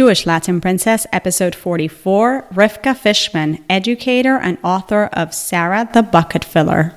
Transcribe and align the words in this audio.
Jewish 0.00 0.24
Latin 0.24 0.62
Princess, 0.62 1.06
episode 1.12 1.54
44 1.54 2.46
Rivka 2.54 2.96
Fishman, 2.96 3.62
educator 3.68 4.38
and 4.38 4.56
author 4.64 5.10
of 5.12 5.34
Sarah 5.34 5.90
the 5.92 6.02
Bucket 6.02 6.42
Filler. 6.42 6.94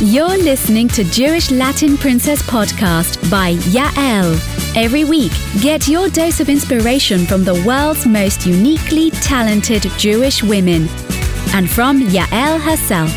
You're 0.00 0.38
listening 0.38 0.86
to 0.90 1.02
Jewish 1.02 1.50
Latin 1.50 1.96
Princess 1.96 2.42
podcast 2.42 3.28
by 3.28 3.54
Yael. 3.74 4.36
Every 4.76 5.02
week, 5.02 5.32
get 5.62 5.88
your 5.88 6.08
dose 6.10 6.38
of 6.38 6.48
inspiration 6.48 7.26
from 7.26 7.42
the 7.42 7.60
world's 7.66 8.06
most 8.06 8.46
uniquely 8.46 9.10
talented 9.10 9.82
Jewish 9.98 10.44
women 10.44 10.86
and 11.54 11.68
from 11.68 12.02
Yael 12.02 12.60
herself. 12.60 13.10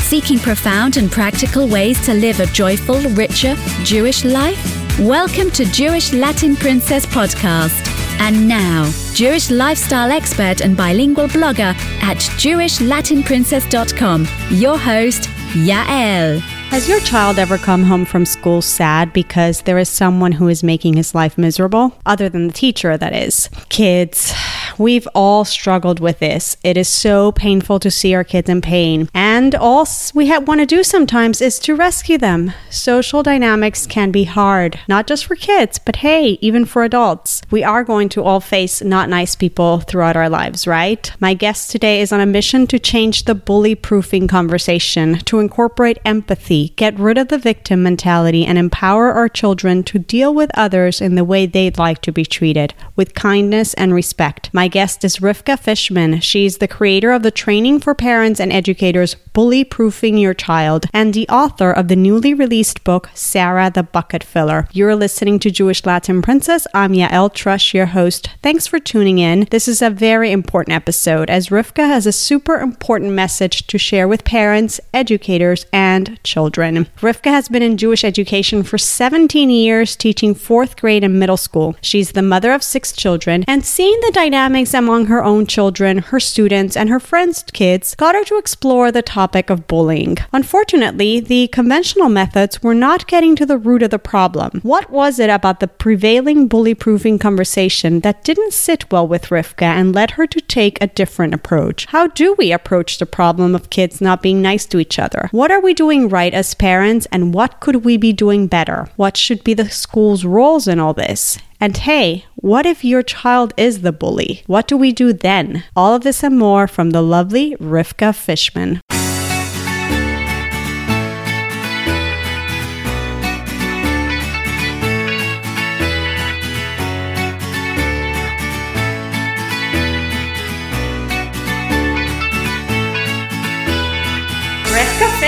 Seeking 0.00 0.38
profound 0.38 0.98
and 0.98 1.10
practical 1.10 1.66
ways 1.66 1.98
to 2.04 2.12
live 2.12 2.40
a 2.40 2.46
joyful, 2.48 3.00
richer 3.12 3.54
Jewish 3.82 4.26
life? 4.26 4.98
Welcome 4.98 5.50
to 5.52 5.64
Jewish 5.64 6.12
Latin 6.12 6.54
Princess 6.54 7.06
Podcast. 7.06 7.99
And 8.22 8.46
now, 8.46 8.84
Jewish 9.14 9.50
lifestyle 9.50 10.12
expert 10.12 10.60
and 10.60 10.76
bilingual 10.76 11.26
blogger 11.26 11.74
at 12.02 12.18
JewishLatinPrincess.com, 12.18 14.28
your 14.50 14.76
host, 14.78 15.22
Yael. 15.54 16.42
Has 16.70 16.88
your 16.88 17.00
child 17.00 17.40
ever 17.40 17.58
come 17.58 17.82
home 17.82 18.04
from 18.04 18.24
school 18.24 18.62
sad 18.62 19.12
because 19.12 19.62
there 19.62 19.78
is 19.78 19.88
someone 19.88 20.30
who 20.30 20.46
is 20.46 20.62
making 20.62 20.94
his 20.94 21.16
life 21.16 21.36
miserable? 21.36 21.92
Other 22.06 22.28
than 22.28 22.46
the 22.46 22.52
teacher, 22.52 22.96
that 22.96 23.12
is. 23.12 23.50
Kids, 23.70 24.32
we've 24.80 25.06
all 25.14 25.44
struggled 25.44 26.00
with 26.00 26.18
this. 26.20 26.56
It 26.64 26.78
is 26.78 26.88
so 26.88 27.32
painful 27.32 27.78
to 27.80 27.90
see 27.90 28.14
our 28.14 28.24
kids 28.24 28.48
in 28.48 28.62
pain. 28.62 29.10
And 29.12 29.54
all 29.54 29.86
we 30.14 30.30
want 30.38 30.60
to 30.60 30.66
do 30.66 30.82
sometimes 30.82 31.42
is 31.42 31.58
to 31.60 31.76
rescue 31.76 32.16
them. 32.16 32.52
Social 32.70 33.22
dynamics 33.22 33.86
can 33.86 34.10
be 34.10 34.24
hard, 34.24 34.80
not 34.88 35.06
just 35.06 35.26
for 35.26 35.36
kids, 35.36 35.78
but 35.78 35.96
hey, 35.96 36.38
even 36.40 36.64
for 36.64 36.82
adults. 36.82 37.42
We 37.50 37.62
are 37.62 37.84
going 37.84 38.08
to 38.10 38.22
all 38.24 38.40
face 38.40 38.80
not 38.80 39.10
nice 39.10 39.36
people 39.36 39.80
throughout 39.80 40.16
our 40.16 40.30
lives, 40.30 40.66
right? 40.66 41.12
My 41.20 41.34
guest 41.34 41.70
today 41.70 42.00
is 42.00 42.10
on 42.10 42.20
a 42.20 42.26
mission 42.26 42.66
to 42.68 42.78
change 42.78 43.24
the 43.24 43.34
bully 43.34 43.74
proofing 43.74 44.28
conversation, 44.28 45.18
to 45.18 45.40
incorporate 45.40 45.98
empathy 46.06 46.70
get 46.76 46.98
rid 46.98 47.18
of 47.18 47.28
the 47.28 47.38
victim 47.38 47.82
mentality, 47.82 48.46
and 48.46 48.56
empower 48.56 49.12
our 49.12 49.28
children 49.28 49.82
to 49.82 49.98
deal 49.98 50.32
with 50.32 50.50
others 50.54 51.02
in 51.02 51.16
the 51.16 51.24
way 51.24 51.44
they'd 51.44 51.76
like 51.76 52.00
to 52.00 52.12
be 52.12 52.24
treated, 52.24 52.72
with 52.96 53.12
kindness 53.12 53.74
and 53.74 53.92
respect. 53.92 54.48
My 54.54 54.69
guest 54.70 55.04
is 55.04 55.18
Rivka 55.18 55.58
Fishman. 55.58 56.20
She's 56.20 56.58
the 56.58 56.68
creator 56.68 57.10
of 57.10 57.22
the 57.22 57.30
Training 57.30 57.80
for 57.80 57.94
Parents 57.94 58.40
and 58.40 58.52
Educators 58.52 59.16
Bully 59.32 59.64
Proofing 59.64 60.16
Your 60.16 60.34
Child 60.34 60.86
and 60.94 61.12
the 61.12 61.28
author 61.28 61.70
of 61.70 61.88
the 61.88 61.96
newly 61.96 62.34
released 62.34 62.84
book 62.84 63.10
Sarah 63.14 63.70
the 63.70 63.82
Bucket 63.82 64.22
Filler. 64.22 64.68
You're 64.72 64.96
listening 64.96 65.38
to 65.40 65.50
Jewish 65.50 65.84
Latin 65.84 66.22
Princess. 66.22 66.66
I'm 66.72 66.92
Yael 66.92 67.32
Trusch, 67.34 67.74
your 67.74 67.86
host. 67.86 68.30
Thanks 68.42 68.66
for 68.66 68.78
tuning 68.78 69.18
in. 69.18 69.46
This 69.50 69.66
is 69.66 69.82
a 69.82 69.90
very 69.90 70.30
important 70.30 70.74
episode 70.74 71.30
as 71.30 71.48
Rivka 71.48 71.86
has 71.86 72.06
a 72.06 72.12
super 72.12 72.56
important 72.56 73.12
message 73.12 73.66
to 73.66 73.78
share 73.78 74.06
with 74.06 74.24
parents, 74.24 74.80
educators, 74.94 75.66
and 75.72 76.22
children. 76.22 76.86
Rivka 77.00 77.30
has 77.30 77.48
been 77.48 77.62
in 77.62 77.76
Jewish 77.76 78.04
education 78.04 78.62
for 78.62 78.78
17 78.78 79.50
years, 79.50 79.96
teaching 79.96 80.34
fourth 80.34 80.76
grade 80.76 81.02
and 81.02 81.18
middle 81.18 81.36
school. 81.36 81.76
She's 81.82 82.12
the 82.12 82.22
mother 82.22 82.52
of 82.52 82.62
six 82.62 82.92
children, 82.92 83.44
and 83.48 83.64
seeing 83.64 83.98
the 84.02 84.12
dynamics 84.50 84.74
among 84.74 85.06
her 85.06 85.22
own 85.22 85.46
children, 85.46 85.98
her 85.98 86.18
students, 86.18 86.76
and 86.76 86.88
her 86.88 86.98
friends' 86.98 87.44
kids 87.52 87.94
got 87.94 88.16
her 88.16 88.24
to 88.24 88.36
explore 88.36 88.90
the 88.90 89.00
topic 89.00 89.48
of 89.48 89.68
bullying. 89.68 90.18
Unfortunately, 90.32 91.20
the 91.20 91.46
conventional 91.52 92.08
methods 92.08 92.60
were 92.60 92.74
not 92.74 93.06
getting 93.06 93.36
to 93.36 93.46
the 93.46 93.56
root 93.56 93.80
of 93.84 93.90
the 93.90 93.98
problem. 94.00 94.58
What 94.62 94.90
was 94.90 95.20
it 95.20 95.30
about 95.30 95.60
the 95.60 95.68
prevailing 95.68 96.48
bully 96.48 96.74
proofing 96.74 97.20
conversation 97.20 98.00
that 98.00 98.24
didn't 98.24 98.52
sit 98.52 98.90
well 98.90 99.06
with 99.06 99.30
Rivka 99.30 99.62
and 99.62 99.94
led 99.94 100.12
her 100.12 100.26
to 100.26 100.40
take 100.40 100.82
a 100.82 100.88
different 100.88 101.32
approach? 101.32 101.86
How 101.86 102.08
do 102.08 102.34
we 102.36 102.50
approach 102.50 102.98
the 102.98 103.06
problem 103.06 103.54
of 103.54 103.70
kids 103.70 104.00
not 104.00 104.20
being 104.20 104.42
nice 104.42 104.66
to 104.66 104.80
each 104.80 104.98
other? 104.98 105.28
What 105.30 105.52
are 105.52 105.60
we 105.60 105.74
doing 105.74 106.08
right 106.08 106.34
as 106.34 106.54
parents 106.54 107.06
and 107.12 107.32
what 107.32 107.60
could 107.60 107.84
we 107.84 107.96
be 107.96 108.12
doing 108.12 108.48
better? 108.48 108.88
What 108.96 109.16
should 109.16 109.44
be 109.44 109.54
the 109.54 109.70
school's 109.70 110.24
roles 110.24 110.66
in 110.66 110.80
all 110.80 110.92
this? 110.92 111.38
And 111.62 111.76
hey, 111.76 112.24
what 112.36 112.64
if 112.64 112.84
your 112.84 113.02
child 113.02 113.52
is 113.58 113.82
the 113.82 113.92
bully? 113.92 114.42
What 114.46 114.66
do 114.66 114.78
we 114.78 114.92
do 114.92 115.12
then? 115.12 115.64
All 115.76 115.94
of 115.94 116.02
this 116.02 116.24
and 116.24 116.38
more 116.38 116.66
from 116.66 116.90
the 116.90 117.02
lovely 117.02 117.54
Rivka 117.56 118.14
Fishman. 118.14 118.80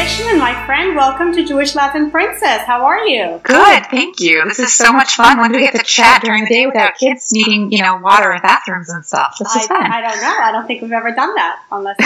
Fishman, 0.02 0.36
my 0.36 0.66
friend, 0.66 0.96
welcome 0.96 1.32
to 1.32 1.44
Jewish 1.44 1.76
Latin 1.76 2.10
Princess. 2.10 2.62
How 2.66 2.84
are 2.86 3.06
you? 3.06 3.40
Good, 3.44 3.86
thank 3.86 4.18
you. 4.18 4.42
This 4.48 4.58
is 4.58 4.72
so 4.72 4.92
much 4.92 5.14
fun. 5.14 5.38
When 5.38 5.52
do 5.52 5.58
we 5.58 5.62
get 5.62 5.76
to 5.76 5.84
chat 5.84 6.24
during 6.24 6.42
the 6.42 6.50
day 6.50 6.66
without 6.66 6.96
kids 6.96 7.30
needing, 7.30 7.70
you 7.70 7.84
know, 7.84 7.98
water 7.98 8.32
and 8.32 8.42
bathrooms 8.42 8.88
and 8.88 9.06
stuff? 9.06 9.36
This 9.38 9.54
is 9.54 9.62
I, 9.62 9.66
fun. 9.68 9.92
I 9.92 10.00
don't 10.00 10.20
know. 10.20 10.36
I 10.40 10.50
don't 10.50 10.66
think 10.66 10.82
we've 10.82 10.90
ever 10.90 11.12
done 11.12 11.32
that 11.36 11.62
unless 11.70 11.98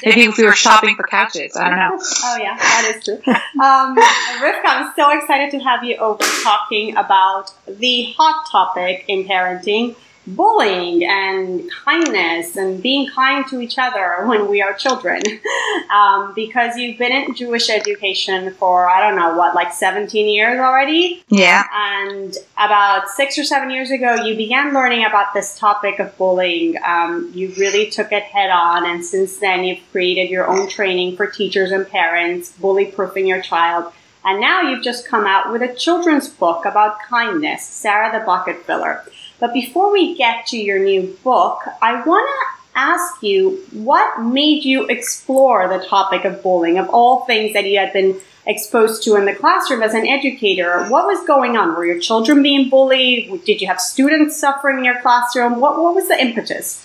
maybe 0.02 0.22
if 0.22 0.38
we 0.38 0.44
were 0.44 0.54
shopping 0.54 0.96
for 0.96 1.02
couches. 1.02 1.54
I 1.54 1.68
don't 1.68 1.78
know. 1.78 1.98
oh 2.24 2.36
yeah, 2.38 2.56
that 2.56 2.94
is 2.96 3.04
true. 3.04 3.16
Um, 3.62 3.96
Rivka, 4.40 4.64
I'm 4.64 4.92
so 4.96 5.10
excited 5.10 5.50
to 5.50 5.58
have 5.58 5.84
you 5.84 5.96
over 5.96 6.24
talking 6.42 6.96
about 6.96 7.52
the 7.68 8.14
hot 8.16 8.48
topic 8.50 9.04
in 9.08 9.24
parenting 9.24 9.94
bullying 10.26 11.04
and 11.04 11.70
kindness 11.70 12.56
and 12.56 12.82
being 12.82 13.08
kind 13.10 13.46
to 13.48 13.60
each 13.60 13.78
other 13.78 14.24
when 14.26 14.48
we 14.48 14.62
are 14.62 14.74
children. 14.74 15.22
um, 15.92 16.32
because 16.34 16.76
you've 16.76 16.98
been 16.98 17.12
in 17.12 17.34
Jewish 17.34 17.70
education 17.70 18.52
for, 18.54 18.88
I 18.88 19.06
don't 19.06 19.18
know, 19.18 19.36
what, 19.36 19.54
like 19.54 19.72
17 19.72 20.28
years 20.28 20.58
already? 20.58 21.24
Yeah. 21.28 21.64
And 21.72 22.36
about 22.56 23.08
six 23.08 23.38
or 23.38 23.44
seven 23.44 23.70
years 23.70 23.90
ago, 23.90 24.14
you 24.24 24.36
began 24.36 24.72
learning 24.72 25.04
about 25.04 25.34
this 25.34 25.58
topic 25.58 25.98
of 25.98 26.16
bullying. 26.16 26.76
Um, 26.84 27.30
you 27.34 27.52
really 27.58 27.90
took 27.90 28.12
it 28.12 28.22
head 28.24 28.50
on. 28.50 28.86
And 28.86 29.04
since 29.04 29.38
then, 29.38 29.64
you've 29.64 29.80
created 29.92 30.30
your 30.30 30.46
own 30.46 30.68
training 30.68 31.16
for 31.16 31.26
teachers 31.26 31.70
and 31.70 31.88
parents, 31.88 32.52
bully 32.52 32.86
proofing 32.86 33.26
your 33.26 33.42
child. 33.42 33.92
And 34.24 34.40
now 34.40 34.62
you've 34.62 34.82
just 34.82 35.06
come 35.06 35.26
out 35.26 35.52
with 35.52 35.60
a 35.60 35.74
children's 35.74 36.30
book 36.30 36.64
about 36.64 36.98
kindness, 37.00 37.62
Sarah 37.62 38.18
the 38.18 38.24
Bucket 38.24 38.64
Filler. 38.64 39.04
But 39.40 39.52
before 39.52 39.92
we 39.92 40.16
get 40.16 40.46
to 40.48 40.56
your 40.56 40.78
new 40.78 41.16
book, 41.22 41.60
I 41.82 42.02
want 42.04 42.28
to 42.28 42.78
ask 42.78 43.22
you 43.22 43.62
what 43.72 44.22
made 44.22 44.64
you 44.64 44.86
explore 44.86 45.68
the 45.68 45.84
topic 45.84 46.24
of 46.24 46.42
bullying, 46.42 46.78
of 46.78 46.88
all 46.90 47.24
things 47.24 47.52
that 47.52 47.64
you 47.64 47.78
had 47.78 47.92
been 47.92 48.20
exposed 48.46 49.02
to 49.04 49.16
in 49.16 49.24
the 49.24 49.34
classroom 49.34 49.82
as 49.82 49.94
an 49.94 50.06
educator. 50.06 50.86
What 50.86 51.06
was 51.06 51.26
going 51.26 51.56
on? 51.56 51.74
Were 51.74 51.86
your 51.86 52.00
children 52.00 52.42
being 52.42 52.68
bullied? 52.68 53.44
Did 53.44 53.60
you 53.60 53.68
have 53.68 53.80
students 53.80 54.38
suffering 54.38 54.78
in 54.78 54.84
your 54.84 55.00
classroom? 55.00 55.60
What, 55.60 55.80
what 55.80 55.94
was 55.94 56.08
the 56.08 56.20
impetus? 56.20 56.84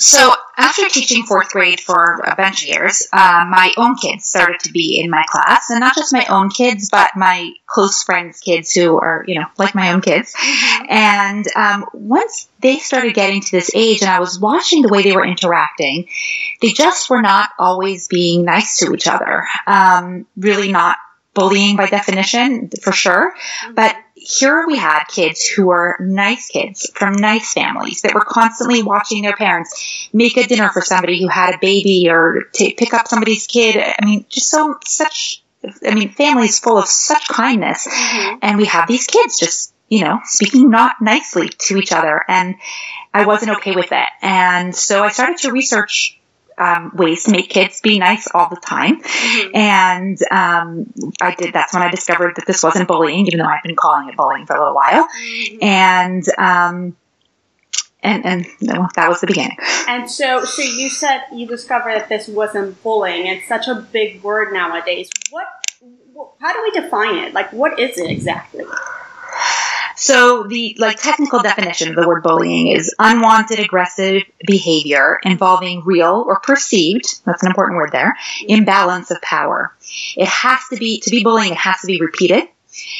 So 0.00 0.32
after 0.56 0.88
teaching 0.88 1.24
fourth 1.24 1.50
grade 1.50 1.80
for 1.80 2.20
a 2.24 2.36
bunch 2.36 2.62
of 2.62 2.68
years, 2.68 3.06
uh, 3.12 3.46
my 3.48 3.72
own 3.76 3.96
kids 3.96 4.26
started 4.26 4.60
to 4.60 4.72
be 4.72 5.00
in 5.00 5.10
my 5.10 5.24
class, 5.28 5.70
and 5.70 5.80
not 5.80 5.94
just 5.94 6.12
my 6.12 6.24
own 6.26 6.50
kids, 6.50 6.88
but 6.90 7.10
my 7.16 7.52
close 7.66 8.02
friends' 8.02 8.40
kids 8.40 8.72
who 8.72 8.98
are, 8.98 9.24
you 9.26 9.34
know, 9.34 9.46
like 9.58 9.74
my 9.74 9.92
own 9.92 10.00
kids. 10.00 10.34
Mm-hmm. 10.34 10.84
And 10.88 11.46
um, 11.56 11.86
once 11.92 12.48
they 12.60 12.78
started 12.78 13.14
getting 13.14 13.40
to 13.40 13.50
this 13.50 13.72
age, 13.74 14.02
and 14.02 14.10
I 14.10 14.20
was 14.20 14.38
watching 14.38 14.82
the 14.82 14.88
way 14.88 15.02
they 15.02 15.12
were 15.12 15.26
interacting, 15.26 16.08
they 16.62 16.68
just 16.68 17.10
were 17.10 17.22
not 17.22 17.50
always 17.58 18.08
being 18.08 18.44
nice 18.44 18.78
to 18.78 18.92
each 18.94 19.08
other. 19.08 19.46
Um, 19.66 20.26
really 20.36 20.72
not 20.72 20.96
bullying 21.34 21.76
by 21.76 21.86
definition, 21.86 22.70
for 22.82 22.92
sure, 22.92 23.32
but 23.74 23.94
here 24.28 24.66
we 24.66 24.76
had 24.76 25.04
kids 25.04 25.46
who 25.46 25.66
were 25.68 25.96
nice 26.00 26.48
kids 26.48 26.90
from 26.94 27.14
nice 27.14 27.54
families 27.54 28.02
that 28.02 28.12
were 28.12 28.20
constantly 28.20 28.82
watching 28.82 29.22
their 29.22 29.34
parents 29.34 30.08
make 30.12 30.36
a 30.36 30.46
dinner 30.46 30.68
for 30.68 30.82
somebody 30.82 31.18
who 31.20 31.28
had 31.28 31.54
a 31.54 31.58
baby 31.58 32.08
or 32.10 32.42
to 32.52 32.74
pick 32.76 32.92
up 32.92 33.08
somebody's 33.08 33.46
kid. 33.46 33.76
I 33.76 34.04
mean, 34.04 34.26
just 34.28 34.50
so 34.50 34.78
such. 34.84 35.42
I 35.84 35.94
mean, 35.94 36.10
families 36.10 36.60
full 36.60 36.76
of 36.76 36.86
such 36.86 37.26
kindness, 37.28 37.88
mm-hmm. 37.88 38.38
and 38.42 38.58
we 38.58 38.66
have 38.66 38.86
these 38.86 39.06
kids 39.06 39.38
just 39.38 39.72
you 39.88 40.04
know 40.04 40.20
speaking 40.24 40.70
not 40.70 40.96
nicely 41.00 41.48
to 41.48 41.78
each 41.78 41.92
other, 41.92 42.22
and 42.28 42.56
I 43.14 43.24
wasn't 43.24 43.56
okay 43.56 43.74
with 43.74 43.92
it, 43.92 44.08
and 44.20 44.76
so 44.76 45.02
I 45.02 45.08
started 45.08 45.38
to 45.38 45.52
research 45.52 46.17
um, 46.58 46.92
ways 46.94 47.24
to 47.24 47.32
make 47.32 47.48
kids 47.50 47.80
be 47.80 47.98
nice 47.98 48.28
all 48.32 48.48
the 48.48 48.56
time. 48.56 49.00
Mm-hmm. 49.00 49.56
And 49.56 50.18
um, 50.30 50.92
I 51.20 51.34
did. 51.34 51.54
That's 51.54 51.72
when 51.72 51.82
I 51.82 51.90
discovered 51.90 52.36
that 52.36 52.46
this 52.46 52.62
wasn't 52.62 52.88
bullying, 52.88 53.26
even 53.26 53.38
though 53.38 53.46
I've 53.46 53.62
been 53.62 53.76
calling 53.76 54.08
it 54.08 54.16
bullying 54.16 54.46
for 54.46 54.56
a 54.56 54.58
little 54.58 54.74
while. 54.74 55.06
Mm-hmm. 55.06 55.64
And 55.64 56.24
um, 56.38 56.96
and 58.02 58.24
and 58.24 58.46
that 58.94 59.08
was 59.08 59.20
the 59.20 59.26
beginning. 59.26 59.56
And 59.88 60.10
so, 60.10 60.44
so 60.44 60.62
you 60.62 60.88
said 60.88 61.22
you 61.32 61.46
discovered 61.46 61.94
that 61.94 62.08
this 62.08 62.28
wasn't 62.28 62.82
bullying. 62.82 63.26
It's 63.26 63.48
such 63.48 63.68
a 63.68 63.74
big 63.74 64.22
word 64.22 64.52
nowadays. 64.52 65.10
What? 65.30 65.46
How 66.40 66.52
do 66.52 66.62
we 66.62 66.70
define 66.80 67.16
it? 67.16 67.32
Like, 67.32 67.52
what 67.52 67.78
is 67.78 67.96
it 67.98 68.10
exactly? 68.10 68.64
So 69.98 70.44
the 70.44 70.76
like 70.78 71.02
technical 71.02 71.40
definition 71.40 71.90
of 71.90 71.96
the 71.96 72.06
word 72.06 72.22
bullying 72.22 72.68
is 72.68 72.94
unwanted 72.98 73.58
aggressive 73.58 74.22
behavior 74.46 75.18
involving 75.24 75.84
real 75.84 76.24
or 76.26 76.38
perceived, 76.40 77.20
that's 77.24 77.42
an 77.42 77.48
important 77.48 77.76
word 77.76 77.90
there, 77.92 78.16
imbalance 78.46 79.10
of 79.10 79.20
power. 79.20 79.74
It 80.16 80.28
has 80.28 80.60
to 80.70 80.76
be 80.76 81.00
to 81.00 81.10
be 81.10 81.24
bullying, 81.24 81.52
it 81.52 81.58
has 81.58 81.80
to 81.80 81.86
be 81.86 82.00
repeated. 82.00 82.44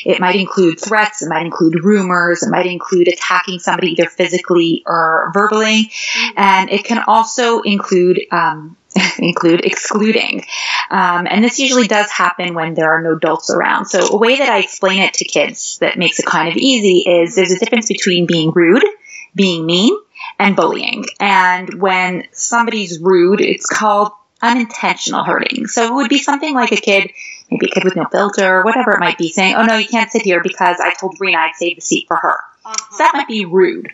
It 0.05 0.19
might 0.19 0.35
include 0.35 0.81
threats, 0.81 1.23
it 1.23 1.29
might 1.29 1.45
include 1.47 1.85
rumors, 1.85 2.43
it 2.43 2.51
might 2.51 2.67
include 2.67 3.07
attacking 3.07 3.61
somebody 3.61 3.93
either 3.93 4.07
physically 4.07 4.83
or 4.87 5.31
verbally, 5.33 5.93
and 6.37 6.71
it 6.71 6.85
can 6.85 7.05
also 7.07 7.61
include 7.61 8.21
um, 8.33 8.77
include 9.19 9.65
excluding. 9.65 10.45
Um, 10.91 11.27
and 11.29 11.45
this 11.45 11.59
usually 11.59 11.87
does 11.87 12.11
happen 12.11 12.55
when 12.55 12.75
there 12.75 12.93
are 12.93 13.03
no 13.03 13.15
adults 13.15 13.51
around. 13.51 13.87
So 13.87 14.09
a 14.09 14.17
way 14.17 14.39
that 14.39 14.49
I 14.49 14.59
explain 14.59 15.03
it 15.03 15.15
to 15.15 15.25
kids 15.25 15.79
that 15.81 15.99
makes 15.99 16.19
it 16.19 16.27
kind 16.27 16.49
of 16.49 16.57
easy 16.57 17.09
is 17.09 17.35
there's 17.35 17.51
a 17.51 17.59
difference 17.59 17.89
between 17.89 18.27
being 18.27 18.51
rude, 18.53 18.85
being 19.35 19.67
mean, 19.67 19.97
and 20.39 20.57
bullying. 20.57 21.05
And 21.21 21.81
when 21.81 22.25
somebody's 22.33 22.99
rude, 23.01 23.41
it's 23.41 23.67
called 23.67 24.13
unintentional 24.41 25.25
hurting. 25.25 25.67
So 25.67 25.85
it 25.85 25.95
would 25.95 26.09
be 26.09 26.19
something 26.19 26.55
like 26.55 26.73
a 26.73 26.77
kid, 26.77 27.11
maybe 27.51 27.67
a 27.67 27.71
kid 27.71 27.85
with 27.85 27.97
no 27.97 28.07
filter, 28.11 28.59
or 28.59 28.65
whatever 28.65 28.93
it 28.93 29.01
might 29.01 29.19
be, 29.19 29.31
saying, 29.31 29.55
"Oh 29.57 29.65
no, 29.65 29.77
you 29.77 29.89
can't 29.89 30.11
sit 30.11 30.23
here 30.23 30.41
because 30.43 30.79
I 30.81 30.93
told 30.95 31.17
Rena 31.19 31.39
I'd 31.39 31.57
save 31.57 31.77
the 31.77 31.83
seat 31.83 32.07
for 32.07 32.17
her." 32.17 32.39
Uh-huh. 32.69 32.97
So 32.97 32.99
that 32.99 33.13
might 33.15 33.29
be 33.29 33.45
rude. 33.45 33.93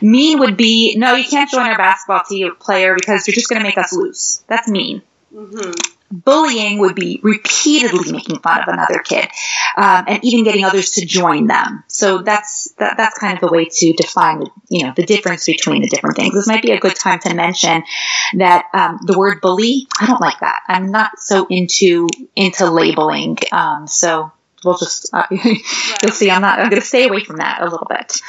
Mean 0.00 0.38
would 0.38 0.56
be, 0.56 0.94
"No, 0.96 1.14
you 1.14 1.24
can't 1.24 1.50
join 1.50 1.66
our 1.66 1.76
basketball 1.76 2.22
team 2.28 2.54
player 2.56 2.94
because 2.94 3.26
you're 3.26 3.34
just 3.34 3.48
going 3.48 3.60
to 3.60 3.66
make 3.66 3.78
us 3.78 3.92
lose." 3.92 4.44
That's 4.48 4.68
mean. 4.68 5.02
Mm-hmm 5.34 5.72
bullying 6.12 6.78
would 6.78 6.94
be 6.94 7.20
repeatedly 7.22 8.12
making 8.12 8.38
fun 8.40 8.60
of 8.60 8.68
another 8.68 8.98
kid 8.98 9.24
um, 9.76 10.04
and 10.06 10.22
even 10.24 10.44
getting 10.44 10.64
others 10.64 10.92
to 10.92 11.06
join 11.06 11.46
them 11.46 11.82
so 11.88 12.18
that's 12.18 12.72
that, 12.72 12.96
that's 12.98 13.18
kind 13.18 13.34
of 13.34 13.40
the 13.40 13.52
way 13.52 13.64
to 13.64 13.92
define 13.94 14.44
you 14.68 14.84
know 14.84 14.92
the 14.94 15.06
difference 15.06 15.46
between 15.46 15.80
the 15.80 15.88
different 15.88 16.16
things 16.16 16.34
this 16.34 16.46
might 16.46 16.62
be 16.62 16.72
a 16.72 16.78
good 16.78 16.94
time 16.94 17.18
to 17.18 17.32
mention 17.32 17.82
that 18.34 18.66
um, 18.74 18.98
the 19.06 19.18
word 19.18 19.40
bully 19.40 19.86
i 20.00 20.06
don't 20.06 20.20
like 20.20 20.38
that 20.40 20.60
i'm 20.68 20.90
not 20.90 21.18
so 21.18 21.46
into 21.48 22.08
into 22.36 22.70
labeling 22.70 23.38
um, 23.50 23.86
so 23.86 24.30
we'll 24.64 24.78
just 24.78 25.12
uh, 25.12 25.26
you'll 25.30 26.12
see 26.12 26.30
i'm 26.30 26.42
not 26.42 26.58
i'm 26.58 26.68
going 26.70 26.80
to 26.80 26.86
stay 26.86 27.06
away 27.08 27.22
from 27.24 27.36
that 27.36 27.60
a 27.60 27.64
little 27.64 27.86
bit. 27.88 28.20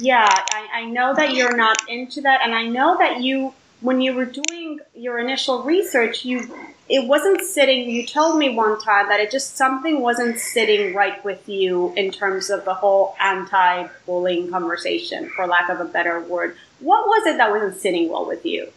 Yeah 0.00 0.26
I, 0.28 0.68
I 0.80 0.84
know 0.86 1.14
that 1.14 1.34
you're 1.34 1.56
not 1.56 1.76
into 1.88 2.20
that 2.22 2.40
and 2.42 2.54
i 2.54 2.66
know 2.66 2.96
that 2.98 3.22
you 3.22 3.54
when 3.80 4.00
you 4.00 4.14
were 4.14 4.26
doing 4.26 4.80
your 4.94 5.18
initial 5.18 5.62
research 5.62 6.24
you 6.24 6.54
it 6.88 7.06
wasn't 7.06 7.40
sitting 7.40 7.88
you 7.88 8.04
told 8.04 8.36
me 8.36 8.54
one 8.54 8.80
time 8.80 9.08
that 9.08 9.20
it 9.20 9.30
just 9.30 9.56
something 9.56 10.00
wasn't 10.00 10.38
sitting 10.38 10.92
right 10.94 11.24
with 11.24 11.48
you 11.48 11.94
in 11.96 12.10
terms 12.10 12.50
of 12.50 12.64
the 12.64 12.74
whole 12.74 13.14
anti-bullying 13.20 14.50
conversation 14.50 15.30
for 15.30 15.46
lack 15.46 15.68
of 15.68 15.80
a 15.80 15.84
better 15.84 16.20
word. 16.20 16.56
What 16.80 17.06
was 17.06 17.26
it 17.26 17.36
that 17.38 17.50
wasn't 17.50 17.80
sitting 17.80 18.08
well 18.08 18.26
with 18.26 18.44
you? 18.44 18.68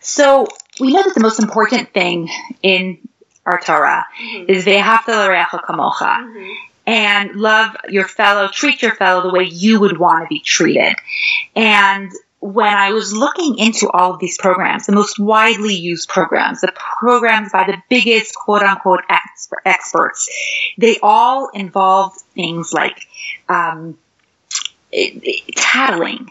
So 0.00 0.46
we 0.80 0.92
know 0.92 1.02
that 1.02 1.14
the 1.14 1.20
most 1.20 1.38
important 1.38 1.92
thing 1.92 2.30
in 2.62 2.98
our 3.46 3.60
Torah 3.60 4.06
mm-hmm. 4.20 4.50
is 4.50 4.64
ve'ahavta 4.64 5.26
l'reacha 5.26 5.62
kamocha. 5.62 6.24
Mm-hmm. 6.24 6.52
And 6.86 7.36
love 7.36 7.76
your 7.88 8.08
fellow, 8.08 8.48
treat 8.48 8.82
your 8.82 8.94
fellow 8.94 9.22
the 9.22 9.32
way 9.32 9.44
you 9.44 9.80
would 9.80 9.96
want 9.96 10.24
to 10.24 10.28
be 10.28 10.40
treated. 10.40 10.94
And 11.54 12.10
when 12.40 12.74
I 12.74 12.92
was 12.92 13.12
looking 13.12 13.58
into 13.58 13.88
all 13.90 14.14
of 14.14 14.18
these 14.18 14.38
programs, 14.38 14.86
the 14.86 14.92
most 14.92 15.18
widely 15.18 15.74
used 15.74 16.08
programs, 16.08 16.62
the 16.62 16.72
programs 16.74 17.52
by 17.52 17.64
the 17.64 17.76
biggest 17.90 18.34
quote 18.34 18.62
unquote 18.62 19.02
experts, 19.64 20.28
they 20.78 20.98
all 21.02 21.50
involve 21.50 22.16
things 22.34 22.72
like 22.72 23.06
um, 23.48 23.98
tattling, 25.54 26.28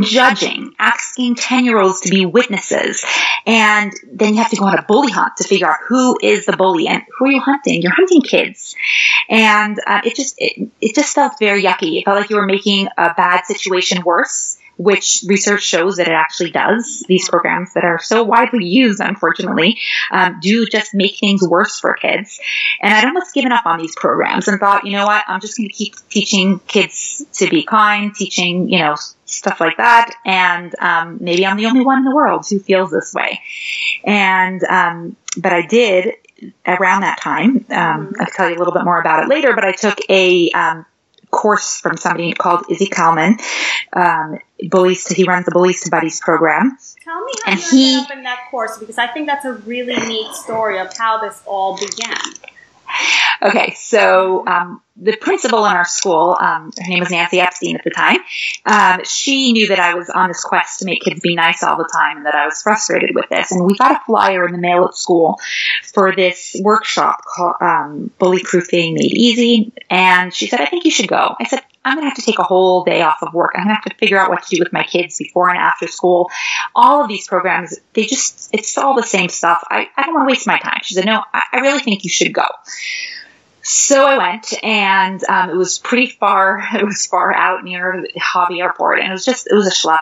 judging, 0.00 0.74
asking 0.78 1.34
10 1.34 1.64
year 1.64 1.78
olds 1.78 2.02
to 2.02 2.10
be 2.10 2.26
witnesses. 2.26 3.04
And 3.46 3.92
then 4.12 4.34
you 4.34 4.42
have 4.42 4.50
to 4.50 4.56
go 4.56 4.66
on 4.66 4.78
a 4.78 4.82
bully 4.82 5.10
hunt 5.10 5.36
to 5.38 5.44
figure 5.44 5.68
out 5.68 5.78
who 5.86 6.18
is 6.22 6.46
the 6.46 6.56
bully 6.56 6.86
and 6.88 7.02
who 7.18 7.26
are 7.26 7.32
you 7.32 7.40
hunting? 7.40 7.82
You're 7.82 7.92
hunting 7.92 8.22
kids. 8.22 8.74
And 9.28 9.78
uh, 9.86 10.02
it 10.04 10.14
just, 10.14 10.34
it, 10.38 10.70
it 10.80 10.94
just 10.94 11.14
felt 11.14 11.38
very 11.38 11.62
yucky. 11.62 11.98
It 11.98 12.04
felt 12.04 12.18
like 12.18 12.30
you 12.30 12.36
were 12.36 12.46
making 12.46 12.88
a 12.96 13.14
bad 13.14 13.44
situation 13.46 14.02
worse 14.02 14.58
which 14.76 15.24
research 15.26 15.62
shows 15.62 15.96
that 15.96 16.08
it 16.08 16.12
actually 16.12 16.50
does. 16.50 17.04
These 17.06 17.28
programs 17.28 17.74
that 17.74 17.84
are 17.84 18.00
so 18.00 18.24
widely 18.24 18.64
used, 18.64 19.00
unfortunately, 19.00 19.78
um, 20.10 20.38
do 20.40 20.66
just 20.66 20.94
make 20.94 21.18
things 21.18 21.46
worse 21.46 21.78
for 21.78 21.94
kids. 21.94 22.40
And 22.80 22.92
I'd 22.92 23.04
almost 23.04 23.34
given 23.34 23.52
up 23.52 23.66
on 23.66 23.78
these 23.78 23.94
programs 23.94 24.48
and 24.48 24.58
thought, 24.58 24.84
you 24.84 24.92
know 24.92 25.06
what, 25.06 25.24
I'm 25.28 25.40
just 25.40 25.56
going 25.56 25.68
to 25.68 25.74
keep 25.74 25.94
teaching 26.08 26.58
kids 26.66 27.24
to 27.34 27.48
be 27.48 27.64
kind, 27.64 28.14
teaching, 28.14 28.68
you 28.68 28.78
know, 28.80 28.96
stuff 29.32 29.60
like 29.60 29.76
that. 29.78 30.14
And 30.24 30.74
um, 30.78 31.18
maybe 31.20 31.46
I'm 31.46 31.56
the 31.56 31.66
only 31.66 31.84
one 31.84 31.98
in 31.98 32.04
the 32.04 32.14
world 32.14 32.46
who 32.48 32.58
feels 32.58 32.90
this 32.90 33.12
way. 33.14 33.40
And, 34.04 34.62
um, 34.64 35.16
but 35.36 35.52
I 35.52 35.66
did 35.66 36.14
around 36.66 37.02
that 37.02 37.20
time. 37.20 37.64
Um, 37.70 38.12
I'll 38.18 38.26
tell 38.26 38.48
you 38.48 38.56
a 38.56 38.58
little 38.58 38.72
bit 38.72 38.84
more 38.84 39.00
about 39.00 39.24
it 39.24 39.28
later, 39.28 39.54
but 39.54 39.64
I 39.64 39.72
took 39.72 39.98
a 40.08 40.50
um, 40.50 40.86
course 41.30 41.80
from 41.80 41.96
somebody 41.96 42.32
called 42.32 42.64
Izzy 42.68 42.86
Kalman. 42.86 43.38
Um, 43.92 44.38
bullies 44.68 45.04
to, 45.04 45.14
he 45.14 45.24
runs 45.24 45.46
the 45.46 45.50
Bullies 45.50 45.82
to 45.82 45.90
Buddies 45.90 46.20
program. 46.20 46.76
Tell 47.02 47.24
me 47.24 47.32
how 47.44 47.52
and 47.52 47.60
you 47.60 47.68
he, 47.70 47.94
ended 47.94 48.10
up 48.10 48.16
in 48.16 48.22
that 48.24 48.48
course 48.50 48.78
because 48.78 48.98
I 48.98 49.06
think 49.08 49.26
that's 49.26 49.44
a 49.44 49.52
really 49.52 49.96
neat 49.96 50.32
story 50.34 50.78
of 50.78 50.96
how 50.96 51.20
this 51.20 51.42
all 51.46 51.76
began. 51.76 52.51
Okay, 53.42 53.74
so 53.74 54.46
um, 54.46 54.80
the 54.96 55.16
principal 55.16 55.64
in 55.66 55.72
our 55.72 55.84
school, 55.84 56.36
um, 56.40 56.70
her 56.78 56.88
name 56.88 57.00
was 57.00 57.10
Nancy 57.10 57.40
Epstein 57.40 57.76
at 57.76 57.82
the 57.82 57.90
time, 57.90 58.18
um, 58.64 59.04
she 59.04 59.52
knew 59.52 59.68
that 59.68 59.80
I 59.80 59.94
was 59.94 60.08
on 60.10 60.28
this 60.28 60.42
quest 60.42 60.78
to 60.78 60.84
make 60.84 61.02
kids 61.02 61.20
be 61.20 61.34
nice 61.34 61.62
all 61.62 61.76
the 61.76 61.88
time 61.92 62.18
and 62.18 62.26
that 62.26 62.34
I 62.34 62.46
was 62.46 62.62
frustrated 62.62 63.14
with 63.14 63.28
this. 63.28 63.50
And 63.50 63.64
we 63.66 63.76
got 63.76 63.92
a 63.92 64.00
flyer 64.06 64.46
in 64.46 64.52
the 64.52 64.58
mail 64.58 64.84
at 64.84 64.94
school 64.94 65.40
for 65.92 66.14
this 66.14 66.56
workshop 66.62 67.24
called 67.24 67.56
um, 67.60 68.10
Bully 68.18 68.42
Proofing 68.44 68.94
Made 68.94 69.16
Easy. 69.16 69.72
And 69.90 70.32
she 70.32 70.46
said, 70.46 70.60
I 70.60 70.66
think 70.66 70.84
you 70.84 70.90
should 70.90 71.08
go. 71.08 71.34
I 71.40 71.44
said, 71.44 71.62
I'm 71.84 71.96
going 71.96 72.04
to 72.04 72.08
have 72.10 72.16
to 72.16 72.22
take 72.22 72.38
a 72.38 72.44
whole 72.44 72.84
day 72.84 73.02
off 73.02 73.22
of 73.22 73.34
work. 73.34 73.52
I'm 73.54 73.64
going 73.64 73.76
to 73.76 73.80
have 73.82 73.84
to 73.84 73.94
figure 73.96 74.18
out 74.18 74.30
what 74.30 74.42
to 74.44 74.56
do 74.56 74.62
with 74.62 74.72
my 74.72 74.84
kids 74.84 75.18
before 75.18 75.48
and 75.48 75.58
after 75.58 75.88
school. 75.88 76.30
All 76.74 77.02
of 77.02 77.08
these 77.08 77.26
programs, 77.26 77.78
they 77.92 78.06
just, 78.06 78.50
it's 78.52 78.78
all 78.78 78.94
the 78.94 79.02
same 79.02 79.28
stuff. 79.28 79.64
I, 79.68 79.88
I 79.96 80.04
don't 80.04 80.14
want 80.14 80.28
to 80.28 80.32
waste 80.32 80.46
my 80.46 80.58
time. 80.58 80.80
She 80.82 80.94
said, 80.94 81.06
No, 81.06 81.22
I, 81.32 81.42
I 81.52 81.58
really 81.58 81.80
think 81.80 82.04
you 82.04 82.10
should 82.10 82.32
go. 82.32 82.44
So 83.62 84.04
I 84.04 84.18
went, 84.18 84.52
and 84.64 85.22
um, 85.24 85.50
it 85.50 85.56
was 85.56 85.78
pretty 85.78 86.06
far. 86.06 86.62
It 86.74 86.84
was 86.84 87.06
far 87.06 87.32
out 87.32 87.62
near 87.64 88.04
the 88.12 88.20
Hobby 88.20 88.60
Airport, 88.60 88.98
and 88.98 89.08
it 89.08 89.12
was 89.12 89.24
just 89.24 89.46
it 89.46 89.54
was 89.54 89.66
a 89.66 89.70
schlep. 89.70 90.00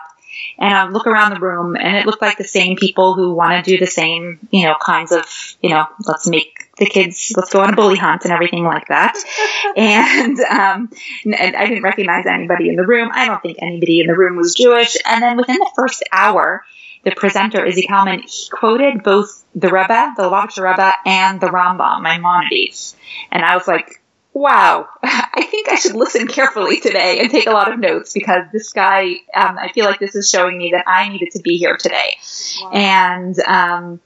And 0.57 0.73
I 0.73 0.87
look 0.87 1.05
around 1.05 1.33
the 1.33 1.39
room, 1.39 1.75
and 1.75 1.95
it 1.95 2.05
looked 2.05 2.21
like 2.21 2.37
the 2.37 2.43
same 2.43 2.75
people 2.75 3.13
who 3.13 3.33
want 3.35 3.63
to 3.63 3.71
do 3.71 3.77
the 3.77 3.89
same, 3.89 4.39
you 4.49 4.65
know, 4.65 4.75
kinds 4.83 5.11
of, 5.11 5.25
you 5.61 5.69
know, 5.69 5.85
let's 6.07 6.27
make 6.27 6.70
the 6.81 6.89
kids, 6.89 7.31
let's 7.37 7.51
go 7.51 7.61
on 7.61 7.71
a 7.71 7.75
bully 7.75 7.95
hunt 7.95 8.23
and 8.23 8.33
everything 8.33 8.65
like 8.65 8.87
that. 8.87 9.15
and, 9.77 10.39
um, 10.39 10.89
and 11.23 11.55
I 11.55 11.67
didn't 11.67 11.83
recognize 11.83 12.25
anybody 12.25 12.69
in 12.69 12.75
the 12.75 12.85
room. 12.85 13.11
I 13.13 13.27
don't 13.27 13.41
think 13.41 13.59
anybody 13.61 14.01
in 14.01 14.07
the 14.07 14.17
room 14.17 14.35
was 14.35 14.55
Jewish. 14.55 14.97
And 15.05 15.21
then 15.21 15.37
within 15.37 15.57
the 15.57 15.71
first 15.75 16.03
hour, 16.11 16.65
the 17.03 17.11
presenter, 17.11 17.63
Izzy 17.63 17.83
Kalman, 17.83 18.23
he 18.23 18.49
quoted 18.49 19.03
both 19.03 19.43
the 19.55 19.69
Rebbe, 19.69 20.13
the 20.17 20.23
Lubavitcher 20.23 20.69
Rebbe, 20.69 20.93
and 21.05 21.39
the 21.39 21.47
Rambam, 21.47 22.01
Maimonides. 22.01 22.95
And 23.31 23.45
I 23.45 23.55
was 23.55 23.67
like, 23.67 24.01
wow, 24.33 24.87
I 25.03 25.47
think 25.51 25.69
I 25.69 25.75
should 25.75 25.95
listen 25.95 26.27
carefully 26.27 26.79
today 26.79 27.19
and 27.19 27.29
take 27.29 27.45
a 27.45 27.51
lot 27.51 27.71
of 27.71 27.79
notes 27.79 28.11
because 28.11 28.45
this 28.51 28.73
guy, 28.73 29.03
um, 29.35 29.59
I 29.59 29.71
feel 29.71 29.85
like 29.85 29.99
this 29.99 30.15
is 30.15 30.29
showing 30.29 30.57
me 30.57 30.71
that 30.71 30.85
I 30.87 31.09
needed 31.09 31.31
to 31.33 31.41
be 31.43 31.57
here 31.57 31.77
today. 31.77 32.15
Wow. 32.63 32.71
And, 32.71 33.39
um, 33.41 33.99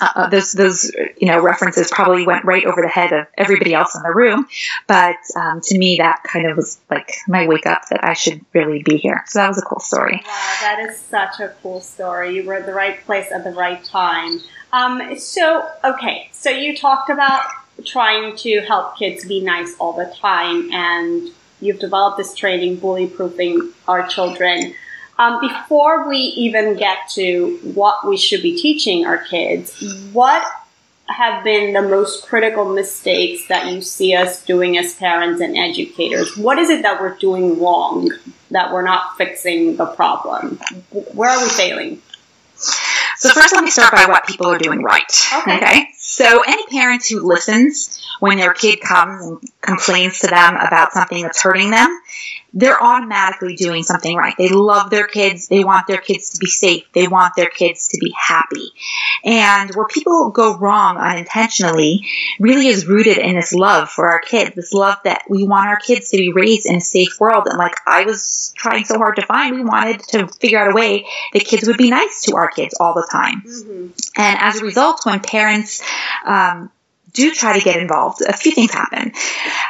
uh, 0.00 0.08
uh, 0.14 0.28
those 0.30 0.52
those 0.52 0.90
you 1.16 1.26
know 1.28 1.40
references 1.40 1.90
probably 1.90 2.26
went 2.26 2.44
right 2.44 2.64
over 2.64 2.80
the 2.80 2.88
head 2.88 3.12
of 3.12 3.26
everybody 3.36 3.74
else 3.74 3.94
in 3.94 4.02
the 4.02 4.12
room, 4.12 4.46
but 4.86 5.16
um, 5.36 5.60
to 5.60 5.76
me 5.76 5.98
that 5.98 6.22
kind 6.24 6.46
of 6.46 6.56
was 6.56 6.80
like 6.90 7.14
my 7.28 7.46
wake 7.46 7.66
up 7.66 7.82
that 7.90 8.04
I 8.04 8.14
should 8.14 8.44
really 8.52 8.82
be 8.82 8.96
here. 8.96 9.22
So 9.26 9.40
that 9.40 9.48
was 9.48 9.58
a 9.58 9.62
cool 9.62 9.80
story. 9.80 10.22
Wow, 10.24 10.54
that 10.62 10.78
is 10.88 10.98
such 10.98 11.40
a 11.40 11.54
cool 11.62 11.80
story. 11.80 12.34
You 12.34 12.44
were 12.44 12.54
at 12.54 12.66
the 12.66 12.72
right 12.72 13.04
place 13.04 13.30
at 13.30 13.44
the 13.44 13.50
right 13.50 13.84
time. 13.84 14.40
Um, 14.72 15.18
so 15.18 15.68
okay, 15.84 16.30
so 16.32 16.48
you 16.50 16.76
talked 16.76 17.10
about 17.10 17.42
trying 17.84 18.36
to 18.36 18.60
help 18.60 18.96
kids 18.98 19.24
be 19.26 19.40
nice 19.40 19.76
all 19.78 19.92
the 19.92 20.12
time, 20.18 20.72
and 20.72 21.28
you've 21.60 21.78
developed 21.78 22.16
this 22.16 22.34
training, 22.34 22.76
bully 22.76 23.06
proofing 23.06 23.72
our 23.86 24.06
children. 24.08 24.74
Um, 25.22 25.40
before 25.40 26.08
we 26.08 26.16
even 26.16 26.76
get 26.76 27.08
to 27.10 27.60
what 27.74 28.06
we 28.08 28.16
should 28.16 28.42
be 28.42 28.56
teaching 28.56 29.06
our 29.06 29.18
kids, 29.18 30.08
what 30.12 30.44
have 31.08 31.44
been 31.44 31.74
the 31.74 31.82
most 31.82 32.26
critical 32.26 32.72
mistakes 32.74 33.46
that 33.46 33.72
you 33.72 33.82
see 33.82 34.14
us 34.16 34.44
doing 34.44 34.76
as 34.78 34.96
parents 34.96 35.40
and 35.40 35.56
educators? 35.56 36.36
What 36.36 36.58
is 36.58 36.70
it 36.70 36.82
that 36.82 37.00
we're 37.00 37.14
doing 37.14 37.60
wrong 37.60 38.10
that 38.50 38.72
we're 38.72 38.82
not 38.82 39.16
fixing 39.16 39.76
the 39.76 39.86
problem? 39.86 40.58
Where 40.90 41.30
are 41.30 41.40
we 41.40 41.48
failing? 41.50 42.02
So 43.16 43.28
first, 43.30 43.54
let 43.54 43.62
me 43.62 43.70
start 43.70 43.92
by 43.92 44.06
what 44.08 44.26
people 44.26 44.48
are 44.48 44.58
doing 44.58 44.82
right. 44.82 45.30
Okay. 45.42 45.56
okay? 45.56 45.88
So, 45.98 46.42
any 46.46 46.66
parent 46.66 47.06
who 47.06 47.20
listens 47.20 48.04
when 48.18 48.38
their 48.38 48.52
kid 48.52 48.80
comes 48.80 49.24
and 49.24 49.38
complains 49.60 50.18
to 50.20 50.26
them 50.26 50.56
about 50.56 50.92
something 50.92 51.22
that's 51.22 51.42
hurting 51.42 51.70
them, 51.70 52.00
they're 52.54 52.82
automatically 52.82 53.56
doing 53.56 53.82
something 53.82 54.16
right. 54.16 54.34
They 54.36 54.50
love 54.50 54.90
their 54.90 55.06
kids. 55.06 55.48
They 55.48 55.64
want 55.64 55.86
their 55.86 56.00
kids 56.00 56.30
to 56.30 56.38
be 56.38 56.46
safe. 56.46 56.84
They 56.92 57.08
want 57.08 57.34
their 57.34 57.48
kids 57.48 57.88
to 57.88 57.98
be 57.98 58.12
happy. 58.16 58.72
And 59.24 59.74
where 59.74 59.86
people 59.86 60.30
go 60.30 60.56
wrong 60.58 60.98
unintentionally 60.98 62.06
really 62.38 62.66
is 62.66 62.86
rooted 62.86 63.18
in 63.18 63.36
this 63.36 63.54
love 63.54 63.88
for 63.88 64.08
our 64.08 64.20
kids, 64.20 64.54
this 64.54 64.72
love 64.72 64.98
that 65.04 65.24
we 65.30 65.44
want 65.44 65.68
our 65.68 65.78
kids 65.78 66.10
to 66.10 66.18
be 66.18 66.32
raised 66.32 66.66
in 66.66 66.76
a 66.76 66.80
safe 66.80 67.18
world. 67.18 67.46
And 67.46 67.58
like 67.58 67.76
I 67.86 68.04
was 68.04 68.52
trying 68.56 68.84
so 68.84 68.98
hard 68.98 69.16
to 69.16 69.26
find, 69.26 69.56
we 69.56 69.64
wanted 69.64 70.00
to 70.08 70.28
figure 70.28 70.58
out 70.58 70.70
a 70.70 70.74
way 70.74 71.06
that 71.32 71.44
kids 71.44 71.66
would 71.66 71.78
be 71.78 71.90
nice 71.90 72.22
to 72.22 72.36
our 72.36 72.50
kids 72.50 72.74
all 72.78 72.94
the 72.94 73.08
time. 73.10 73.42
Mm-hmm. 73.46 73.86
And 74.16 74.38
as 74.40 74.60
a 74.60 74.64
result, 74.64 75.06
when 75.06 75.20
parents 75.20 75.82
um, 76.26 76.70
do 77.12 77.32
try 77.32 77.58
to 77.58 77.64
get 77.64 77.80
involved, 77.80 78.20
a 78.20 78.32
few 78.32 78.52
things 78.52 78.72
happen. 78.72 79.12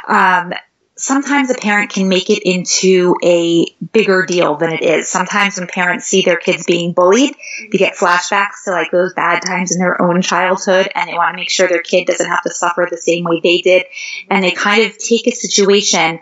Um, 0.09 0.53
sometimes 1.02 1.50
a 1.50 1.54
parent 1.54 1.90
can 1.90 2.09
make 2.09 2.30
it 2.30 2.49
into 2.49 3.16
a 3.25 3.66
bigger 3.92 4.25
deal 4.25 4.54
than 4.54 4.71
it 4.71 4.82
is. 4.82 5.09
Sometimes 5.09 5.59
when 5.59 5.66
parents 5.66 6.06
see 6.06 6.23
their 6.23 6.37
kids 6.37 6.64
being 6.64 6.92
bullied, 6.92 7.35
they 7.73 7.78
get 7.78 7.97
flashbacks 7.97 8.62
to 8.66 8.71
like 8.71 8.92
those 8.92 9.12
bad 9.12 9.40
times 9.40 9.73
in 9.73 9.80
their 9.80 10.00
own 10.00 10.23
childhood 10.23 10.88
and 10.94 11.09
they 11.09 11.14
want 11.14 11.32
to 11.32 11.37
make 11.37 11.50
sure 11.50 11.66
their 11.66 11.82
kid 11.82 12.06
doesn't 12.06 12.28
have 12.28 12.44
to 12.44 12.50
suffer 12.50 12.87
the 12.88 12.97
same 12.97 13.25
way 13.25 13.40
they 13.40 13.62
did. 13.62 13.85
And 14.30 14.44
they 14.44 14.52
kind 14.52 14.85
of 14.85 14.97
take 14.97 15.26
a 15.26 15.32
situation 15.32 16.21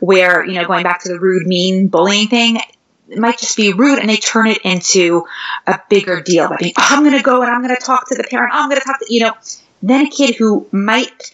where, 0.00 0.46
you 0.46 0.54
know, 0.54 0.66
going 0.66 0.82
back 0.82 1.02
to 1.02 1.12
the 1.12 1.20
rude, 1.20 1.46
mean 1.46 1.88
bullying 1.88 2.28
thing, 2.28 2.56
it 3.10 3.18
might 3.18 3.36
just 3.36 3.58
be 3.58 3.74
rude 3.74 3.98
and 3.98 4.08
they 4.08 4.16
turn 4.16 4.46
it 4.46 4.62
into 4.64 5.26
a 5.66 5.78
bigger 5.90 6.22
deal 6.22 6.48
by 6.48 6.56
being, 6.58 6.72
oh, 6.78 6.86
I'm 6.88 7.04
going 7.04 7.18
to 7.18 7.22
go 7.22 7.42
and 7.42 7.50
I'm 7.50 7.62
going 7.62 7.76
to 7.76 7.82
talk 7.82 8.08
to 8.08 8.14
the 8.14 8.24
parent. 8.24 8.54
I'm 8.54 8.70
going 8.70 8.80
to 8.80 8.86
talk 8.86 8.98
to, 9.00 9.12
you 9.12 9.26
know, 9.26 9.34
then 9.82 10.06
a 10.06 10.10
kid 10.10 10.36
who 10.36 10.66
might 10.72 11.32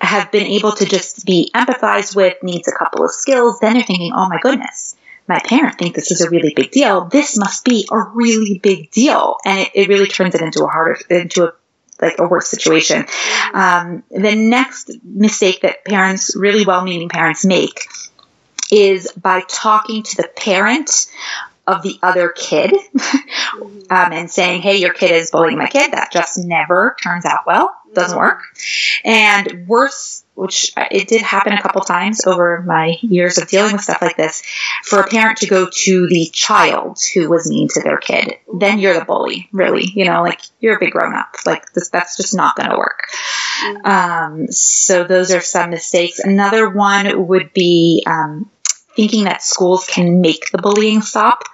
have 0.00 0.30
been 0.30 0.46
able 0.46 0.72
to 0.72 0.84
just 0.84 1.24
be 1.24 1.50
empathized 1.54 2.14
with, 2.14 2.42
needs 2.42 2.68
a 2.68 2.72
couple 2.72 3.04
of 3.04 3.10
skills, 3.10 3.58
then 3.60 3.74
they're 3.74 3.82
thinking, 3.82 4.12
oh 4.14 4.28
my 4.28 4.38
goodness, 4.40 4.96
my 5.26 5.40
parent 5.40 5.78
think 5.78 5.94
this 5.94 6.10
is 6.10 6.20
a 6.20 6.30
really 6.30 6.52
big 6.54 6.70
deal. 6.70 7.06
This 7.06 7.38
must 7.38 7.64
be 7.64 7.88
a 7.90 7.98
really 7.98 8.58
big 8.58 8.90
deal. 8.90 9.36
And 9.44 9.60
it, 9.60 9.70
it 9.74 9.88
really 9.88 10.06
turns 10.06 10.34
it 10.34 10.42
into 10.42 10.64
a 10.64 10.68
harder, 10.68 10.98
into 11.10 11.46
a 11.46 11.52
like 12.00 12.18
a 12.18 12.26
worse 12.26 12.48
situation. 12.48 13.06
Um, 13.54 14.02
the 14.10 14.34
next 14.34 14.90
mistake 15.02 15.62
that 15.62 15.84
parents, 15.84 16.36
really 16.36 16.66
well 16.66 16.82
meaning 16.82 17.08
parents, 17.08 17.44
make 17.44 17.86
is 18.70 19.10
by 19.12 19.42
talking 19.48 20.02
to 20.02 20.16
the 20.16 20.28
parent 20.36 21.06
of 21.66 21.82
the 21.82 21.98
other 22.02 22.28
kid 22.28 22.72
um, 23.54 24.12
and 24.12 24.30
saying, 24.30 24.62
hey, 24.62 24.76
your 24.76 24.92
kid 24.92 25.10
is 25.10 25.30
bullying 25.30 25.58
my 25.58 25.68
kid. 25.68 25.92
That 25.92 26.12
just 26.12 26.38
never 26.38 26.96
turns 27.02 27.24
out 27.24 27.46
well, 27.46 27.74
doesn't 27.96 28.16
work. 28.16 28.42
And 29.04 29.66
worse, 29.66 30.24
which 30.34 30.72
it 30.76 31.08
did 31.08 31.22
happen 31.22 31.52
a 31.52 31.62
couple 31.62 31.80
times 31.80 32.24
over 32.26 32.62
my 32.62 32.96
years 33.00 33.38
of 33.38 33.48
dealing 33.48 33.72
with 33.72 33.82
stuff 33.82 34.02
like 34.02 34.16
this, 34.16 34.42
for 34.84 35.00
a 35.00 35.08
parent 35.08 35.38
to 35.38 35.46
go 35.46 35.68
to 35.70 36.06
the 36.08 36.26
child 36.32 36.98
who 37.14 37.28
was 37.28 37.48
mean 37.48 37.68
to 37.68 37.80
their 37.80 37.98
kid, 37.98 38.34
then 38.52 38.78
you're 38.78 38.98
the 38.98 39.04
bully, 39.04 39.48
really. 39.52 39.90
You 39.94 40.04
know, 40.04 40.22
like 40.22 40.40
you're 40.60 40.76
a 40.76 40.80
big 40.80 40.92
grown 40.92 41.14
up. 41.14 41.36
Like 41.44 41.72
this, 41.72 41.88
that's 41.88 42.16
just 42.16 42.36
not 42.36 42.56
going 42.56 42.70
to 42.70 42.78
work. 42.78 43.08
Um, 43.84 44.48
so 44.48 45.04
those 45.04 45.32
are 45.32 45.40
some 45.40 45.70
mistakes. 45.70 46.18
Another 46.20 46.68
one 46.68 47.26
would 47.26 47.52
be 47.52 48.04
um, 48.06 48.50
thinking 48.94 49.24
that 49.24 49.42
schools 49.42 49.86
can 49.86 50.20
make 50.20 50.50
the 50.50 50.58
bullying 50.58 51.02
stop. 51.02 51.44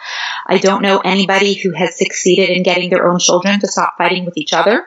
I 0.46 0.58
don't 0.58 0.82
know 0.82 0.98
anybody 0.98 1.54
who 1.54 1.72
has 1.72 1.98
succeeded 1.98 2.50
in 2.50 2.62
getting 2.62 2.90
their 2.90 3.06
own 3.06 3.18
children 3.18 3.60
to 3.60 3.68
stop 3.68 3.94
fighting 3.98 4.24
with 4.24 4.36
each 4.36 4.52
other. 4.52 4.86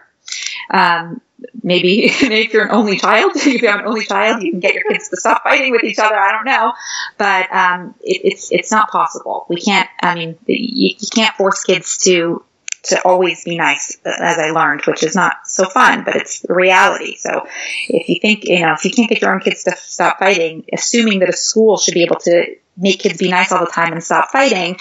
Um, 0.71 1.21
maybe, 1.63 2.11
maybe 2.21 2.41
if 2.41 2.53
you're 2.53 2.65
an 2.65 2.71
only 2.71 2.97
child, 2.97 3.31
if 3.35 3.61
you're 3.61 3.77
an 3.77 3.85
only 3.85 4.05
child, 4.05 4.43
you 4.43 4.51
can 4.51 4.59
get 4.59 4.73
your 4.73 4.83
kids 4.83 5.09
to 5.09 5.17
stop 5.17 5.43
fighting 5.43 5.71
with 5.71 5.83
each 5.83 5.99
other. 5.99 6.15
I 6.15 6.31
don't 6.31 6.45
know, 6.45 6.73
but 7.17 7.51
um, 7.51 7.95
it, 8.01 8.21
it's 8.23 8.51
it's 8.51 8.71
not 8.71 8.89
possible. 8.89 9.45
We 9.49 9.57
can't. 9.61 9.89
I 10.01 10.15
mean, 10.15 10.37
you, 10.47 10.95
you 10.97 11.07
can't 11.13 11.35
force 11.35 11.63
kids 11.63 11.97
to 11.99 12.43
to 12.85 13.01
always 13.03 13.43
be 13.43 13.57
nice, 13.57 13.97
as 14.05 14.37
I 14.37 14.51
learned, 14.51 14.81
which 14.85 15.03
is 15.03 15.15
not 15.15 15.47
so 15.47 15.65
fun, 15.65 16.03
but 16.03 16.15
it's 16.15 16.41
the 16.41 16.53
reality. 16.53 17.15
So 17.15 17.47
if 17.89 18.07
you 18.09 18.19
think, 18.21 18.45
you 18.45 18.61
know, 18.61 18.73
if 18.73 18.85
you 18.85 18.91
can't 18.91 19.09
get 19.09 19.21
your 19.21 19.33
own 19.33 19.39
kids 19.39 19.63
to 19.63 19.75
stop 19.75 20.19
fighting, 20.19 20.65
assuming 20.71 21.19
that 21.19 21.29
a 21.29 21.33
school 21.33 21.77
should 21.77 21.95
be 21.95 22.03
able 22.03 22.17
to 22.17 22.55
make 22.77 22.99
kids 22.99 23.17
be 23.17 23.29
nice 23.29 23.51
all 23.51 23.65
the 23.65 23.71
time 23.71 23.93
and 23.93 24.03
stop 24.03 24.31
fighting 24.31 24.77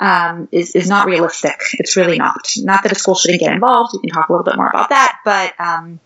um, 0.00 0.48
is, 0.52 0.74
is 0.74 0.88
not 0.88 1.06
realistic. 1.06 1.60
It's 1.74 1.96
really 1.96 2.18
not. 2.18 2.52
Not 2.58 2.82
that 2.82 2.92
a 2.92 2.94
school 2.96 3.14
shouldn't 3.14 3.40
get 3.40 3.52
involved. 3.52 3.92
We 3.94 4.00
can 4.00 4.10
talk 4.10 4.28
a 4.28 4.32
little 4.32 4.44
bit 4.44 4.56
more 4.56 4.68
about 4.68 4.90
that. 4.90 5.20
But, 5.24 5.58
um, 5.58 6.00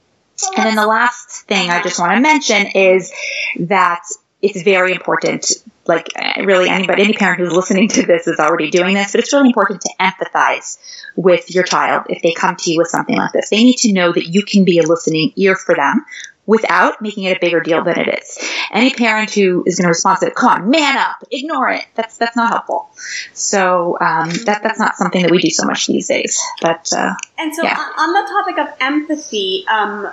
and 0.56 0.66
then 0.66 0.76
the 0.76 0.87
last 0.87 1.42
thing 1.42 1.70
I 1.70 1.82
just 1.82 1.99
want 1.99 2.14
to 2.14 2.20
mention 2.20 2.66
is 2.68 3.12
that 3.61 4.02
it's 4.42 4.62
very 4.62 4.92
important 4.92 5.52
like 5.87 6.09
really 6.38 6.68
anybody 6.68 7.02
any 7.02 7.12
parent 7.12 7.40
who's 7.40 7.52
listening 7.52 7.88
to 7.88 8.06
this 8.06 8.26
is 8.26 8.38
already 8.38 8.70
doing 8.70 8.94
this 8.94 9.12
but 9.12 9.20
it's 9.20 9.32
really 9.32 9.49
important 9.49 9.82
to 9.82 9.90
empathize 10.00 10.78
with 11.16 11.50
your 11.54 11.64
child 11.64 12.06
if 12.09 12.23
they 12.23 12.32
come 12.32 12.56
to 12.56 12.70
you 12.70 12.78
with 12.78 12.88
something 12.88 13.16
like 13.16 13.32
this. 13.32 13.50
They 13.50 13.64
need 13.64 13.78
to 13.78 13.92
know 13.92 14.12
that 14.12 14.26
you 14.26 14.42
can 14.42 14.64
be 14.64 14.78
a 14.78 14.82
listening 14.82 15.32
ear 15.37 15.56
for 15.56 15.75
them 15.75 16.04
without 16.47 17.00
making 17.00 17.25
it 17.25 17.37
a 17.37 17.40
bigger 17.40 17.61
deal 17.61 17.85
than 17.85 17.99
it 17.99 18.09
is. 18.09 18.38
Any 18.73 18.90
parent 18.90 19.32
who 19.32 19.62
is 19.66 19.76
going 19.76 19.85
to 19.85 19.90
respond 19.90 20.20
to 20.20 20.26
it 20.26 20.35
come 20.35 20.62
on 20.62 20.70
man 20.70 20.97
up 20.97 21.16
ignore 21.30 21.70
it 21.70 21.85
that's 21.94 22.16
that's 22.16 22.37
not 22.37 22.50
helpful. 22.50 22.90
So 23.35 23.99
um, 24.00 24.30
that 24.47 24.62
that's 24.62 24.78
not 24.78 24.97
something 24.97 25.23
that 25.23 25.30
we 25.30 25.38
do 25.38 25.50
so 25.50 25.66
much 25.66 25.87
these 25.87 26.09
days 26.09 26.40
but 26.61 26.92
uh, 26.92 27.14
and 27.38 27.54
so 27.54 27.62
yeah. 27.62 27.76
on 27.99 28.12
the 28.12 28.28
topic 28.28 28.59
of 28.59 28.76
empathy 28.80 29.64
um, 29.68 30.09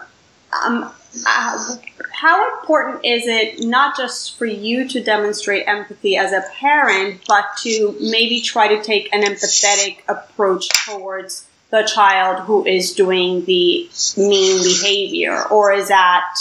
um, 0.54 0.92
uh, 1.26 1.76
how 2.12 2.58
important 2.58 3.06
is 3.06 3.28
it 3.28 3.64
not 3.64 3.96
just 3.98 4.38
for 4.38 4.46
you 4.46 4.88
to 4.88 5.04
demonstrate 5.04 5.68
empathy 5.68 6.18
as 6.18 6.32
a 6.32 6.44
parent, 6.56 7.22
but 7.28 7.46
to 7.60 7.96
maybe 8.00 8.42
try 8.42 8.68
to 8.68 8.82
take 8.82 9.14
an 9.14 9.24
empathetic 9.24 10.00
approach 10.08 10.68
towards 10.86 11.48
the 11.70 11.84
child 11.84 12.44
who 12.46 12.66
is 12.66 12.94
doing 12.94 13.46
the 13.46 13.90
mean 14.18 14.64
behavior? 14.64 15.44
Or 15.46 15.74
is 15.74 15.90
that, 15.90 16.36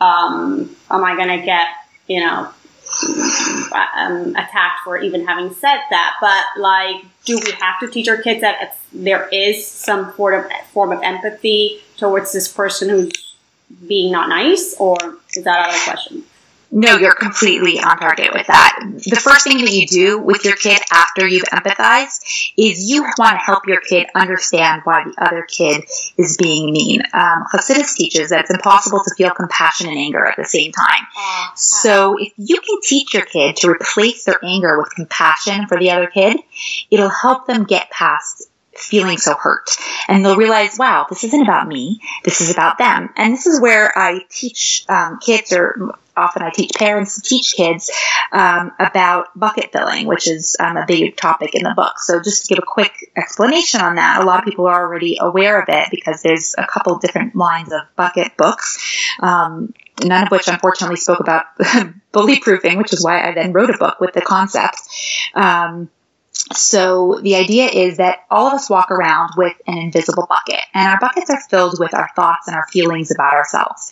um, 0.00 0.74
am 0.90 1.04
I 1.04 1.14
going 1.14 1.38
to 1.38 1.44
get, 1.44 1.68
you 2.08 2.20
know, 2.20 2.48
um, 3.96 4.30
attacked 4.30 4.80
for 4.84 4.98
even 4.98 5.26
having 5.26 5.52
said 5.54 5.80
that? 5.90 6.16
But 6.20 6.60
like, 6.60 7.04
do 7.24 7.38
we 7.38 7.52
have 7.52 7.78
to 7.80 7.88
teach 7.88 8.08
our 8.08 8.20
kids 8.20 8.40
that 8.40 8.76
there 8.92 9.28
is 9.28 9.66
some 9.66 10.08
of, 10.08 10.46
form 10.72 10.92
of 10.92 11.02
empathy 11.02 11.80
towards 11.96 12.32
this 12.32 12.48
person 12.48 12.88
who's 12.88 13.25
being 13.86 14.12
not 14.12 14.28
nice, 14.28 14.74
or 14.78 14.96
is 15.34 15.44
that 15.44 15.58
out 15.58 15.68
of 15.70 15.74
the 15.74 15.90
question? 15.90 16.24
No, 16.70 16.96
you're 16.96 17.14
completely 17.14 17.78
on 17.78 17.96
target 17.96 18.34
with 18.34 18.48
that. 18.48 18.80
The 18.82 19.16
first 19.16 19.44
thing 19.44 19.58
that 19.58 19.72
you 19.72 19.86
do 19.86 20.18
with 20.18 20.44
your 20.44 20.56
kid 20.56 20.78
after 20.92 21.26
you've 21.26 21.44
empathized 21.44 22.52
is 22.58 22.90
you 22.90 23.02
want 23.02 23.38
to 23.38 23.44
help 23.44 23.66
your 23.68 23.80
kid 23.80 24.08
understand 24.14 24.82
why 24.84 25.04
the 25.04 25.14
other 25.24 25.42
kid 25.42 25.84
is 26.18 26.36
being 26.36 26.72
mean. 26.72 27.02
Um, 27.14 27.44
Hasidus 27.52 27.94
teaches 27.94 28.30
that 28.30 28.40
it's 28.40 28.50
impossible 28.50 29.00
to 29.04 29.14
feel 29.14 29.30
compassion 29.30 29.88
and 29.88 29.96
anger 29.96 30.26
at 30.26 30.36
the 30.36 30.44
same 30.44 30.72
time. 30.72 31.06
So 31.54 32.16
if 32.18 32.32
you 32.36 32.60
can 32.60 32.80
teach 32.82 33.14
your 33.14 33.24
kid 33.24 33.56
to 33.56 33.70
replace 33.70 34.24
their 34.24 34.44
anger 34.44 34.76
with 34.78 34.90
compassion 34.90 35.68
for 35.68 35.78
the 35.78 35.92
other 35.92 36.08
kid, 36.08 36.36
it'll 36.90 37.08
help 37.08 37.46
them 37.46 37.64
get 37.64 37.90
past 37.90 38.50
feeling 38.78 39.18
so 39.18 39.34
hurt. 39.34 39.70
And 40.08 40.24
they'll 40.24 40.36
realize, 40.36 40.78
wow, 40.78 41.06
this 41.08 41.24
isn't 41.24 41.42
about 41.42 41.68
me. 41.68 42.00
This 42.24 42.40
is 42.40 42.50
about 42.50 42.78
them. 42.78 43.10
And 43.16 43.32
this 43.32 43.46
is 43.46 43.60
where 43.60 43.96
I 43.96 44.20
teach 44.30 44.84
um, 44.88 45.18
kids, 45.20 45.52
or 45.52 45.94
often 46.16 46.42
I 46.42 46.50
teach 46.50 46.72
parents 46.76 47.16
to 47.16 47.22
teach 47.22 47.54
kids 47.54 47.90
um, 48.32 48.72
about 48.78 49.38
bucket 49.38 49.72
filling, 49.72 50.06
which 50.06 50.28
is 50.28 50.56
um, 50.58 50.76
a 50.76 50.86
big 50.86 51.16
topic 51.16 51.54
in 51.54 51.62
the 51.62 51.74
book. 51.76 51.98
So 51.98 52.20
just 52.22 52.46
to 52.46 52.54
give 52.54 52.62
a 52.62 52.66
quick 52.66 53.10
explanation 53.16 53.80
on 53.80 53.96
that, 53.96 54.22
a 54.22 54.24
lot 54.24 54.40
of 54.40 54.44
people 54.44 54.66
are 54.66 54.86
already 54.86 55.18
aware 55.20 55.60
of 55.60 55.68
it 55.68 55.88
because 55.90 56.22
there's 56.22 56.54
a 56.56 56.66
couple 56.66 56.98
different 56.98 57.36
lines 57.36 57.72
of 57.72 57.82
bucket 57.96 58.36
books. 58.36 58.78
Um, 59.20 59.74
none 60.04 60.24
of 60.24 60.30
which 60.30 60.48
unfortunately 60.48 60.96
spoke 60.96 61.20
about 61.20 61.46
bully 62.12 62.38
proofing, 62.40 62.78
which 62.78 62.92
is 62.92 63.04
why 63.04 63.26
I 63.26 63.32
then 63.32 63.52
wrote 63.52 63.70
a 63.70 63.78
book 63.78 64.00
with 64.00 64.14
the 64.14 64.20
concept. 64.20 64.78
Um, 65.34 65.90
so 66.52 67.18
the 67.22 67.36
idea 67.36 67.66
is 67.66 67.96
that 67.96 68.20
all 68.30 68.46
of 68.46 68.54
us 68.54 68.70
walk 68.70 68.90
around 68.90 69.30
with 69.36 69.56
an 69.66 69.78
invisible 69.78 70.26
bucket, 70.28 70.60
and 70.74 70.88
our 70.88 70.98
buckets 71.00 71.30
are 71.30 71.40
filled 71.50 71.78
with 71.80 71.94
our 71.94 72.08
thoughts 72.14 72.46
and 72.46 72.56
our 72.56 72.66
feelings 72.68 73.10
about 73.10 73.34
ourselves. 73.34 73.90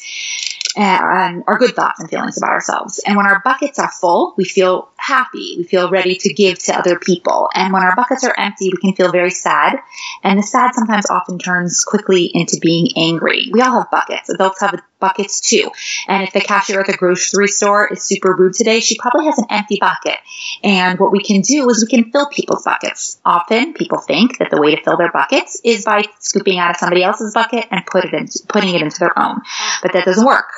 And 0.76 1.44
our 1.46 1.56
good 1.56 1.76
thoughts 1.76 2.00
and 2.00 2.11
feelings 2.11 2.37
about 2.37 2.50
ourselves. 2.50 3.00
And 3.06 3.16
when 3.16 3.26
our 3.26 3.40
buckets 3.44 3.78
are 3.78 3.90
full, 3.90 4.34
we 4.37 4.44
feel 4.44 4.90
happy. 5.04 5.56
We 5.58 5.64
feel 5.64 5.90
ready 5.90 6.16
to 6.16 6.32
give 6.32 6.58
to 6.61 6.76
other 6.76 6.99
people. 6.99 7.50
And 7.54 7.73
when 7.73 7.82
our 7.82 7.94
buckets 7.94 8.25
are 8.25 8.34
empty, 8.37 8.70
we 8.70 8.80
can 8.80 8.94
feel 8.94 9.12
very 9.12 9.30
sad. 9.30 9.78
And 10.23 10.38
the 10.38 10.42
sad 10.42 10.75
sometimes 10.75 11.06
often 11.11 11.38
turns 11.38 11.84
quickly 11.84 12.30
into 12.32 12.58
being 12.61 12.88
angry. 12.96 13.50
We 13.52 13.61
all 13.61 13.80
have 13.80 13.90
buckets. 13.90 14.30
Adults 14.30 14.61
have 14.61 14.80
buckets 15.00 15.40
too. 15.40 15.70
And 16.08 16.23
if 16.23 16.32
the 16.32 16.40
cashier 16.40 16.80
at 16.80 16.87
the 16.87 16.96
grocery 16.96 17.49
store 17.49 17.87
is 17.92 18.02
super 18.02 18.34
rude 18.34 18.54
today, 18.54 18.80
she 18.80 18.96
probably 18.99 19.26
has 19.26 19.38
an 19.38 19.46
empty 19.50 19.78
bucket. 19.78 20.16
And 20.62 20.99
what 20.99 21.12
we 21.12 21.23
can 21.23 21.42
do 21.42 21.68
is 21.68 21.84
we 21.84 21.90
can 21.90 22.11
fill 22.11 22.28
people's 22.28 22.64
buckets. 22.64 23.20
Often 23.25 23.75
people 23.75 23.99
think 23.99 24.38
that 24.38 24.50
the 24.50 24.61
way 24.61 24.75
to 24.75 24.82
fill 24.82 24.96
their 24.96 25.12
buckets 25.12 25.61
is 25.62 25.84
by 25.84 26.04
scooping 26.20 26.58
out 26.58 26.70
of 26.70 26.76
somebody 26.76 27.02
else's 27.02 27.34
bucket 27.34 27.66
and 27.70 27.84
put 27.84 28.04
it 28.04 28.14
into, 28.14 28.40
putting 28.49 28.75
it 28.75 28.80
into 28.80 28.99
their 28.99 29.16
own. 29.18 29.42
But 29.82 29.92
that 29.92 30.06
doesn't 30.06 30.25
work. 30.25 30.50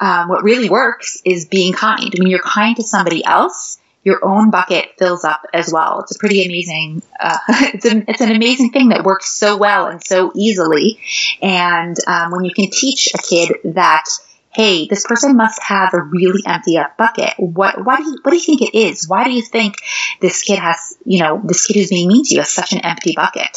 Um, 0.00 0.28
what 0.28 0.42
really 0.42 0.68
works 0.68 1.20
is 1.24 1.46
being 1.46 1.72
kind. 1.72 2.14
When 2.18 2.28
you're 2.28 2.40
kind 2.40 2.76
to 2.76 2.82
somebody 2.82 3.24
else, 3.24 3.78
your 4.06 4.24
own 4.24 4.50
bucket 4.50 4.92
fills 5.00 5.24
up 5.24 5.44
as 5.52 5.72
well. 5.72 5.98
It's 6.00 6.14
a 6.14 6.18
pretty 6.20 6.44
amazing, 6.44 7.02
uh, 7.18 7.38
it's, 7.74 7.84
an, 7.84 8.04
it's 8.06 8.20
an 8.20 8.30
amazing 8.30 8.70
thing 8.70 8.90
that 8.90 9.02
works 9.02 9.28
so 9.32 9.56
well 9.56 9.86
and 9.86 10.02
so 10.02 10.30
easily. 10.36 11.00
And 11.42 11.96
um, 12.06 12.30
when 12.30 12.44
you 12.44 12.52
can 12.54 12.70
teach 12.70 13.08
a 13.12 13.18
kid 13.18 13.56
that 13.74 14.04
hey, 14.56 14.86
this 14.86 15.06
person 15.06 15.36
must 15.36 15.62
have 15.62 15.92
a 15.92 16.00
really 16.00 16.42
empty 16.46 16.78
up 16.78 16.96
bucket. 16.96 17.34
What, 17.36 17.84
why 17.84 17.98
do 17.98 18.04
you, 18.04 18.18
what 18.22 18.30
do 18.30 18.38
you 18.38 18.42
think 18.42 18.62
it 18.62 18.74
is? 18.74 19.06
Why 19.06 19.24
do 19.24 19.30
you 19.30 19.42
think 19.42 19.74
this 20.22 20.40
kid 20.40 20.58
has, 20.58 20.96
you 21.04 21.20
know, 21.20 21.42
this 21.44 21.66
kid 21.66 21.76
who's 21.76 21.90
being 21.90 22.08
mean 22.08 22.24
to 22.24 22.34
you 22.34 22.40
has 22.40 22.48
such 22.48 22.72
an 22.72 22.78
empty 22.78 23.12
bucket? 23.14 23.54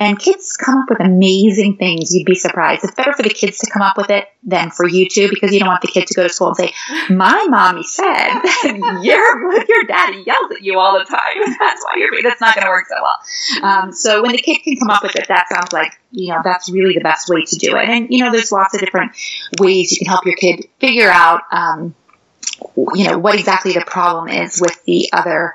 And 0.00 0.18
kids 0.18 0.56
come 0.56 0.78
up 0.78 0.90
with 0.90 0.98
amazing 0.98 1.76
things. 1.76 2.12
You'd 2.12 2.26
be 2.26 2.34
surprised. 2.34 2.82
It's 2.82 2.96
better 2.96 3.12
for 3.12 3.22
the 3.22 3.28
kids 3.28 3.58
to 3.58 3.70
come 3.70 3.82
up 3.82 3.96
with 3.96 4.10
it 4.10 4.26
than 4.42 4.70
for 4.70 4.88
you 4.88 5.06
to 5.06 5.28
because 5.28 5.52
you 5.52 5.58
don't 5.58 5.68
want 5.68 5.82
the 5.82 5.88
kid 5.88 6.06
to 6.06 6.14
go 6.14 6.22
to 6.22 6.32
school 6.32 6.48
and 6.48 6.56
say, 6.56 6.72
my 7.10 7.46
mommy 7.48 7.82
said 7.82 8.40
your, 9.02 9.64
your 9.64 9.84
daddy 9.84 10.24
yells 10.26 10.50
at 10.50 10.62
you 10.62 10.78
all 10.78 10.98
the 10.98 11.04
time. 11.04 11.18
That's 11.58 11.84
why 11.84 11.96
you're, 11.96 12.22
that's 12.22 12.40
not 12.40 12.54
going 12.54 12.64
to 12.64 12.70
work 12.70 12.86
so 12.88 12.96
well. 13.02 13.70
Um, 13.70 13.92
so 13.92 14.22
when 14.22 14.32
the 14.32 14.38
kid 14.38 14.60
can 14.64 14.76
come 14.76 14.90
up 14.90 15.02
with 15.02 15.16
it, 15.16 15.28
that 15.28 15.48
sounds 15.48 15.72
like 15.72 16.00
you 16.12 16.28
know, 16.28 16.40
that's 16.42 16.70
really 16.70 16.94
the 16.94 17.00
best 17.00 17.28
way 17.28 17.44
to 17.44 17.56
do 17.56 17.76
it. 17.76 17.88
And, 17.88 18.08
you 18.10 18.24
know, 18.24 18.32
there's 18.32 18.52
lots 18.52 18.74
of 18.74 18.80
different 18.80 19.12
ways 19.58 19.92
you 19.92 19.98
can 19.98 20.08
help 20.08 20.24
your 20.26 20.36
kid 20.36 20.66
figure 20.78 21.08
out, 21.08 21.42
um, 21.52 21.94
you 22.94 23.04
know, 23.04 23.18
what 23.18 23.38
exactly 23.38 23.72
the 23.72 23.84
problem 23.86 24.28
is 24.28 24.60
with 24.60 24.82
the 24.84 25.10
other 25.12 25.54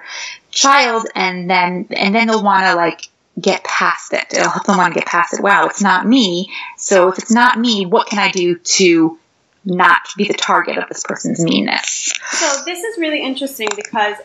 child. 0.51 1.07
And 1.13 1.49
then, 1.49 1.87
and 1.91 2.15
then 2.15 2.27
they'll 2.27 2.43
want 2.43 2.65
to 2.65 2.75
like 2.75 3.09
get 3.39 3.63
past 3.63 4.13
it. 4.13 4.25
It'll 4.31 4.49
help 4.49 4.65
to 4.65 4.91
get 4.93 5.05
past 5.05 5.33
it. 5.33 5.41
Wow, 5.41 5.65
it's 5.67 5.81
not 5.81 6.07
me. 6.07 6.51
So 6.77 7.09
if 7.09 7.17
it's 7.17 7.31
not 7.31 7.59
me, 7.59 7.85
what 7.85 8.07
can 8.07 8.19
I 8.19 8.31
do 8.31 8.57
to 8.57 9.19
not 9.65 10.01
be 10.15 10.25
the 10.25 10.33
target 10.33 10.77
of 10.77 10.87
this 10.87 11.03
person's 11.03 11.43
meanness? 11.43 12.13
So 12.31 12.63
this 12.65 12.83
is 12.83 12.97
really 12.97 13.21
interesting 13.21 13.67
because 13.75 14.15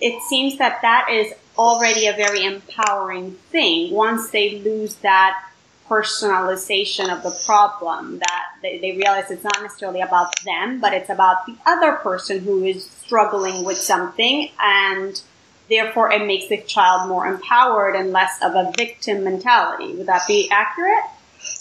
it 0.00 0.22
seems 0.24 0.58
that 0.58 0.82
that 0.82 1.08
is 1.10 1.32
already 1.56 2.06
a 2.06 2.12
very 2.12 2.44
empowering 2.44 3.32
thing 3.50 3.92
once 3.92 4.30
they 4.30 4.60
lose 4.60 4.96
that 4.96 5.44
personalization 5.88 7.10
of 7.10 7.22
the 7.22 7.42
problem 7.46 8.18
that 8.18 8.44
they, 8.62 8.78
they, 8.78 8.92
realize 8.92 9.30
it's 9.30 9.42
not 9.42 9.60
necessarily 9.62 10.02
about 10.02 10.30
them 10.44 10.78
but 10.80 10.92
it's 10.92 11.08
about 11.08 11.46
the 11.46 11.56
other 11.66 11.92
person 11.94 12.40
who 12.40 12.62
is 12.62 12.84
struggling 12.84 13.64
with 13.64 13.78
something 13.78 14.50
and 14.60 15.22
therefore 15.68 16.12
it 16.12 16.26
makes 16.26 16.48
the 16.48 16.58
child 16.58 17.08
more 17.08 17.26
empowered 17.26 17.94
and 17.94 18.12
less 18.12 18.38
of 18.42 18.54
a 18.54 18.72
victim 18.76 19.24
mentality. 19.24 19.94
Would 19.94 20.06
that 20.06 20.26
be 20.26 20.50
accurate 20.50 21.04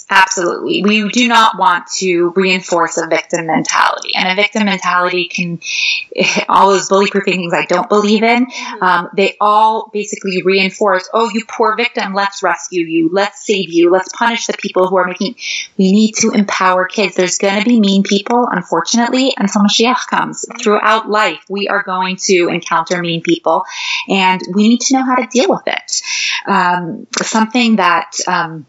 Absolutely. 0.09 0.83
We 0.83 1.09
do 1.09 1.27
not 1.27 1.57
want 1.57 1.87
to 1.97 2.31
reinforce 2.33 2.97
a 2.97 3.07
victim 3.07 3.45
mentality. 3.45 4.11
And 4.15 4.29
a 4.29 4.41
victim 4.41 4.63
mentality 4.63 5.25
can, 5.27 5.59
all 6.49 6.69
those 6.69 6.87
bully 6.87 7.09
proofing 7.09 7.39
things 7.39 7.53
I 7.53 7.65
don't 7.65 7.89
believe 7.89 8.23
in, 8.23 8.45
mm-hmm. 8.45 8.83
um, 8.83 9.09
they 9.13 9.35
all 9.41 9.89
basically 9.91 10.43
reinforce, 10.43 11.09
oh, 11.13 11.29
you 11.33 11.43
poor 11.45 11.75
victim, 11.75 12.13
let's 12.13 12.41
rescue 12.41 12.85
you, 12.85 13.09
let's 13.11 13.45
save 13.45 13.69
you, 13.69 13.89
let's 13.89 14.07
punish 14.13 14.47
the 14.47 14.53
people 14.53 14.87
who 14.87 14.95
are 14.95 15.07
making, 15.07 15.35
we 15.77 15.91
need 15.91 16.13
to 16.19 16.31
empower 16.31 16.85
kids. 16.85 17.15
There's 17.15 17.37
going 17.37 17.61
to 17.61 17.69
be 17.69 17.81
mean 17.81 18.03
people, 18.03 18.47
unfortunately, 18.49 19.33
until 19.37 19.63
Mashiach 19.63 20.07
comes. 20.07 20.45
Mm-hmm. 20.45 20.59
Throughout 20.59 21.09
life, 21.09 21.43
we 21.49 21.67
are 21.67 21.83
going 21.83 22.15
to 22.27 22.47
encounter 22.47 23.01
mean 23.01 23.23
people, 23.23 23.65
and 24.07 24.41
we 24.53 24.69
need 24.69 24.81
to 24.81 24.93
know 24.93 25.03
how 25.03 25.15
to 25.15 25.27
deal 25.27 25.49
with 25.49 25.67
it. 25.67 26.01
Um, 26.45 27.07
something 27.21 27.75
that, 27.75 28.15
um, 28.25 28.65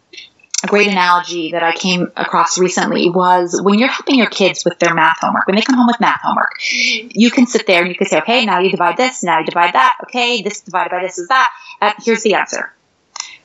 a 0.65 0.67
great 0.67 0.89
analogy 0.89 1.53
that 1.53 1.63
I 1.63 1.73
came 1.73 2.11
across 2.17 2.59
recently 2.59 3.11
was 3.11 3.61
when 3.63 3.79
you're 3.79 3.89
helping 3.89 4.17
your 4.17 4.29
kids 4.29 4.65
with 4.65 4.79
their 4.79 4.93
math 4.93 5.19
homework, 5.21 5.47
when 5.47 5.57
they 5.57 5.63
come 5.63 5.77
home 5.77 5.87
with 5.87 6.01
math 6.01 6.21
homework, 6.23 6.59
mm-hmm. 6.61 7.09
you 7.13 7.31
can 7.31 7.47
sit 7.47 7.67
there 7.67 7.83
and 7.83 7.89
you 7.89 7.95
can 7.95 8.09
say, 8.09 8.19
okay, 8.19 8.45
now 8.45 8.59
you 8.59 8.71
divide 8.71 8.97
this, 8.97 9.23
now 9.23 9.39
you 9.39 9.47
divide 9.47 9.75
that, 9.75 9.99
okay, 10.05 10.43
this 10.43 10.61
divided 10.61 10.91
by 10.91 11.01
this 11.01 11.19
is 11.19 11.29
that, 11.29 11.49
uh, 11.81 11.93
here's 12.05 12.23
the 12.23 12.35
answer. 12.35 12.73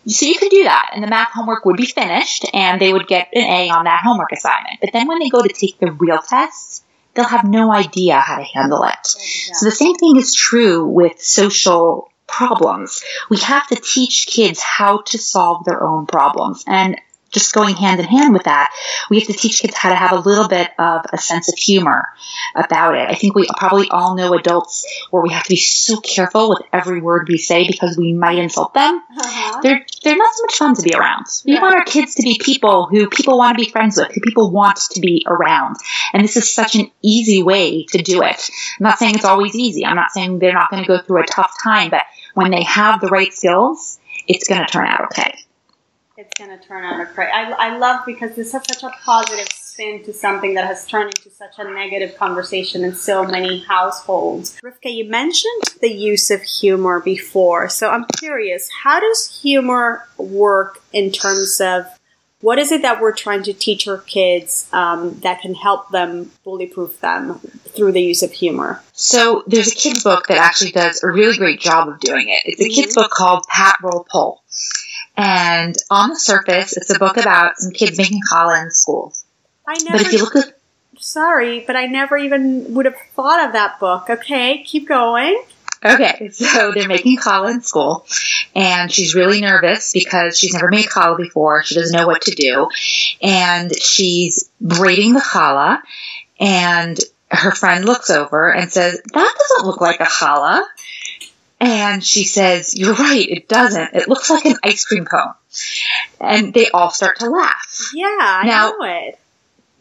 So 0.08 0.26
you 0.26 0.36
can 0.36 0.50
do 0.50 0.64
that, 0.64 0.90
and 0.94 1.04
the 1.04 1.08
math 1.08 1.30
homework 1.32 1.64
would 1.66 1.78
be 1.78 1.86
finished, 1.86 2.46
and 2.54 2.82
they 2.82 2.92
would 2.92 3.08
get 3.08 3.30
an 3.34 3.44
A 3.44 3.70
on 3.70 3.86
that 3.86 4.02
homework 4.04 4.34
assignment. 4.34 4.82
But 4.82 4.92
then 4.92 5.08
when 5.08 5.20
they 5.20 5.30
go 5.30 5.42
to 5.42 5.48
take 5.48 5.80
the 5.80 5.92
real 5.92 6.20
tests, 6.20 6.84
they'll 7.14 7.26
have 7.26 7.46
no 7.46 7.72
idea 7.72 8.20
how 8.20 8.38
to 8.38 8.44
handle 8.44 8.84
it. 8.84 8.94
Exactly. 9.00 9.54
So 9.54 9.66
the 9.66 9.72
same 9.72 9.96
thing 9.96 10.18
is 10.18 10.36
true 10.36 10.86
with 10.88 11.22
social 11.22 12.10
problems. 12.28 13.04
We 13.30 13.38
have 13.38 13.68
to 13.68 13.76
teach 13.76 14.28
kids 14.28 14.62
how 14.62 15.02
to 15.08 15.18
solve 15.18 15.66
their 15.66 15.84
own 15.84 16.06
problems. 16.06 16.64
And 16.68 17.00
just 17.34 17.54
going 17.54 17.76
hand 17.76 18.00
in 18.00 18.06
hand 18.06 18.34
with 18.34 18.44
that, 18.44 18.74
we 19.10 19.20
have 19.20 19.28
to 19.28 19.34
teach 19.34 19.62
kids 19.62 19.76
how 19.76 19.90
to 19.90 19.96
have 19.96 20.12
a 20.12 20.20
little 20.20 20.48
bit 20.48 20.70
of 20.78 21.06
a 21.12 21.18
sense 21.18 21.52
of 21.52 21.58
humor 21.58 22.08
about 22.56 22.96
it. 22.96 23.10
I 23.10 23.16
think 23.16 23.36
we 23.36 23.48
probably 23.58 23.90
all 23.90 24.16
know 24.16 24.34
adults 24.34 24.86
where 25.10 25.22
we 25.22 25.32
have 25.32 25.44
to 25.44 25.50
be 25.50 25.58
so 25.58 26.00
careful 26.00 26.50
with 26.50 26.62
every 26.72 27.02
word 27.02 27.28
we 27.28 27.38
say 27.38 27.68
because 27.68 27.98
we 27.98 28.14
might 28.14 28.38
insult 28.38 28.74
them. 28.74 28.96
Uh-huh. 28.96 29.60
They're 29.62 29.86
they're 30.04 30.18
not 30.18 30.34
so 30.34 30.44
much 30.44 30.56
fun 30.56 30.76
to 30.76 30.82
be 30.82 30.94
around. 30.94 31.26
We 31.46 31.54
yeah. 31.54 31.62
want 31.62 31.76
our 31.76 31.86
kids 31.86 32.16
to 32.16 32.24
be 32.24 32.40
people 32.42 32.88
who 32.88 33.10
people 33.10 33.38
want 33.38 33.58
to 33.58 33.64
be 33.64 33.70
friends 33.70 33.98
with, 33.98 34.12
who 34.14 34.22
people 34.22 34.52
want 34.52 34.80
to 34.92 35.02
be 35.02 35.26
around. 35.28 35.78
And 36.14 36.24
this 36.24 36.38
is 36.38 36.54
such 36.54 36.76
an 36.76 36.92
easy 37.02 37.42
way 37.44 37.86
to 37.86 37.98
do 37.98 38.22
it. 38.22 38.50
I'm 38.80 38.84
not 38.84 39.00
saying 39.00 39.16
it's 39.16 39.26
always 39.26 39.56
easy. 39.56 39.86
I'm 39.86 39.96
not 39.96 40.12
saying 40.12 40.40
they're 40.40 40.54
not 40.54 40.70
going 40.70 40.84
to 40.84 40.88
go 40.88 41.00
through 41.00 41.24
a 41.24 41.26
tough 41.26 41.54
time, 41.64 41.90
but 41.90 42.04
when 42.34 42.52
they 42.52 42.64
have 42.64 43.02
the 43.02 43.08
right 43.08 43.34
skills, 43.34 44.00
it's 44.28 44.48
going 44.48 44.66
to 44.66 44.72
turn 44.72 44.88
out 44.88 45.02
okay. 45.06 45.38
It's 46.24 46.38
going 46.38 46.58
to 46.58 46.66
turn 46.66 46.86
out 46.86 47.06
okay. 47.10 47.30
I, 47.30 47.52
I 47.52 47.78
love 47.78 48.06
because 48.06 48.34
this 48.34 48.54
has 48.54 48.64
such 48.66 48.82
a 48.82 48.96
positive 49.04 49.50
spin 49.52 50.06
to 50.06 50.14
something 50.14 50.54
that 50.54 50.66
has 50.66 50.88
turned 50.88 51.14
into 51.18 51.30
such 51.30 51.60
a 51.60 51.66
negative 51.66 52.18
conversation 52.18 52.86
in 52.86 52.96
so 52.96 53.26
many 53.26 53.60
households. 53.60 54.58
Rivka, 54.64 54.96
you 54.96 55.10
mentioned 55.10 55.64
the 55.82 55.92
use 55.92 56.32
of 56.32 56.42
humor 56.42 57.02
before, 57.02 57.68
so 57.68 57.90
I'm 57.90 58.06
curious, 58.18 58.70
how 58.84 59.02
does 59.02 59.42
humor 59.42 60.08
work 60.18 60.82
in 60.94 61.12
terms 61.12 61.60
of 61.60 61.88
what 62.40 62.58
is 62.58 62.72
it 62.72 62.84
that 62.84 63.02
we're 63.02 63.14
trying 63.14 63.44
to 63.44 63.54
teach 63.54 63.86
our 63.90 63.98
kids 63.98 64.70
um, 64.72 65.20
that 65.22 65.42
can 65.42 65.56
help 65.56 65.90
them 65.90 66.32
bully 66.46 66.68
proof 66.68 67.02
them 67.02 67.40
through 67.40 67.92
the 67.92 68.02
use 68.02 68.24
of 68.24 68.32
humor? 68.32 68.82
So 68.94 69.44
there's 69.48 69.74
a 69.74 69.76
kid's 69.76 70.04
book 70.04 70.28
that 70.28 70.38
actually 70.38 70.72
does 70.72 71.04
a 71.04 71.08
really 71.08 71.38
great 71.38 71.60
job 71.60 71.90
of 71.90 72.00
doing 72.00 72.30
it. 72.30 72.44
It's 72.46 72.62
a 72.62 72.70
kid's 72.70 72.96
book 72.96 73.12
called 73.12 73.46
Pat 73.50 73.80
Roll 73.82 74.06
Pull. 74.10 74.42
And 75.16 75.76
on 75.92 76.10
the 76.10 76.20
surface, 76.20 76.76
it's 76.76 76.90
a 76.90 77.00
book 77.00 77.18
about 77.18 77.58
some 77.58 77.72
kids 77.72 77.98
making 77.98 78.22
challah 78.32 78.64
in 78.64 78.72
school. 78.72 79.14
I 79.68 79.76
never. 79.84 79.98
But 79.98 80.08
if 80.08 80.14
you 80.14 80.20
look 80.20 80.36
at 80.36 80.58
sorry, 80.98 81.64
but 81.66 81.76
I 81.76 81.86
never 81.86 82.18
even 82.18 82.74
would 82.74 82.86
have 82.86 82.98
thought 83.16 83.46
of 83.46 83.54
that 83.54 83.80
book. 83.80 84.10
Okay, 84.10 84.64
keep 84.64 84.88
going. 84.88 85.42
Okay, 85.86 86.30
so 86.30 86.72
they're 86.72 86.88
making 86.88 87.18
challah 87.18 87.52
in 87.52 87.62
school, 87.62 88.06
and 88.56 88.90
she's 88.90 89.16
really 89.16 89.42
nervous 89.42 89.92
because 89.92 90.38
she's 90.38 90.54
never 90.54 90.70
made 90.70 90.86
challah 90.86 91.18
before. 91.18 91.62
She 91.64 91.76
doesn't 91.76 91.96
know 91.96 92.08
what 92.08 92.22
to 92.24 92.32
do, 92.32 92.70
and 93.22 93.76
she's 93.78 94.50
braiding 94.62 95.14
the 95.14 95.20
challah, 95.20 95.82
and 96.40 96.98
her 97.30 97.52
friend 97.52 97.84
looks 97.84 98.10
over 98.10 98.50
and 98.50 98.72
says, 98.72 99.02
"That 99.14 99.36
doesn't 99.38 99.68
look 99.68 99.82
like 99.82 100.00
a 100.00 100.06
challah." 100.06 100.64
And 101.64 102.04
she 102.04 102.26
says, 102.26 102.78
You're 102.78 102.94
right, 102.94 103.28
it 103.28 103.48
doesn't. 103.48 103.94
It 103.94 104.10
looks 104.10 104.30
like 104.30 104.46
an 104.46 104.58
ice 104.64 104.84
cream 104.84 105.06
cone. 105.06 105.34
And 106.20 106.54
they 106.54 106.70
all 106.70 106.90
start 106.90 107.20
to 107.20 107.30
laugh. 107.30 107.92
Yeah, 107.94 108.08
I 108.10 108.44
now, 108.46 108.70
know 108.70 108.78
it 108.82 109.20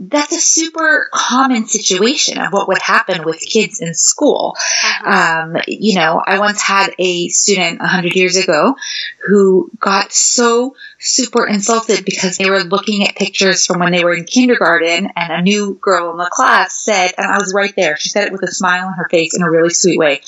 that's 0.09 0.33
a 0.33 0.41
super 0.41 1.09
common 1.13 1.67
situation 1.67 2.39
of 2.39 2.53
what 2.53 2.67
would 2.69 2.81
happen 2.83 3.25
with 3.25 3.41
kids 3.41 3.81
in 3.81 3.95
school. 3.95 4.57
Uh-huh. 4.57 5.53
Um, 5.53 5.57
you 5.69 5.95
know, 5.95 6.21
I 6.25 6.39
once 6.41 6.61
had 6.61 6.93
a 6.99 7.29
student 7.29 7.81
a 7.81 7.87
hundred 7.87 8.17
years 8.17 8.37
ago 8.37 8.77
who 9.25 9.71
got 9.79 10.13
so 10.13 10.75
super 10.99 11.47
insulted 11.47 12.05
because 12.05 12.37
they 12.37 12.51
were 12.51 12.65
looking 12.65 13.07
at 13.07 13.15
pictures 13.15 13.65
from 13.67 13.79
when 13.79 13.93
they 13.93 14.05
were 14.05 14.15
in 14.15 14.25
kindergarten 14.25 15.11
and 15.15 15.33
a 15.33 15.43
new 15.43 15.75
girl 15.81 16.11
in 16.11 16.17
the 16.17 16.31
class 16.31 16.83
said, 16.85 17.13
and 17.17 17.27
I 17.27 17.39
was 17.39 17.55
right 17.55 17.75
there, 17.77 17.97
she 17.97 18.09
said 18.09 18.27
it 18.27 18.33
with 18.33 18.43
a 18.43 18.53
smile 18.53 18.89
on 18.89 18.95
her 18.95 19.09
face 19.09 19.37
in 19.37 19.43
a 19.43 19.51
really 19.51 19.71
sweet 19.71 19.99
way. 19.99 20.23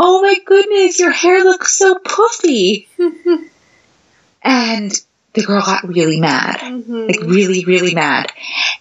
Oh 0.00 0.22
my 0.22 0.36
goodness, 0.46 1.00
your 1.00 1.10
hair 1.10 1.42
looks 1.42 1.76
so 1.76 1.98
puffy. 1.98 2.88
and 4.42 4.92
the 5.32 5.42
girl 5.42 5.60
got 5.60 5.88
really 5.88 6.20
mad, 6.20 6.60
mm-hmm. 6.60 7.06
like 7.08 7.20
really, 7.20 7.64
really 7.64 7.94
mad. 7.94 8.32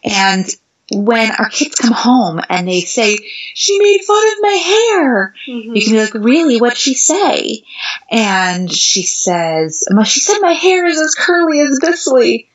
And 0.04 0.48
when 0.92 1.32
our 1.32 1.50
kids 1.50 1.76
come 1.76 1.92
home 1.92 2.40
and 2.50 2.68
they 2.68 2.82
say, 2.82 3.18
She 3.54 3.80
made 3.80 4.02
fun 4.06 4.28
of 4.28 4.42
my 4.42 4.50
hair, 4.50 5.36
mm-hmm. 5.48 5.76
you 5.76 5.82
can 5.84 5.94
be 5.94 6.00
like, 6.00 6.14
Really? 6.14 6.62
What'd 6.62 6.78
she 6.78 6.94
say? 6.94 7.64
And 8.10 8.72
she 8.72 9.04
says, 9.04 9.86
well, 9.92 10.04
She 10.04 10.20
said 10.20 10.40
my 10.40 10.54
hair 10.54 10.86
is 10.86 11.02
as 11.02 11.16
curly 11.16 11.60
as 11.62 11.80
Bisley. 11.82 12.50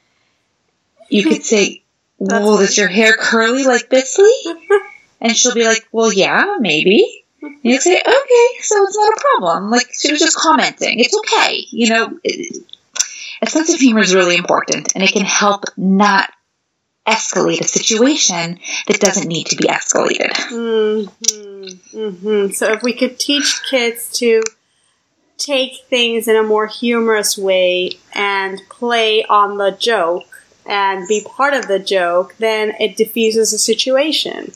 You 1.08 1.24
could 1.24 1.44
say, 1.44 1.82
Well, 2.18 2.60
is 2.60 2.78
your 2.78 2.88
hair 2.88 3.14
curly 3.18 3.64
like 3.64 3.90
Bisley? 3.90 4.32
and 5.20 5.36
she'll 5.36 5.54
be 5.54 5.64
like, 5.64 5.86
Well, 5.92 6.12
yeah, 6.12 6.56
maybe. 6.60 7.21
You 7.62 7.80
say, 7.80 7.98
Okay, 7.98 8.48
so 8.60 8.84
it's 8.84 8.96
not 8.96 9.14
a 9.16 9.20
problem. 9.20 9.70
Like, 9.70 9.88
she 9.92 10.12
was 10.12 10.20
just 10.20 10.36
commenting. 10.36 11.00
It's 11.00 11.16
okay. 11.16 11.66
You 11.70 11.90
know, 11.90 12.18
a 13.42 13.46
sense 13.46 13.72
of 13.72 13.80
humor 13.80 14.00
is 14.00 14.14
really 14.14 14.36
important 14.36 14.94
and 14.94 15.02
it 15.02 15.12
can 15.12 15.24
help 15.24 15.64
not 15.76 16.32
escalate 17.06 17.60
a 17.60 17.64
situation 17.64 18.60
that 18.86 19.00
doesn't 19.00 19.26
need 19.26 19.48
to 19.48 19.56
be 19.56 19.64
escalated. 19.64 20.30
Mm-hmm. 20.30 21.98
Mm-hmm. 21.98 22.52
So, 22.52 22.72
if 22.72 22.82
we 22.82 22.92
could 22.92 23.18
teach 23.18 23.60
kids 23.68 24.10
to 24.18 24.42
take 25.36 25.84
things 25.88 26.28
in 26.28 26.36
a 26.36 26.42
more 26.42 26.66
humorous 26.66 27.36
way 27.36 27.92
and 28.14 28.60
play 28.68 29.24
on 29.24 29.58
the 29.58 29.72
joke 29.72 30.44
and 30.66 31.08
be 31.08 31.24
part 31.24 31.54
of 31.54 31.66
the 31.66 31.80
joke, 31.80 32.36
then 32.38 32.74
it 32.78 32.96
diffuses 32.96 33.50
the 33.50 33.58
situation. 33.58 34.52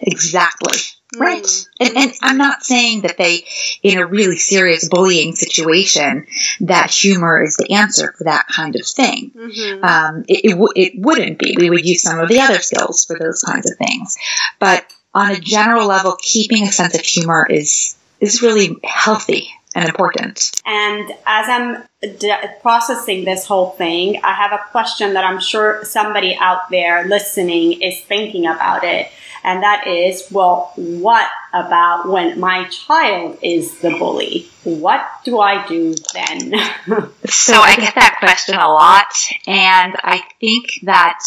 Exactly. 0.00 0.78
Right. 1.16 1.42
Mm. 1.42 1.66
And, 1.80 1.96
and 1.96 2.12
I'm 2.20 2.36
not 2.36 2.64
saying 2.64 3.02
that 3.02 3.16
they, 3.16 3.44
in 3.82 3.98
a 3.98 4.06
really 4.06 4.36
serious 4.36 4.88
bullying 4.88 5.34
situation, 5.36 6.26
that 6.60 6.90
humor 6.90 7.42
is 7.42 7.56
the 7.56 7.72
answer 7.74 8.12
for 8.18 8.24
that 8.24 8.46
kind 8.48 8.74
of 8.74 8.86
thing. 8.86 9.30
Mm-hmm. 9.34 9.84
Um, 9.84 10.24
it, 10.28 10.44
it, 10.44 10.50
w- 10.50 10.72
it 10.74 10.92
wouldn't 10.96 11.38
be. 11.38 11.56
We 11.56 11.70
would 11.70 11.86
use 11.86 12.02
some 12.02 12.18
of 12.18 12.28
the 12.28 12.40
other 12.40 12.58
skills 12.58 13.04
for 13.04 13.16
those 13.18 13.42
kinds 13.42 13.70
of 13.70 13.78
things. 13.78 14.16
But 14.58 14.84
on 15.14 15.30
a 15.30 15.38
general 15.38 15.86
level, 15.86 16.16
keeping 16.20 16.64
a 16.64 16.72
sense 16.72 16.96
of 16.96 17.02
humor 17.02 17.46
is, 17.48 17.96
is 18.20 18.42
really 18.42 18.76
healthy 18.82 19.48
and 19.76 19.88
important. 19.88 20.60
And 20.66 21.12
as 21.24 21.48
I'm 21.48 21.84
d- 22.18 22.34
processing 22.62 23.24
this 23.24 23.46
whole 23.46 23.70
thing, 23.70 24.20
I 24.24 24.32
have 24.32 24.52
a 24.52 24.60
question 24.70 25.14
that 25.14 25.24
I'm 25.24 25.38
sure 25.38 25.84
somebody 25.84 26.36
out 26.40 26.68
there 26.70 27.06
listening 27.06 27.80
is 27.80 28.00
thinking 28.00 28.46
about 28.46 28.82
it 28.82 29.08
and 29.46 29.62
that 29.62 29.86
is, 29.86 30.26
well, 30.32 30.72
what 30.74 31.30
about 31.54 32.08
when 32.08 32.40
my 32.40 32.64
child 32.64 33.38
is 33.42 33.78
the 33.78 33.90
bully? 33.90 34.48
What 34.64 35.08
do 35.24 35.38
I 35.38 35.64
do 35.68 35.94
then? 36.12 36.50
so 37.26 37.54
I 37.54 37.76
get 37.76 37.94
that 37.94 38.16
question 38.18 38.56
a 38.56 38.68
lot, 38.68 39.06
and 39.46 39.94
I 40.02 40.24
think 40.40 40.80
that 40.82 41.20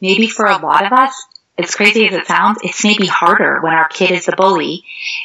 maybe 0.00 0.28
for 0.28 0.46
a 0.46 0.56
lot 0.56 0.86
of 0.86 0.92
us, 0.94 1.12
as 1.58 1.74
crazy 1.74 2.06
as 2.08 2.14
it 2.14 2.26
sounds, 2.26 2.58
it's 2.62 2.82
maybe 2.82 3.06
harder 3.06 3.60
when 3.60 3.74
our 3.74 3.88
kid 3.88 4.12
is 4.12 4.24
the 4.24 4.36
bully 4.36 4.84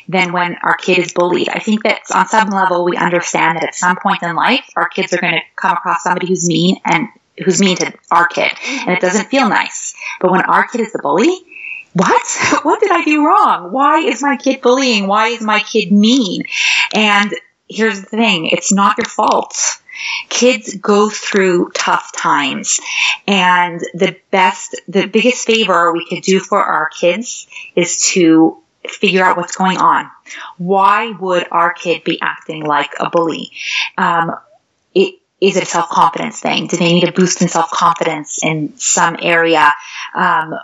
than 0.09 0.33
when 0.33 0.57
our 0.63 0.75
kid 0.75 0.99
is 0.99 1.13
bullied. 1.13 1.47
I 1.47 1.59
think 1.59 1.83
that 1.83 2.01
on 2.13 2.27
some 2.27 2.49
level 2.49 2.83
we 2.83 2.97
understand 2.97 3.55
that 3.55 3.63
at 3.63 3.75
some 3.75 3.95
point 3.95 4.21
in 4.21 4.35
life 4.35 4.65
our 4.75 4.89
kids 4.89 5.13
are 5.13 5.21
going 5.21 5.35
to 5.35 5.41
come 5.55 5.77
across 5.77 6.03
somebody 6.03 6.27
who's 6.27 6.45
mean 6.45 6.75
and 6.83 7.07
who's 7.45 7.61
mean 7.61 7.77
to 7.77 7.93
our 8.11 8.27
kid, 8.27 8.51
and 8.67 8.89
it 8.89 8.99
doesn't 8.99 9.29
feel 9.29 9.47
nice. 9.47 9.95
But 10.19 10.31
when 10.31 10.41
our 10.41 10.67
kid 10.67 10.81
is 10.81 10.91
the 10.91 10.99
bully, 10.99 11.39
what? 11.93 12.21
What 12.63 12.79
did 12.79 12.91
I 12.91 13.03
do 13.03 13.25
wrong? 13.25 13.71
Why 13.71 13.99
is 13.99 14.21
my 14.21 14.37
kid 14.37 14.61
bullying? 14.61 15.07
Why 15.07 15.29
is 15.29 15.41
my 15.41 15.59
kid 15.59 15.91
mean? 15.91 16.43
And 16.93 17.33
here's 17.69 17.99
the 17.99 18.07
thing 18.07 18.49
it's 18.51 18.71
not 18.71 18.97
your 18.97 19.05
fault. 19.05 19.55
Kids 20.29 20.75
go 20.75 21.09
through 21.09 21.71
tough 21.75 22.11
times. 22.15 22.79
And 23.27 23.79
the 23.93 24.17
best, 24.31 24.79
the 24.87 25.07
biggest 25.07 25.45
favor 25.45 25.91
we 25.91 26.05
could 26.05 26.23
do 26.23 26.39
for 26.39 26.63
our 26.63 26.89
kids 26.89 27.47
is 27.75 28.09
to 28.13 28.61
figure 28.87 29.23
out 29.23 29.37
what's 29.37 29.55
going 29.55 29.77
on. 29.77 30.09
Why 30.57 31.11
would 31.11 31.47
our 31.51 31.73
kid 31.73 32.03
be 32.03 32.19
acting 32.21 32.63
like 32.63 32.93
a 32.99 33.09
bully? 33.09 33.51
Um, 33.97 34.31
it, 34.93 35.15
is 35.39 35.57
it 35.57 35.63
a 35.63 35.67
self 35.67 35.89
confidence 35.89 36.39
thing? 36.39 36.67
Do 36.67 36.77
they 36.77 36.93
need 36.93 37.07
a 37.07 37.11
boost 37.11 37.41
in 37.41 37.49
self 37.49 37.71
confidence 37.71 38.43
in 38.43 38.77
some 38.77 39.17
area? 39.21 39.73
Um, 40.15 40.55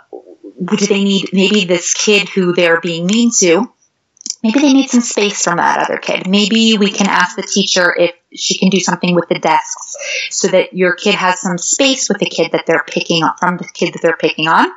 do 0.64 0.86
they 0.86 1.04
need 1.04 1.30
maybe 1.32 1.64
this 1.64 1.94
kid 1.94 2.28
who 2.28 2.52
they're 2.52 2.80
being 2.80 3.06
mean 3.06 3.30
to? 3.38 3.72
Maybe 4.42 4.60
they 4.60 4.72
need 4.72 4.90
some 4.90 5.00
space 5.00 5.42
from 5.42 5.58
that 5.58 5.78
other 5.78 5.98
kid. 5.98 6.26
Maybe 6.26 6.76
we 6.78 6.90
can 6.90 7.08
ask 7.08 7.36
the 7.36 7.42
teacher 7.42 7.94
if 7.96 8.14
she 8.32 8.58
can 8.58 8.70
do 8.70 8.80
something 8.80 9.14
with 9.14 9.28
the 9.28 9.38
desks 9.38 9.96
so 10.30 10.48
that 10.48 10.72
your 10.72 10.94
kid 10.94 11.14
has 11.14 11.40
some 11.40 11.58
space 11.58 12.08
with 12.08 12.18
the 12.18 12.26
kid 12.26 12.52
that 12.52 12.64
they're 12.66 12.84
picking 12.86 13.22
on 13.22 13.36
from 13.38 13.56
the 13.58 13.64
kid 13.64 13.92
that 13.92 14.02
they're 14.02 14.16
picking 14.16 14.48
on 14.48 14.68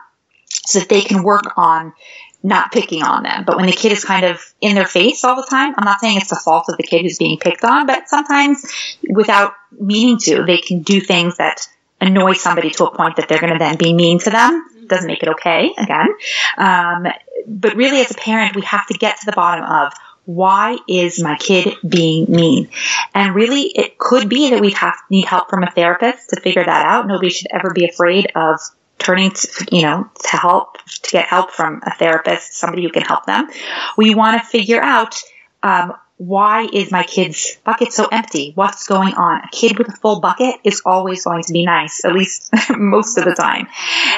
so 0.50 0.80
that 0.80 0.90
they 0.90 1.02
can 1.02 1.24
work 1.24 1.54
on 1.58 1.94
not 2.42 2.74
picking 2.74 3.04
on 3.04 3.24
them. 3.24 3.46
But 3.46 3.56
when 3.56 3.68
the 3.68 3.72
kid 3.72 3.94
is 3.94 4.04
kind 4.04 4.26
of 4.26 4.42
in 4.60 4.76
their 4.76 4.86
face 4.86 5.24
all 5.24 5.38
the 5.38 5.48
time, 5.50 5.74
I'm 5.78 5.86
not 5.86 6.02
saying 6.02 6.18
it's 6.18 6.30
the 6.30 6.36
fault 6.36 6.66
of 6.68 6.76
the 6.76 6.84
kid 6.84 7.04
who's 7.04 7.18
being 7.18 7.40
picked 7.40 7.64
on, 7.64 7.88
but 7.88 8.10
sometimes 8.10 8.66
without 9.10 9.54
meaning 9.72 10.18
to, 10.20 10.44
they 10.44 10.58
can 10.58 10.82
do 10.82 11.00
things 11.00 11.38
that 11.38 11.66
annoy 12.02 12.34
somebody 12.34 12.70
to 12.72 12.86
a 12.86 12.96
point 12.96 13.16
that 13.16 13.30
they're 13.30 13.40
going 13.40 13.54
to 13.54 13.60
then 13.60 13.78
be 13.78 13.94
mean 13.94 14.20
to 14.20 14.30
them 14.30 14.66
doesn't 14.88 15.08
make 15.08 15.24
it 15.24 15.30
okay 15.30 15.74
again. 15.78 16.10
Um, 16.58 17.08
but 17.48 17.76
really, 17.76 18.02
as 18.02 18.12
a 18.12 18.16
parent, 18.16 18.56
we 18.56 18.62
have 18.64 18.88
to 18.88 18.94
get 18.94 19.20
to 19.20 19.26
the 19.26 19.32
bottom 19.32 19.66
of 19.66 19.94
why 20.26 20.78
is 20.88 21.22
my 21.22 21.38
kid 21.38 21.76
being 21.88 22.32
mean? 22.32 22.70
And 23.14 23.36
really, 23.36 23.64
it 23.64 23.98
could 23.98 24.30
be 24.30 24.52
that 24.52 24.62
we 24.62 24.72
have 24.72 24.96
need 25.10 25.26
help 25.26 25.50
from 25.50 25.64
a 25.64 25.72
therapist 25.72 26.30
to 26.30 26.40
figure 26.40 26.64
that 26.64 26.86
out. 26.86 27.08
Nobody 27.08 27.30
should 27.30 27.48
ever 27.52 27.72
be 27.74 27.86
afraid 27.86 28.32
of 28.36 28.60
turning 29.00 29.32
to, 29.32 29.66
you 29.72 29.82
know, 29.82 30.10
to 30.30 30.38
help, 30.38 30.78
to 30.86 31.12
get 31.12 31.26
help 31.26 31.52
from 31.52 31.82
a 31.86 31.94
therapist, 31.96 32.54
somebody 32.54 32.84
who 32.84 32.90
can 32.90 33.02
help 33.02 33.26
them. 33.26 33.50
We 33.98 34.16
want 34.16 34.42
to 34.42 34.48
figure 34.48 34.82
out 34.82 35.16
um, 35.62 35.94
why 36.18 36.68
is 36.72 36.92
my 36.92 37.04
kid's 37.04 37.58
bucket 37.64 37.92
so 37.92 38.08
empty? 38.12 38.52
What's 38.56 38.88
going 38.88 39.14
on? 39.14 39.42
A 39.42 39.50
kid 39.52 39.78
with 39.78 39.90
a 39.90 39.94
full 39.94 40.20
bucket 40.20 40.56
is 40.64 40.82
always 40.86 41.24
going 41.24 41.44
to 41.44 41.54
be 41.54 41.66
nice, 41.66 42.06
at 42.06 42.14
least 42.14 42.50
most 42.70 43.18
of 43.18 43.26
the 43.26 43.34
time. 43.34 43.68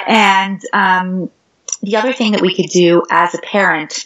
And 0.08 0.62
um, 0.74 1.32
the 1.82 1.96
other 1.96 2.14
thing 2.14 2.34
that 2.34 2.42
we 2.42 2.54
could 2.54 2.70
do 2.70 3.04
as 3.10 3.34
a 3.34 3.40
parent, 3.40 4.06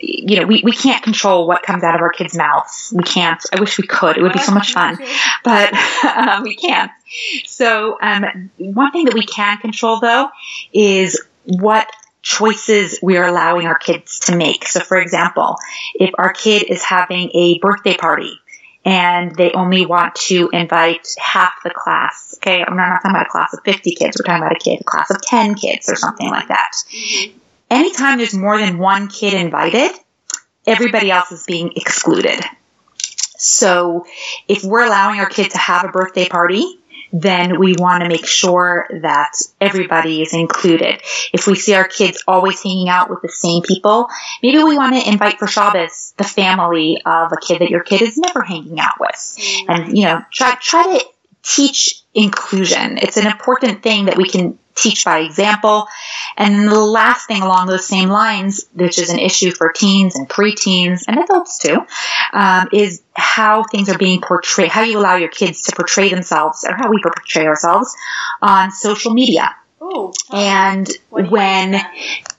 you 0.00 0.40
know, 0.40 0.46
we, 0.46 0.62
we 0.64 0.72
can't 0.72 1.02
control 1.02 1.46
what 1.46 1.62
comes 1.62 1.84
out 1.84 1.94
of 1.94 2.00
our 2.00 2.10
kids' 2.10 2.36
mouths. 2.36 2.92
We 2.94 3.02
can't. 3.04 3.42
I 3.52 3.60
wish 3.60 3.78
we 3.78 3.86
could. 3.86 4.16
It 4.16 4.22
would 4.22 4.32
be 4.32 4.40
so 4.40 4.52
much 4.52 4.72
fun, 4.72 4.98
but 5.44 5.72
um, 6.04 6.42
we 6.42 6.56
can't. 6.56 6.90
So 7.46 7.98
um, 8.00 8.50
one 8.58 8.92
thing 8.92 9.04
that 9.06 9.14
we 9.14 9.24
can 9.24 9.58
control, 9.58 10.00
though, 10.00 10.28
is 10.72 11.22
what 11.44 11.90
choices 12.22 12.98
we 13.02 13.16
are 13.16 13.26
allowing 13.26 13.66
our 13.66 13.78
kids 13.78 14.20
to 14.20 14.36
make. 14.36 14.66
So, 14.66 14.80
for 14.80 14.98
example, 14.98 15.56
if 15.94 16.10
our 16.18 16.32
kid 16.32 16.64
is 16.68 16.82
having 16.82 17.30
a 17.34 17.58
birthday 17.58 17.96
party 17.96 18.32
and 18.84 19.34
they 19.34 19.52
only 19.52 19.86
want 19.86 20.14
to 20.14 20.50
invite 20.52 21.08
half 21.18 21.54
the 21.62 21.70
class, 21.70 22.34
okay, 22.38 22.62
I'm 22.62 22.76
not 22.76 22.96
talking 22.96 23.10
about 23.10 23.26
a 23.26 23.30
class 23.30 23.52
of 23.54 23.60
50 23.64 23.94
kids, 23.94 24.16
we're 24.18 24.24
talking 24.24 24.42
about 24.42 24.56
a 24.56 24.60
kid, 24.60 24.80
a 24.80 24.84
class 24.84 25.10
of 25.10 25.20
10 25.22 25.54
kids 25.54 25.88
or 25.88 25.96
something 25.96 26.28
like 26.28 26.48
that. 26.48 26.72
Mm-hmm. 26.90 27.38
Anytime 27.70 28.18
there's 28.18 28.34
more 28.34 28.58
than 28.58 28.78
one 28.78 29.08
kid 29.08 29.34
invited, 29.34 29.90
everybody 30.66 31.10
else 31.10 31.32
is 31.32 31.44
being 31.44 31.72
excluded. 31.76 32.40
So, 33.40 34.06
if 34.48 34.64
we're 34.64 34.84
allowing 34.84 35.20
our 35.20 35.28
kid 35.28 35.52
to 35.52 35.58
have 35.58 35.84
a 35.84 35.88
birthday 35.88 36.28
party, 36.28 36.78
then 37.12 37.58
we 37.58 37.74
want 37.78 38.02
to 38.02 38.08
make 38.08 38.26
sure 38.26 38.86
that 39.02 39.32
everybody 39.60 40.22
is 40.22 40.34
included. 40.34 41.00
If 41.32 41.46
we 41.46 41.54
see 41.54 41.74
our 41.74 41.86
kids 41.86 42.22
always 42.26 42.62
hanging 42.62 42.88
out 42.88 43.10
with 43.10 43.22
the 43.22 43.28
same 43.28 43.62
people, 43.62 44.08
maybe 44.42 44.62
we 44.62 44.76
want 44.76 44.94
to 44.94 45.08
invite 45.08 45.38
for 45.38 45.46
Shabbos 45.46 46.14
the 46.16 46.24
family 46.24 47.00
of 47.04 47.32
a 47.32 47.36
kid 47.36 47.60
that 47.60 47.70
your 47.70 47.82
kid 47.82 48.02
is 48.02 48.18
never 48.18 48.42
hanging 48.42 48.78
out 48.78 48.94
with. 49.00 49.10
Mm-hmm. 49.10 49.70
And, 49.70 49.98
you 49.98 50.04
know, 50.04 50.22
try, 50.32 50.56
try 50.60 50.98
to 50.98 51.04
teach 51.42 52.02
inclusion. 52.14 52.98
It's 52.98 53.16
an 53.16 53.26
important 53.26 53.82
thing 53.82 54.06
that 54.06 54.16
we 54.16 54.28
can 54.28 54.58
teach 54.78 55.04
by 55.04 55.20
example. 55.20 55.88
And 56.36 56.68
the 56.68 56.80
last 56.80 57.26
thing 57.26 57.42
along 57.42 57.66
those 57.66 57.86
same 57.86 58.08
lines, 58.08 58.66
which 58.74 58.98
is 58.98 59.10
an 59.10 59.18
issue 59.18 59.50
for 59.50 59.72
teens 59.72 60.16
and 60.16 60.28
preteens 60.28 61.04
and 61.08 61.18
adults 61.18 61.58
too, 61.58 61.78
um, 62.32 62.68
is 62.72 63.02
how 63.14 63.64
things 63.64 63.88
are 63.88 63.98
being 63.98 64.20
portrayed, 64.20 64.70
how 64.70 64.82
you 64.82 64.98
allow 64.98 65.16
your 65.16 65.28
kids 65.28 65.62
to 65.62 65.76
portray 65.76 66.08
themselves 66.08 66.64
or 66.64 66.74
how 66.74 66.90
we 66.90 67.02
portray 67.02 67.46
ourselves 67.46 67.94
on 68.40 68.70
social 68.70 69.12
media. 69.12 69.54
Ooh, 69.80 70.12
and 70.32 70.88
when 71.10 71.74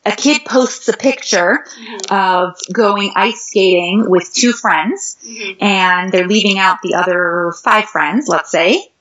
a 0.05 0.11
kid 0.11 0.43
posts 0.43 0.89
a 0.89 0.93
picture 0.93 1.65
mm-hmm. 1.65 2.13
of 2.13 2.57
going 2.71 3.13
ice 3.15 3.47
skating 3.47 4.09
with 4.09 4.33
two 4.33 4.51
friends 4.51 5.17
mm-hmm. 5.25 5.63
and 5.63 6.11
they're 6.11 6.27
leaving 6.27 6.57
out 6.57 6.81
the 6.81 6.95
other 6.95 7.53
five 7.63 7.85
friends, 7.85 8.27
let's 8.27 8.51
say, 8.51 8.91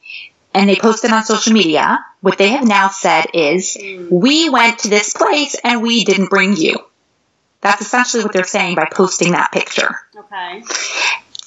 and 0.54 0.68
they 0.68 0.76
post 0.76 1.04
it 1.04 1.12
on 1.12 1.24
social 1.24 1.52
media, 1.52 2.04
what 2.20 2.38
they 2.38 2.48
have 2.50 2.66
now 2.66 2.88
said 2.88 3.26
is, 3.34 3.76
we 4.10 4.50
went 4.50 4.80
to 4.80 4.88
this 4.88 5.12
place 5.12 5.56
and 5.62 5.82
we 5.82 6.04
didn't 6.04 6.30
bring 6.30 6.56
you. 6.56 6.78
That's 7.60 7.82
essentially 7.82 8.22
what 8.22 8.32
they're 8.32 8.44
saying 8.44 8.76
by 8.76 8.88
posting 8.92 9.32
that 9.32 9.52
picture. 9.52 9.94
Okay. 10.16 10.62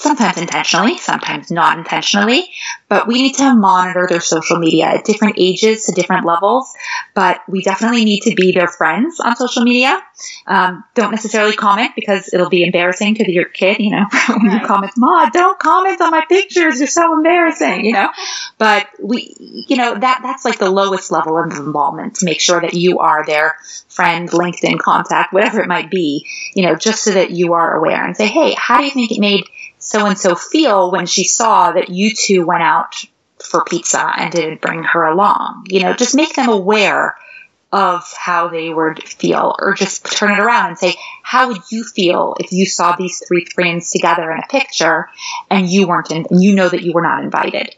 Sometimes 0.02 0.38
intentionally, 0.38 0.98
sometimes 0.98 1.52
not 1.52 1.78
intentionally, 1.78 2.50
but 2.90 3.08
we 3.08 3.22
need 3.22 3.36
to 3.36 3.54
monitor 3.56 4.08
their 4.10 4.20
social 4.20 4.58
media 4.58 4.86
at 4.86 5.06
different 5.06 5.36
ages 5.38 5.86
to 5.86 5.92
different 5.92 6.26
levels. 6.26 6.74
But 7.14 7.42
we 7.48 7.62
definitely 7.62 8.04
need 8.04 8.22
to 8.22 8.36
be 8.36 8.52
their 8.52 8.68
friends 8.68 9.20
on 9.20 9.36
social 9.36 9.64
media. 9.64 10.02
Um, 10.48 10.84
don't 10.96 11.12
necessarily 11.12 11.56
comment 11.56 11.92
because 11.96 12.34
it'll 12.34 12.50
be 12.50 12.64
embarrassing 12.64 13.16
to 13.16 13.32
your 13.32 13.46
kid, 13.46 13.80
you 13.80 13.92
know, 13.92 14.06
when 14.28 14.52
you 14.52 14.66
comment, 14.66 14.94
Ma, 14.98 15.30
don't 15.30 15.58
comment 15.60 16.02
on 16.02 16.12
my 16.12 16.26
pictures. 16.28 16.80
You're 16.80 16.88
so 16.88 17.14
embarrassing, 17.14 17.86
you 17.86 17.94
know. 17.94 18.10
But 18.58 18.88
we, 19.02 19.36
you 19.40 19.76
know, 19.76 19.96
that 19.96 20.20
that's 20.22 20.46
like 20.46 20.60
the 20.60 20.70
lowest 20.70 21.12
level 21.12 21.36
of 21.36 21.52
involvement 21.52 22.18
to 22.18 22.26
make 22.26 22.40
sure 22.40 22.62
that 22.62 22.76
you 22.76 23.00
are 23.00 23.26
their 23.26 23.58
friend, 23.88 24.30
LinkedIn 24.30 24.78
contact, 24.78 25.34
whatever 25.34 25.62
it 25.62 25.68
might 25.68 25.90
be, 25.90 26.28
you 26.54 26.64
know, 26.64 26.76
just 26.76 27.04
so 27.04 27.12
that 27.12 27.32
you 27.32 27.54
are 27.54 27.76
aware 27.76 28.06
and 28.06 28.16
say, 28.16 28.28
hey, 28.28 28.54
how 28.56 28.78
do 28.78 28.86
you 28.86 28.92
think 28.92 29.12
it 29.12 29.20
made 29.20 29.46
so 29.82 30.06
and 30.06 30.18
so 30.18 30.36
feel 30.36 30.92
when 30.92 31.06
she 31.06 31.26
saw 31.26 31.72
that 31.72 31.90
you 31.90 32.14
two 32.16 32.46
went 32.46 32.64
out 32.64 32.96
for 33.44 33.66
pizza 33.66 34.12
and 34.16 34.32
didn't 34.32 34.62
bring 34.62 34.84
her 34.84 35.04
along? 35.06 35.66
You 35.70 35.82
know, 35.82 35.94
just 35.94 36.16
make 36.16 36.36
them 36.36 36.50
aware 36.50 37.18
of 37.72 38.12
how 38.14 38.50
they 38.50 38.70
would 38.70 39.02
feel, 39.02 39.56
or 39.58 39.74
just 39.74 40.06
turn 40.06 40.32
it 40.32 40.40
around 40.40 40.70
and 40.70 40.78
say, 40.78 40.96
How 41.24 41.48
would 41.48 41.62
you 41.72 41.84
feel 41.84 42.36
if 42.40 42.52
you 42.52 42.66
saw 42.66 42.96
these 42.96 43.24
three 43.26 43.46
friends 43.46 43.92
together 43.92 44.32
in 44.32 44.40
a 44.40 44.48
picture 44.48 45.10
and 45.50 45.70
you 45.70 45.88
weren't 45.88 46.12
in, 46.12 46.28
and 46.30 46.44
you 46.44 46.54
know 46.54 46.68
that 46.68 46.84
you 46.84 46.92
were 46.92 47.02
not 47.02 47.24
invited? 47.24 47.76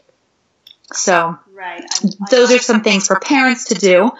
So, 0.92 1.38
right. 1.52 1.82
I, 1.82 2.06
I 2.06 2.26
those 2.30 2.52
are 2.52 2.58
some 2.58 2.82
things 2.82 3.06
for 3.06 3.18
parents 3.20 3.66
to 3.66 3.74
do. 3.74 4.10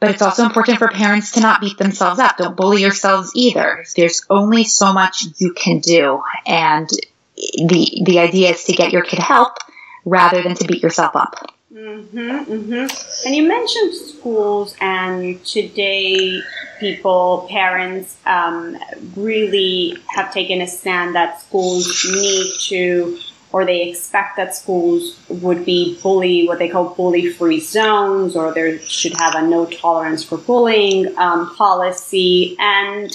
But 0.00 0.10
it's 0.10 0.22
also 0.22 0.44
important 0.44 0.78
for 0.78 0.88
parents 0.88 1.32
to 1.32 1.40
not 1.40 1.60
beat 1.60 1.76
themselves 1.76 2.18
up. 2.18 2.38
Don't 2.38 2.56
bully 2.56 2.80
yourselves 2.80 3.32
either. 3.34 3.84
There's 3.94 4.24
only 4.30 4.64
so 4.64 4.94
much 4.94 5.24
you 5.36 5.52
can 5.52 5.80
do. 5.80 6.22
And 6.46 6.88
the, 7.36 8.02
the 8.04 8.18
idea 8.18 8.50
is 8.50 8.64
to 8.64 8.72
get 8.72 8.92
your 8.92 9.02
kid 9.02 9.18
help 9.18 9.58
rather 10.06 10.42
than 10.42 10.54
to 10.54 10.64
beat 10.64 10.82
yourself 10.82 11.14
up. 11.14 11.54
Mm-hmm, 11.72 12.18
mm-hmm. 12.18 13.26
And 13.26 13.36
you 13.36 13.46
mentioned 13.46 13.94
schools, 13.94 14.74
and 14.80 15.44
today 15.44 16.40
people, 16.80 17.46
parents, 17.48 18.16
um, 18.26 18.76
really 19.14 19.96
have 20.08 20.32
taken 20.32 20.62
a 20.62 20.66
stand 20.66 21.14
that 21.14 21.42
schools 21.42 22.04
need 22.10 22.52
to 22.62 23.18
or 23.52 23.64
they 23.64 23.88
expect 23.88 24.36
that 24.36 24.54
schools 24.54 25.18
would 25.28 25.64
be 25.64 25.98
bully, 26.02 26.46
what 26.46 26.58
they 26.58 26.68
call 26.68 26.94
bully 26.94 27.30
free 27.32 27.60
zones, 27.60 28.36
or 28.36 28.54
there 28.54 28.78
should 28.80 29.12
have 29.18 29.34
a 29.34 29.42
no 29.42 29.66
tolerance 29.66 30.22
for 30.22 30.38
bullying 30.38 31.16
um, 31.18 31.54
policy. 31.56 32.56
And 32.58 33.10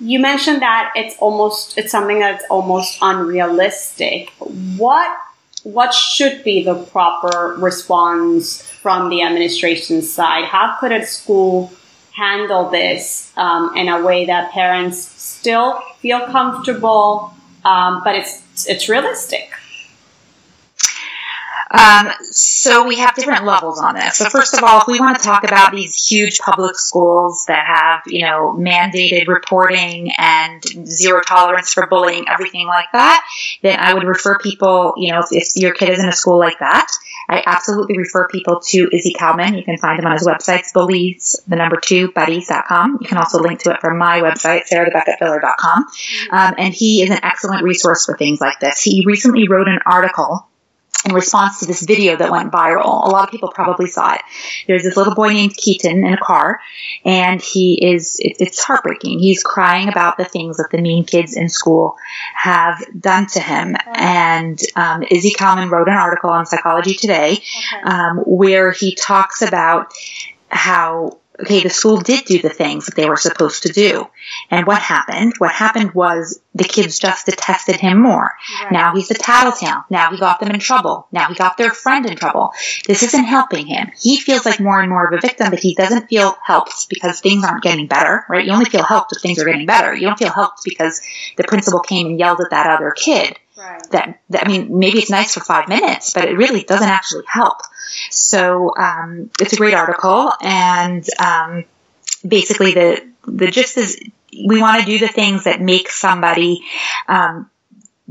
you 0.00 0.18
mentioned 0.18 0.62
that 0.62 0.92
it's 0.96 1.16
almost, 1.18 1.78
it's 1.78 1.92
something 1.92 2.18
that's 2.18 2.44
almost 2.50 2.98
unrealistic. 3.00 4.30
What, 4.38 5.16
what 5.62 5.94
should 5.94 6.42
be 6.42 6.64
the 6.64 6.74
proper 6.74 7.54
response 7.58 8.62
from 8.62 9.10
the 9.10 9.22
administration 9.22 10.02
side? 10.02 10.44
How 10.44 10.76
could 10.80 10.90
a 10.90 11.04
school 11.04 11.70
handle 12.12 12.70
this 12.70 13.32
um, 13.36 13.76
in 13.76 13.88
a 13.88 14.02
way 14.02 14.26
that 14.26 14.50
parents 14.52 14.98
still 14.98 15.80
feel 16.00 16.26
comfortable, 16.26 17.32
um, 17.64 18.02
but 18.04 18.14
it's 18.16 18.66
it's 18.66 18.88
realistic? 18.88 19.49
Um, 21.70 22.10
so 22.30 22.86
we 22.86 22.96
have 22.98 23.14
different 23.14 23.44
levels 23.44 23.80
on 23.80 23.94
this. 23.94 24.16
So 24.16 24.28
first 24.28 24.54
of 24.54 24.64
all, 24.64 24.80
if 24.80 24.88
we 24.88 24.98
want 24.98 25.18
to 25.18 25.24
talk 25.24 25.44
about 25.44 25.72
these 25.72 25.94
huge 25.94 26.38
public 26.38 26.76
schools 26.76 27.44
that 27.46 27.64
have, 27.66 28.02
you 28.06 28.24
know, 28.24 28.56
mandated 28.58 29.28
reporting 29.28 30.10
and 30.18 30.62
zero 30.86 31.22
tolerance 31.22 31.72
for 31.72 31.86
bullying, 31.86 32.26
everything 32.28 32.66
like 32.66 32.88
that, 32.92 33.24
then 33.62 33.78
I 33.78 33.94
would 33.94 34.04
refer 34.04 34.38
people, 34.38 34.94
you 34.96 35.12
know, 35.12 35.20
if, 35.20 35.26
if 35.30 35.56
your 35.56 35.72
kid 35.72 35.90
is 35.90 36.00
in 36.00 36.08
a 36.08 36.12
school 36.12 36.38
like 36.38 36.58
that, 36.58 36.90
I 37.28 37.44
absolutely 37.46 37.96
refer 37.96 38.26
people 38.26 38.60
to 38.70 38.88
Izzy 38.92 39.12
Kalman. 39.12 39.54
You 39.54 39.62
can 39.62 39.78
find 39.78 40.00
him 40.00 40.06
on 40.06 40.12
his 40.12 40.26
website, 40.26 40.72
bullies, 40.72 41.40
the 41.46 41.54
number 41.54 41.76
two, 41.76 42.10
buddies.com. 42.10 42.98
You 43.00 43.06
can 43.06 43.18
also 43.18 43.38
link 43.40 43.60
to 43.60 43.70
it 43.70 43.80
from 43.80 43.98
my 43.98 44.20
website, 44.20 44.68
sarahthebucketfiller.com. 44.68 45.86
Um, 46.32 46.54
and 46.58 46.74
he 46.74 47.02
is 47.02 47.10
an 47.10 47.20
excellent 47.22 47.62
resource 47.62 48.06
for 48.06 48.16
things 48.16 48.40
like 48.40 48.58
this. 48.58 48.82
He 48.82 49.04
recently 49.06 49.46
wrote 49.46 49.68
an 49.68 49.78
article 49.86 50.49
in 51.06 51.14
response 51.14 51.60
to 51.60 51.66
this 51.66 51.82
video 51.82 52.16
that 52.16 52.30
went 52.30 52.52
viral. 52.52 52.84
A 52.84 53.10
lot 53.10 53.24
of 53.24 53.30
people 53.30 53.50
probably 53.50 53.86
saw 53.86 54.14
it. 54.14 54.20
There's 54.66 54.82
this 54.82 54.96
little 54.96 55.14
boy 55.14 55.28
named 55.28 55.56
Keaton 55.56 56.04
in 56.04 56.12
a 56.12 56.18
car, 56.18 56.60
and 57.04 57.40
he 57.40 57.92
is, 57.92 58.18
it, 58.20 58.36
it's 58.38 58.62
heartbreaking. 58.62 59.18
He's 59.18 59.42
crying 59.42 59.88
about 59.88 60.18
the 60.18 60.24
things 60.24 60.58
that 60.58 60.68
the 60.70 60.80
mean 60.80 61.04
kids 61.04 61.36
in 61.36 61.48
school 61.48 61.96
have 62.34 62.84
done 62.98 63.26
to 63.28 63.40
him. 63.40 63.76
And 63.86 64.60
um, 64.76 65.02
Izzy 65.10 65.30
Kalman 65.30 65.70
wrote 65.70 65.88
an 65.88 65.94
article 65.94 66.30
on 66.30 66.44
Psychology 66.44 66.94
Today 66.94 67.38
um, 67.82 68.18
where 68.18 68.72
he 68.72 68.94
talks 68.94 69.40
about 69.42 69.94
how 70.48 71.19
okay, 71.42 71.62
the 71.62 71.70
school 71.70 71.98
did 71.98 72.24
do 72.24 72.40
the 72.40 72.48
things 72.50 72.86
that 72.86 72.94
they 72.94 73.08
were 73.08 73.16
supposed 73.16 73.64
to 73.64 73.72
do. 73.72 74.06
And 74.50 74.66
what 74.66 74.80
happened? 74.80 75.34
What 75.38 75.52
happened 75.52 75.94
was 75.94 76.40
the 76.54 76.64
kids 76.64 76.98
just 76.98 77.26
detested 77.26 77.76
him 77.76 78.02
more. 78.02 78.32
Right. 78.62 78.72
Now 78.72 78.94
he's 78.94 79.10
a 79.10 79.14
tattletale. 79.14 79.84
Now 79.90 80.10
he 80.10 80.18
got 80.18 80.40
them 80.40 80.50
in 80.50 80.60
trouble. 80.60 81.06
Now 81.12 81.28
he 81.28 81.34
got 81.34 81.56
their 81.56 81.70
friend 81.70 82.06
in 82.06 82.16
trouble. 82.16 82.52
This 82.86 83.02
isn't 83.02 83.24
helping 83.24 83.66
him. 83.66 83.90
He 84.00 84.18
feels 84.18 84.44
like 84.44 84.60
more 84.60 84.80
and 84.80 84.90
more 84.90 85.06
of 85.06 85.12
a 85.12 85.20
victim, 85.20 85.50
but 85.50 85.60
he 85.60 85.74
doesn't 85.74 86.08
feel 86.08 86.36
helped 86.44 86.88
because 86.88 87.20
things 87.20 87.44
aren't 87.44 87.62
getting 87.62 87.86
better, 87.86 88.24
right? 88.28 88.44
You 88.44 88.52
only 88.52 88.70
feel 88.70 88.84
helped 88.84 89.14
if 89.14 89.22
things 89.22 89.38
are 89.38 89.46
getting 89.46 89.66
better. 89.66 89.94
You 89.94 90.06
don't 90.06 90.18
feel 90.18 90.32
helped 90.32 90.62
because 90.64 91.00
the 91.36 91.44
principal 91.44 91.80
came 91.80 92.08
and 92.08 92.18
yelled 92.18 92.40
at 92.40 92.50
that 92.50 92.66
other 92.66 92.90
kid. 92.90 93.38
Right. 93.56 93.90
That, 93.90 94.20
that, 94.30 94.46
I 94.46 94.48
mean, 94.48 94.78
maybe 94.78 94.98
it's 94.98 95.10
nice 95.10 95.34
for 95.34 95.40
five 95.40 95.68
minutes, 95.68 96.14
but 96.14 96.24
it 96.24 96.36
really 96.36 96.62
doesn't 96.62 96.88
actually 96.88 97.24
help. 97.26 97.58
So 98.10 98.74
um, 98.76 99.30
it's 99.40 99.52
a 99.52 99.56
great 99.56 99.74
article, 99.74 100.32
and 100.40 101.04
um, 101.18 101.64
basically 102.26 102.74
the 102.74 103.10
the 103.26 103.50
gist 103.50 103.76
is 103.76 104.00
we 104.32 104.60
want 104.60 104.80
to 104.80 104.86
do 104.86 104.98
the 104.98 105.08
things 105.08 105.44
that 105.44 105.60
make 105.60 105.90
somebody 105.90 106.62
um, 107.08 107.50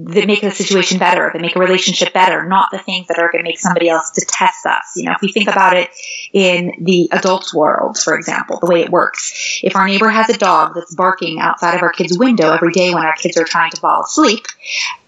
that 0.01 0.27
make 0.27 0.43
a 0.43 0.51
situation 0.51 0.97
better, 0.97 1.29
that 1.33 1.41
make 1.41 1.57
a 1.57 1.59
relationship 1.59 2.13
better, 2.13 2.45
not 2.45 2.69
the 2.71 2.79
things 2.79 3.07
that 3.07 3.19
are 3.19 3.29
going 3.29 3.43
to 3.43 3.49
make 3.49 3.59
somebody 3.59 3.89
else 3.89 4.11
detest 4.11 4.65
us. 4.65 4.93
You 4.95 5.05
know, 5.05 5.11
if 5.11 5.21
we 5.21 5.33
think 5.33 5.49
about 5.49 5.75
it 5.75 5.89
in 6.31 6.71
the 6.79 7.09
adult 7.11 7.53
world, 7.53 7.97
for 7.97 8.15
example, 8.15 8.59
the 8.59 8.71
way 8.71 8.81
it 8.81 8.89
works, 8.89 9.59
if 9.61 9.75
our 9.75 9.87
neighbor 9.87 10.09
has 10.09 10.29
a 10.29 10.37
dog 10.37 10.73
that's 10.73 10.95
barking 10.95 11.39
outside 11.39 11.75
of 11.75 11.81
our 11.81 11.91
kid's 11.91 12.17
window 12.17 12.53
every 12.53 12.71
day 12.71 12.93
when 12.93 13.03
our 13.03 13.13
kids 13.13 13.37
are 13.37 13.43
trying 13.43 13.71
to 13.71 13.81
fall 13.81 14.03
asleep, 14.03 14.45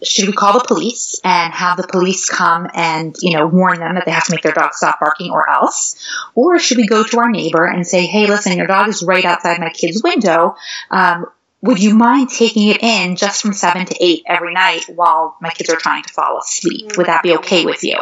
should 0.03 0.27
we 0.27 0.33
call 0.33 0.53
the 0.53 0.65
police 0.67 1.21
and 1.23 1.53
have 1.53 1.77
the 1.77 1.87
police 1.87 2.29
come 2.29 2.67
and, 2.73 3.15
you 3.21 3.37
know, 3.37 3.47
warn 3.47 3.79
them 3.79 3.95
that 3.95 4.03
they 4.05 4.11
have 4.11 4.25
to 4.25 4.33
make 4.33 4.41
their 4.41 4.51
dog 4.51 4.73
stop 4.73 4.99
barking 4.99 5.31
or 5.31 5.49
else? 5.49 6.05
Or 6.35 6.59
should 6.59 6.77
we 6.77 6.87
go 6.87 7.03
to 7.03 7.19
our 7.19 7.29
neighbor 7.29 7.65
and 7.65 7.87
say, 7.87 8.07
hey, 8.07 8.27
listen, 8.27 8.57
your 8.57 8.67
dog 8.67 8.89
is 8.89 9.03
right 9.03 9.23
outside 9.23 9.59
my 9.59 9.69
kid's 9.69 10.03
window. 10.03 10.55
Um, 10.89 11.27
would 11.61 11.81
you 11.81 11.95
mind 11.95 12.29
taking 12.29 12.67
it 12.69 12.81
in 12.81 13.15
just 13.15 13.41
from 13.41 13.53
seven 13.53 13.85
to 13.85 13.95
eight 14.03 14.23
every 14.25 14.53
night 14.53 14.85
while 14.87 15.37
my 15.41 15.51
kids 15.51 15.69
are 15.69 15.77
trying 15.77 16.03
to 16.03 16.13
fall 16.13 16.39
asleep? 16.39 16.97
Would 16.97 17.07
that 17.07 17.23
be 17.23 17.35
okay 17.37 17.65
with 17.65 17.83
you? 17.83 17.97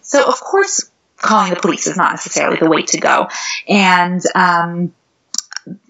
So, 0.00 0.24
of 0.26 0.40
course, 0.40 0.90
calling 1.16 1.50
the 1.50 1.60
police 1.60 1.86
is 1.86 1.96
not 1.96 2.12
necessarily 2.12 2.58
the 2.58 2.70
way 2.70 2.82
to 2.82 2.98
go. 2.98 3.28
And, 3.68 4.22
um, 4.34 4.94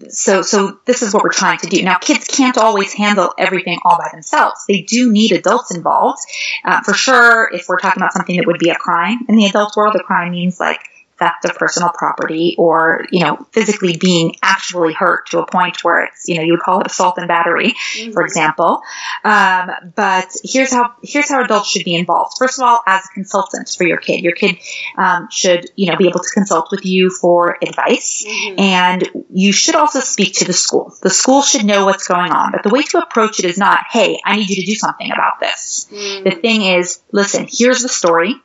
so, 0.09 0.41
so 0.41 0.79
this 0.85 1.03
is 1.03 1.13
what 1.13 1.23
we're 1.23 1.31
trying 1.31 1.59
to 1.59 1.67
do. 1.67 1.83
Now, 1.83 1.97
kids 1.97 2.25
can't 2.25 2.57
always 2.57 2.93
handle 2.93 3.33
everything 3.37 3.79
all 3.85 3.97
by 3.97 4.09
themselves. 4.11 4.65
They 4.67 4.81
do 4.81 5.11
need 5.11 5.31
adults 5.31 5.73
involved. 5.73 6.19
Uh, 6.65 6.81
for 6.81 6.93
sure, 6.93 7.49
if 7.53 7.67
we're 7.69 7.79
talking 7.79 8.01
about 8.01 8.13
something 8.13 8.37
that 8.37 8.47
would 8.47 8.59
be 8.59 8.71
a 8.71 8.75
crime 8.75 9.19
in 9.29 9.35
the 9.35 9.45
adult 9.45 9.75
world, 9.77 9.95
a 9.95 10.03
crime 10.03 10.31
means 10.31 10.59
like 10.59 10.81
theft 11.19 11.45
of 11.45 11.55
personal 11.55 11.89
property 11.89 12.55
or, 12.57 13.05
you 13.11 13.21
know, 13.21 13.37
physically 13.51 13.97
being 13.97 14.35
actually 14.41 14.93
hurt 14.93 15.29
to 15.29 15.39
a 15.39 15.45
point 15.45 15.83
where 15.83 16.05
it's, 16.05 16.27
you 16.27 16.35
know, 16.35 16.41
you 16.41 16.53
would 16.53 16.61
call 16.61 16.81
it 16.81 16.87
assault 16.87 17.17
and 17.17 17.27
battery, 17.27 17.73
mm-hmm. 17.73 18.11
for 18.11 18.23
example. 18.23 18.81
Um, 19.23 19.71
but 19.95 20.31
here's 20.43 20.71
how, 20.71 20.93
here's 21.03 21.29
how 21.29 21.43
adults 21.43 21.69
should 21.69 21.85
be 21.85 21.95
involved. 21.95 22.33
First 22.37 22.59
of 22.59 22.65
all, 22.65 22.81
as 22.85 23.03
consultants 23.13 23.75
for 23.75 23.85
your 23.85 23.97
kid, 23.97 24.23
your 24.23 24.33
kid, 24.33 24.57
um, 24.97 25.27
should, 25.31 25.69
you 25.75 25.89
know, 25.89 25.97
be 25.97 26.07
able 26.07 26.19
to 26.19 26.29
consult 26.33 26.71
with 26.71 26.85
you 26.85 27.09
for 27.09 27.57
advice. 27.61 28.25
Mm-hmm. 28.27 28.59
And 28.59 29.09
you 29.31 29.51
should 29.51 29.75
also 29.75 29.99
speak 29.99 30.35
to 30.35 30.45
the 30.45 30.53
school. 30.53 30.93
The 31.01 31.09
school 31.09 31.41
should 31.41 31.65
know 31.65 31.85
what's 31.85 32.07
going 32.07 32.31
on. 32.31 32.51
But 32.51 32.63
the 32.63 32.69
way 32.69 32.83
to 32.83 32.99
approach 32.99 33.39
it 33.39 33.45
is 33.45 33.57
not, 33.57 33.79
hey, 33.89 34.19
I 34.23 34.37
need 34.37 34.49
you 34.49 34.55
to 34.57 34.65
do 34.65 34.75
something 34.75 35.11
about 35.11 35.39
this. 35.39 35.87
Mm-hmm. 35.91 36.23
The 36.23 36.35
thing 36.35 36.61
is, 36.63 37.01
listen, 37.11 37.47
here's 37.49 37.81
the 37.81 37.89
story. 37.89 38.35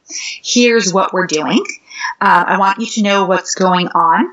Here's 0.42 0.92
what 0.92 1.12
we're 1.12 1.26
doing. 1.26 1.64
Uh, 2.20 2.44
I 2.46 2.58
want 2.58 2.80
you 2.80 2.86
to 2.86 3.02
know 3.02 3.26
what's 3.26 3.54
going 3.54 3.88
on 3.88 4.32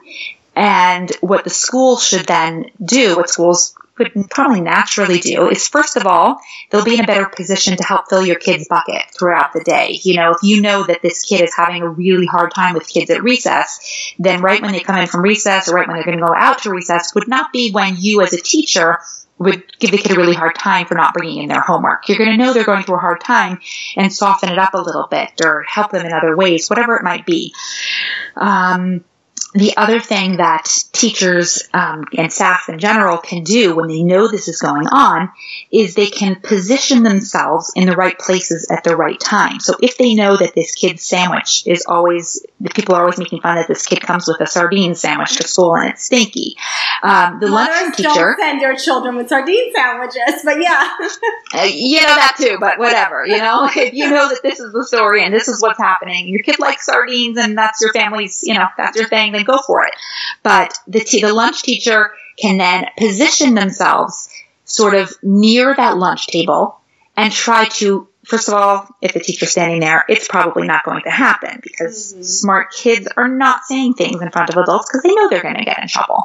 and 0.56 1.12
what 1.22 1.44
the 1.44 1.50
school 1.50 1.98
should 1.98 2.26
then 2.26 2.72
do, 2.84 3.16
what 3.16 3.30
schools 3.30 3.76
would 4.00 4.12
probably 4.30 4.62
naturally 4.62 5.20
do 5.20 5.50
is 5.50 5.68
first 5.68 5.98
of 5.98 6.08
all, 6.08 6.40
they'll 6.70 6.84
be 6.84 6.96
in 6.96 7.04
a 7.04 7.08
better 7.08 7.28
position 7.28 7.78
to 7.78 7.84
help 7.84 8.10
fill 8.10 8.26
your 8.26 8.38
kid's 8.38 8.68
bucket 8.68 9.04
throughout 9.18 9.54
the 9.54 9.64
day. 9.64 10.00
You 10.04 10.16
know, 10.16 10.32
if 10.32 10.38
you 10.42 10.62
know 10.62 10.84
that 10.84 11.02
this 11.02 11.24
kid 11.24 11.42
is 11.42 11.54
having 11.56 11.82
a 11.82 11.90
really 11.90 12.26
hard 12.26 12.54
time 12.54 12.74
with 12.74 12.88
kids 12.88 13.12
at 13.12 13.24
recess, 13.24 14.14
then 14.18 14.42
right 14.42 14.62
when 14.62 14.72
they 14.72 14.80
come 14.80 14.98
in 14.98 15.08
from 15.08 15.22
recess 15.22 15.70
or 15.70 15.76
right 15.76 15.88
when 15.88 15.98
they're 15.98 16.06
going 16.06 16.18
to 16.18 16.26
go 16.26 16.34
out 16.36 16.64
to 16.64 16.72
recess 16.72 17.14
would 17.14 17.28
not 17.28 17.52
be 17.52 17.72
when 17.72 17.96
you 17.98 18.22
as 18.22 18.34
a 18.34 18.42
teacher 18.42 19.00
would 19.40 19.78
give 19.80 19.92
the 19.92 19.98
kid 19.98 20.12
a 20.12 20.16
really 20.16 20.36
hard 20.36 20.54
time 20.56 20.86
for 20.86 20.96
not 20.96 21.14
bringing 21.14 21.44
in 21.44 21.50
their 21.50 21.62
homework. 21.62 22.08
You're 22.08 22.18
going 22.18 22.32
to 22.32 22.38
know 22.38 22.54
they're 22.54 22.66
going 22.66 22.84
through 22.84 22.98
a 22.98 23.00
hard 23.00 23.22
time 23.22 23.60
and 23.96 24.14
soften 24.14 24.50
it 24.50 24.60
up 24.60 24.74
a 24.74 24.82
little 24.82 25.08
bit 25.10 25.32
or 25.44 25.64
help 25.64 25.92
them 25.92 26.06
in 26.06 26.12
other 26.12 26.36
ways, 26.36 26.70
whatever 26.70 26.98
it 26.98 27.04
might 27.04 27.26
be. 27.26 27.54
Um, 28.36 29.06
the 29.54 29.76
other 29.78 30.00
thing 30.00 30.38
that 30.38 30.68
teachers 30.92 31.68
um, 31.74 32.06
and 32.16 32.32
staff 32.32 32.70
in 32.70 32.78
general 32.78 33.18
can 33.18 33.44
do 33.44 33.76
when 33.76 33.88
they 33.88 34.04
know 34.04 34.28
this 34.28 34.48
is 34.48 34.60
going 34.60 34.86
on 34.88 35.32
is 35.72 35.96
they 35.96 36.08
can 36.08 36.36
position 36.36 37.02
themselves 37.02 37.72
in 37.76 37.88
the 37.88 37.96
right 37.96 38.18
places 38.20 38.70
at 38.70 38.84
the 38.84 38.96
right 38.96 39.20
time. 39.20 39.60
So 39.60 39.76
if 39.82 39.98
they 39.98 40.14
know 40.14 40.38
that 40.38 40.54
this 40.54 40.76
kid's 40.76 41.04
sandwich 41.04 41.64
is 41.66 41.86
always, 41.88 42.46
the 42.60 42.70
people 42.70 42.94
are 42.94 43.02
always 43.02 43.18
making 43.18 43.42
fun 43.42 43.56
that 43.56 43.68
this 43.68 43.86
kid 43.88 44.02
comes 44.02 44.28
with 44.28 44.40
a 44.40 44.46
sardine 44.46 44.94
sandwich 44.94 45.38
to 45.38 45.48
school 45.48 45.76
and 45.76 45.90
it's 45.90 46.04
stinky. 46.04 46.56
Um, 47.02 47.40
the 47.40 47.48
lunchroom 47.48 47.92
teacher. 47.94 48.10
Don't 48.10 48.40
send 48.40 48.62
your 48.62 48.76
children 48.76 49.16
with 49.16 49.30
sardine 49.30 49.74
sandwiches, 49.74 50.42
but 50.44 50.62
yeah. 50.62 50.96
uh, 51.56 51.64
you 51.64 52.02
know 52.02 52.16
that 52.16 52.36
too, 52.38 52.58
but 52.60 52.78
whatever. 52.78 53.26
You 53.26 53.38
know, 53.38 53.68
if 53.76 53.96
you 53.96 54.12
know 54.12 54.30
that 54.30 54.42
this 54.44 54.60
is 54.60 54.72
the 54.74 54.86
story 54.86 55.24
and 55.24 55.34
this 55.34 55.48
is 55.48 55.60
what's 55.60 55.80
happening, 55.80 56.28
your 56.28 56.44
kid 56.44 56.60
likes 56.60 56.86
sardines 56.86 57.38
and 57.38 57.58
that's 57.58 57.82
your 57.82 57.94
family's, 57.94 58.42
you 58.44 58.54
know, 58.54 58.68
that's 58.78 58.96
your 58.96 59.08
thing 59.08 59.39
then 59.40 59.46
go 59.46 59.60
for 59.66 59.86
it. 59.86 59.94
But 60.44 60.78
the, 60.88 61.00
t- 61.00 61.22
the 61.22 61.34
lunch 61.34 61.64
teacher 61.64 62.12
can 62.38 62.58
then 62.58 62.86
position 62.98 63.56
themselves 63.56 64.30
sort 64.66 64.94
of 64.94 65.14
near 65.24 65.74
that 65.76 65.98
lunch 65.98 66.28
table 66.28 66.80
and 67.18 67.32
try 67.34 67.66
to 67.66 68.08
first 68.30 68.48
of 68.48 68.54
all, 68.54 68.88
if 69.02 69.14
the 69.14 69.20
teacher's 69.20 69.52
standing 69.52 69.80
there, 69.80 70.06
it's 70.08 70.28
probably 70.28 70.68
not 70.68 70.84
going 70.84 71.02
to 71.04 71.10
happen 71.10 71.60
because 71.64 72.14
mm-hmm. 72.14 72.24
smart 72.24 72.72
kids 72.72 73.08
are 73.18 73.28
not 73.28 73.64
saying 73.64 73.96
things 73.96 74.22
in 74.22 74.30
front 74.32 74.50
of 74.50 74.58
adults 74.58 74.88
because 74.90 75.04
they 75.04 75.14
know 75.14 75.30
they're 75.30 75.42
going 75.42 75.56
to 75.56 75.66
get 75.66 75.82
in 75.82 75.88
trouble. 75.88 76.24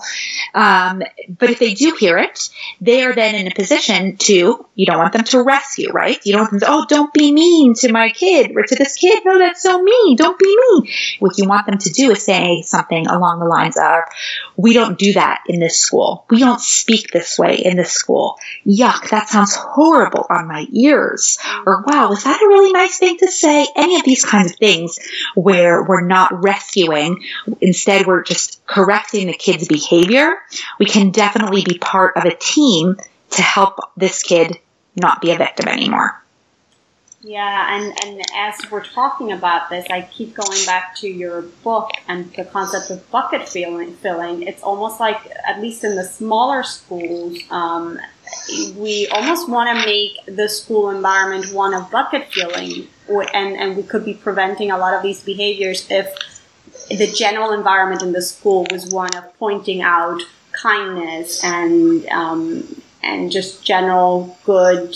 Um, 0.55 1.03
but 1.29 1.51
if 1.51 1.59
they 1.59 1.75
do 1.75 1.97
hear 1.99 2.19
it, 2.19 2.51
they 2.81 3.05
are 3.05 3.14
then 3.14 3.35
in 3.35 3.47
a 3.47 3.55
position 3.55 4.17
to, 4.19 4.67
you 4.75 4.87
don't 4.87 4.99
want 4.99 5.14
them 5.14 5.25
to 5.25 5.43
rescue, 5.43 5.90
right? 5.90 6.19
You 6.25 6.33
don't 6.33 6.43
want 6.43 6.51
them 6.51 6.61
to, 6.61 6.67
oh, 6.69 6.85
don't 6.88 7.12
be 7.12 7.33
mean 7.33 7.75
to 7.77 7.90
my 7.90 8.11
kid 8.11 8.53
or 8.55 8.64
to 8.64 8.75
this 8.75 8.97
kid. 8.97 9.25
No, 9.25 9.38
that's 9.38 9.62
so 9.62 9.83
mean. 9.83 10.17
Don't 10.17 10.38
be 10.38 10.57
mean. 10.57 10.93
What 11.21 11.38
you 11.38 11.49
want 11.49 11.67
them 11.67 11.79
to 11.79 11.90
do 11.90 12.11
is 12.11 12.23
say 12.23 12.62
something 12.62 13.07
along 13.07 13.40
the 13.40 13.47
lines 13.47 13.77
of, 13.77 14.03
we 14.57 14.75
don't 14.75 14.99
do 14.99 15.14
that 15.14 15.45
in 15.49 15.59
this 15.61 15.79
school. 15.79 16.27
We 16.29 16.38
don't 16.38 16.61
speak 16.61 17.11
this 17.11 17.38
way 17.38 17.57
in 17.57 17.77
this 17.77 17.93
school. 17.93 18.38
Yuck, 18.67 19.09
that 19.11 19.29
sounds 19.29 19.55
horrible 19.55 20.27
on 20.29 20.49
my 20.49 20.67
ears. 20.71 21.38
Or, 21.64 21.83
wow, 21.94 22.12
is 22.12 22.24
that 22.24 22.42
a 22.42 22.46
really 22.46 22.72
nice 22.72 22.98
thing 22.98 23.18
to 23.18 23.30
say? 23.30 23.66
Any 23.76 23.96
of 23.96 24.04
these 24.04 24.24
kinds 24.24 24.52
of 24.52 24.59
things 24.59 24.98
where 25.35 25.83
we're 25.83 26.07
not 26.07 26.42
rescuing, 26.42 27.24
instead 27.61 28.07
we're 28.07 28.22
just 28.22 28.64
correcting 28.66 29.26
the 29.26 29.35
kid's 29.35 29.68
behavior, 29.68 30.37
we 30.78 30.87
can 30.87 31.11
definitely 31.11 31.62
be 31.64 31.78
part 31.78 32.16
of 32.16 32.24
a 32.24 32.35
team 32.35 32.96
to 33.30 33.42
help 33.42 33.78
this 33.96 34.22
kid 34.22 34.59
not 34.96 35.20
be 35.20 35.30
a 35.30 35.38
victim 35.38 35.68
anymore. 35.68 36.20
Yeah, 37.22 37.76
and, 37.76 37.98
and 38.04 38.22
as 38.37 38.70
we're 38.70 38.85
talking 38.85 39.33
about 39.33 39.70
this, 39.70 39.87
I 39.90 40.02
keep 40.02 40.35
going 40.35 40.66
back 40.66 40.94
to 40.96 41.09
your 41.09 41.42
book 41.62 41.90
and 42.07 42.30
the 42.35 42.44
concept 42.44 42.90
of 42.90 43.11
bucket 43.11 43.48
filling. 43.48 43.94
filling. 43.94 44.42
It's 44.42 44.62
almost 44.62 45.00
like, 45.00 45.16
at 45.46 45.62
least 45.62 45.85
in 45.85 45.96
the 45.96 46.04
smaller 46.04 46.62
schools, 46.62 47.38
um, 47.50 47.98
we 48.76 49.08
almost 49.08 49.48
want 49.48 49.76
to 49.76 49.87
make 49.87 50.12
the 50.26 50.48
school 50.48 50.90
environment 50.90 51.52
one 51.52 51.74
of 51.74 51.90
bucket 51.90 52.32
filling, 52.32 52.88
and, 53.08 53.56
and 53.56 53.76
we 53.76 53.82
could 53.82 54.04
be 54.04 54.14
preventing 54.14 54.70
a 54.70 54.78
lot 54.78 54.94
of 54.94 55.02
these 55.02 55.22
behaviors 55.22 55.87
if 55.90 56.14
the 56.88 57.06
general 57.06 57.52
environment 57.52 58.02
in 58.02 58.12
the 58.12 58.22
school 58.22 58.66
was 58.70 58.90
one 58.90 59.14
of 59.16 59.38
pointing 59.38 59.82
out 59.82 60.20
kindness 60.52 61.42
and 61.42 62.06
um, 62.08 62.80
and 63.02 63.30
just 63.30 63.64
general 63.64 64.37
good 64.44 64.94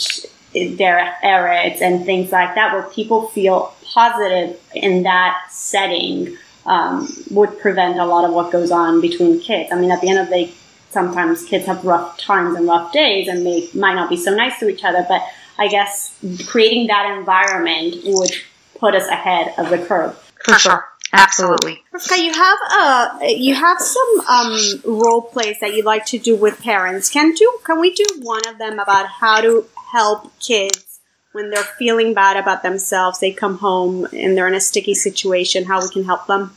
their 0.53 1.17
errors 1.23 1.81
and 1.81 2.05
things 2.05 2.33
like 2.33 2.55
that, 2.55 2.73
where 2.73 2.83
people 2.85 3.29
feel 3.29 3.75
positive 3.85 4.59
in 4.75 5.03
that 5.03 5.47
setting, 5.51 6.37
um, 6.67 7.09
would 7.31 7.59
prevent 7.61 7.99
a 7.99 8.05
lot 8.05 8.25
of 8.25 8.33
what 8.33 8.51
goes 8.51 8.71
on 8.71 9.01
between 9.01 9.41
kids. 9.41 9.71
I 9.73 9.79
mean, 9.79 9.91
at 9.91 10.01
the 10.01 10.09
end 10.09 10.19
of 10.19 10.29
the 10.29 10.47
day, 10.47 10.53
sometimes 10.91 11.45
kids 11.45 11.67
have 11.67 11.85
rough 11.85 12.19
times 12.19 12.57
and 12.57 12.67
rough 12.67 12.93
days, 12.93 13.29
and 13.29 13.45
they 13.45 13.69
might 13.75 13.95
not 13.95 14.11
be 14.11 14.17
so 14.17 14.35
nice 14.35 14.59
to 14.61 14.69
each 14.69 14.85
other. 14.85 15.05
But 15.09 15.23
I 15.59 15.69
guess 15.69 16.19
creating 16.47 16.87
that 16.89 17.17
environment 17.19 17.97
would 18.05 18.31
put 18.79 18.95
us 18.95 19.09
ahead 19.09 19.55
of 19.59 19.71
the 19.71 19.79
curve. 19.79 20.17
For 20.45 20.59
sure. 20.59 20.89
Absolutely. 21.11 21.83
Okay, 21.95 22.23
you 22.23 22.33
have 22.35 22.59
uh 22.71 23.19
you 23.23 23.55
have 23.55 23.81
some 23.81 24.21
um 24.29 24.59
role 24.85 25.23
plays 25.23 25.59
that 25.61 25.75
you 25.75 25.83
like 25.83 26.05
to 26.07 26.19
do 26.19 26.37
with 26.37 26.61
parents. 26.61 27.09
Can 27.09 27.33
do 27.33 27.59
can 27.65 27.81
we 27.81 27.95
do 27.95 28.05
one 28.21 28.47
of 28.47 28.59
them 28.59 28.79
about 28.79 29.07
how 29.07 29.41
to 29.41 29.65
help 29.91 30.39
kids 30.39 30.89
when 31.33 31.51
they're 31.51 31.63
feeling 31.63 32.15
bad 32.15 32.37
about 32.37 32.63
themselves, 32.63 33.21
they 33.21 33.33
come 33.33 33.59
home 33.59 34.07
and 34.13 34.37
they're 34.37 34.49
in 34.49 34.55
a 34.55 34.61
sticky 34.61 34.95
situation, 34.95 35.65
how 35.65 35.81
we 35.81 35.89
can 35.89 36.05
help 36.05 36.27
them? 36.27 36.57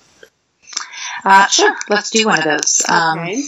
Uh, 1.24 1.46
sure, 1.48 1.76
let's 1.90 2.10
do 2.10 2.26
one 2.26 2.40
of 2.40 2.46
those. 2.46 2.84
Um, 2.90 3.20
okay. 3.20 3.44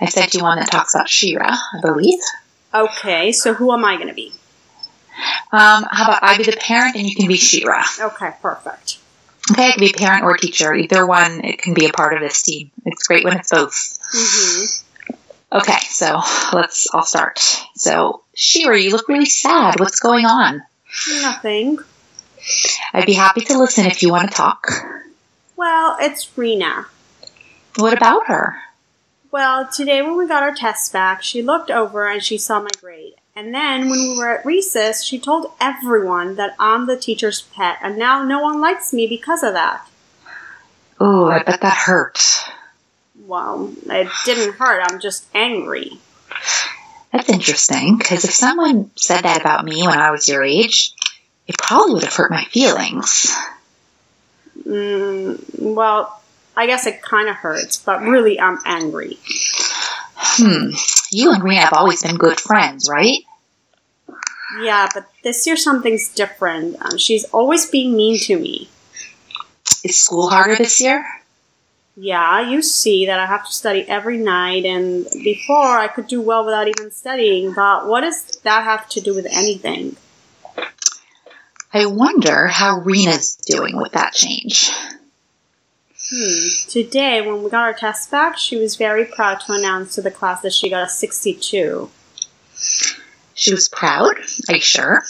I 0.00 0.06
sent 0.06 0.34
you 0.34 0.42
one 0.42 0.58
that 0.58 0.70
talks 0.70 0.94
about 0.94 1.08
Shira, 1.08 1.50
I 1.50 1.80
believe. 1.82 2.20
Okay, 2.72 3.32
so 3.32 3.54
who 3.54 3.72
am 3.72 3.84
I 3.84 3.96
going 3.96 4.08
to 4.08 4.14
be? 4.14 4.32
Um, 5.52 5.84
how 5.90 6.04
about 6.04 6.22
I 6.22 6.36
be 6.36 6.44
the 6.44 6.56
parent 6.56 6.96
and 6.96 7.06
you 7.06 7.14
can 7.14 7.26
be 7.26 7.36
Shira? 7.36 7.82
Okay, 8.00 8.30
perfect. 8.40 8.98
Okay, 9.50 9.68
it 9.68 9.74
can 9.74 9.80
be 9.80 9.92
parent 9.92 10.24
or 10.24 10.36
teacher. 10.36 10.72
Either 10.72 11.04
one, 11.04 11.44
it 11.44 11.58
can 11.58 11.74
be 11.74 11.86
a 11.86 11.92
part 11.92 12.14
of 12.14 12.20
this 12.20 12.42
team. 12.42 12.70
It's 12.86 13.06
great 13.06 13.24
when 13.24 13.36
it's 13.36 13.50
both. 13.50 13.98
Mm-hmm. 14.14 15.56
Okay, 15.58 15.80
so 15.88 16.20
let's. 16.52 16.86
I'll 16.94 17.02
start. 17.02 17.40
So, 17.74 18.22
Shira, 18.34 18.80
you 18.80 18.92
look 18.92 19.08
really 19.08 19.26
sad. 19.26 19.80
What's 19.80 19.98
going 19.98 20.24
on? 20.24 20.62
Nothing. 21.22 21.78
I'd 22.94 23.06
be 23.06 23.14
happy 23.14 23.40
to 23.42 23.58
listen 23.58 23.86
if 23.86 24.02
you 24.02 24.10
want 24.10 24.30
to 24.30 24.36
talk. 24.36 24.68
Well, 25.56 25.96
it's 26.00 26.30
Rena. 26.38 26.86
What 27.76 27.92
about 27.92 28.28
her? 28.28 28.56
Well, 29.30 29.68
today 29.68 30.02
when 30.02 30.16
we 30.16 30.26
got 30.26 30.42
our 30.42 30.54
tests 30.54 30.88
back, 30.88 31.22
she 31.22 31.42
looked 31.42 31.70
over 31.70 32.08
and 32.08 32.22
she 32.22 32.38
saw 32.38 32.60
my 32.60 32.70
grade. 32.80 33.14
And 33.36 33.54
then 33.54 33.88
when 33.88 33.98
we 33.98 34.18
were 34.18 34.38
at 34.38 34.44
recess, 34.44 35.04
she 35.04 35.18
told 35.18 35.52
everyone 35.60 36.36
that 36.36 36.56
I'm 36.58 36.86
the 36.86 36.96
teacher's 36.96 37.42
pet, 37.42 37.78
and 37.80 37.96
now 37.96 38.24
no 38.24 38.40
one 38.40 38.60
likes 38.60 38.92
me 38.92 39.06
because 39.06 39.42
of 39.42 39.54
that. 39.54 39.88
Oh, 40.98 41.26
I 41.26 41.42
bet 41.42 41.60
that 41.60 41.76
hurts 41.76 42.44
well, 43.30 43.72
it 43.86 44.08
didn't 44.24 44.54
hurt. 44.54 44.82
I'm 44.84 45.00
just 45.00 45.24
angry. 45.32 45.92
That's 47.12 47.28
interesting, 47.28 47.96
because 47.96 48.24
if 48.24 48.32
someone 48.32 48.90
said 48.96 49.22
that 49.22 49.40
about 49.40 49.64
me 49.64 49.86
when 49.86 49.98
I 49.98 50.10
was 50.10 50.28
your 50.28 50.42
age, 50.42 50.92
it 51.46 51.56
probably 51.56 51.94
would 51.94 52.04
have 52.04 52.14
hurt 52.14 52.30
my 52.30 52.44
feelings. 52.44 53.34
Mm, 54.64 55.58
well, 55.58 56.19
I 56.56 56.66
guess 56.66 56.86
it 56.86 57.02
kind 57.02 57.28
of 57.28 57.36
hurts, 57.36 57.78
but 57.78 58.02
really 58.02 58.40
I'm 58.40 58.58
angry. 58.64 59.18
Hmm. 60.16 60.70
You 61.10 61.32
and 61.32 61.42
Rena 61.42 61.62
have 61.62 61.72
always 61.72 62.02
been 62.02 62.16
good 62.16 62.38
friends, 62.38 62.88
right? 62.90 63.18
Yeah, 64.60 64.88
but 64.92 65.06
this 65.22 65.46
year 65.46 65.56
something's 65.56 66.12
different. 66.12 66.76
Um, 66.82 66.98
she's 66.98 67.24
always 67.26 67.66
being 67.66 67.96
mean 67.96 68.18
to 68.20 68.38
me. 68.38 68.68
Is 69.84 69.98
school 69.98 70.28
harder 70.28 70.56
this 70.56 70.80
year? 70.80 71.04
yeah, 72.00 72.48
you 72.48 72.62
see 72.62 73.06
that 73.06 73.20
I 73.20 73.26
have 73.26 73.46
to 73.46 73.52
study 73.52 73.86
every 73.86 74.16
night, 74.16 74.64
and 74.64 75.06
before 75.12 75.78
I 75.78 75.88
could 75.88 76.06
do 76.06 76.22
well 76.22 76.44
without 76.46 76.66
even 76.66 76.90
studying, 76.90 77.52
but 77.52 77.88
what 77.88 78.00
does 78.00 78.40
that 78.42 78.64
have 78.64 78.88
to 78.90 79.00
do 79.00 79.14
with 79.14 79.26
anything? 79.30 79.96
I 81.72 81.86
wonder 81.86 82.46
how 82.46 82.80
Rena's 82.80 83.36
doing 83.36 83.76
with 83.76 83.92
that 83.92 84.14
change. 84.14 84.70
Hmm. 86.12 86.68
Today, 86.68 87.20
when 87.20 87.42
we 87.42 87.50
got 87.50 87.62
our 87.62 87.72
test 87.72 88.10
back, 88.10 88.36
she 88.36 88.56
was 88.56 88.74
very 88.76 89.04
proud 89.04 89.40
to 89.42 89.52
announce 89.52 89.94
to 89.94 90.02
the 90.02 90.10
class 90.10 90.42
that 90.42 90.52
she 90.52 90.68
got 90.68 90.82
a 90.82 90.88
62. 90.88 91.88
She 93.34 93.54
was 93.54 93.68
proud? 93.68 94.16
Are 94.48 94.56
you 94.56 94.60
sure? 94.60 95.04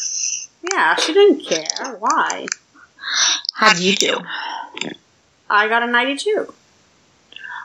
Yeah, 0.73 0.95
she 0.97 1.15
didn't 1.15 1.47
care. 1.47 1.97
Why? 1.99 2.47
How'd 3.55 3.79
you 3.79 3.97
do? 3.97 4.19
I 5.49 5.69
got 5.69 5.83
a 5.83 5.87
92. 5.87 6.53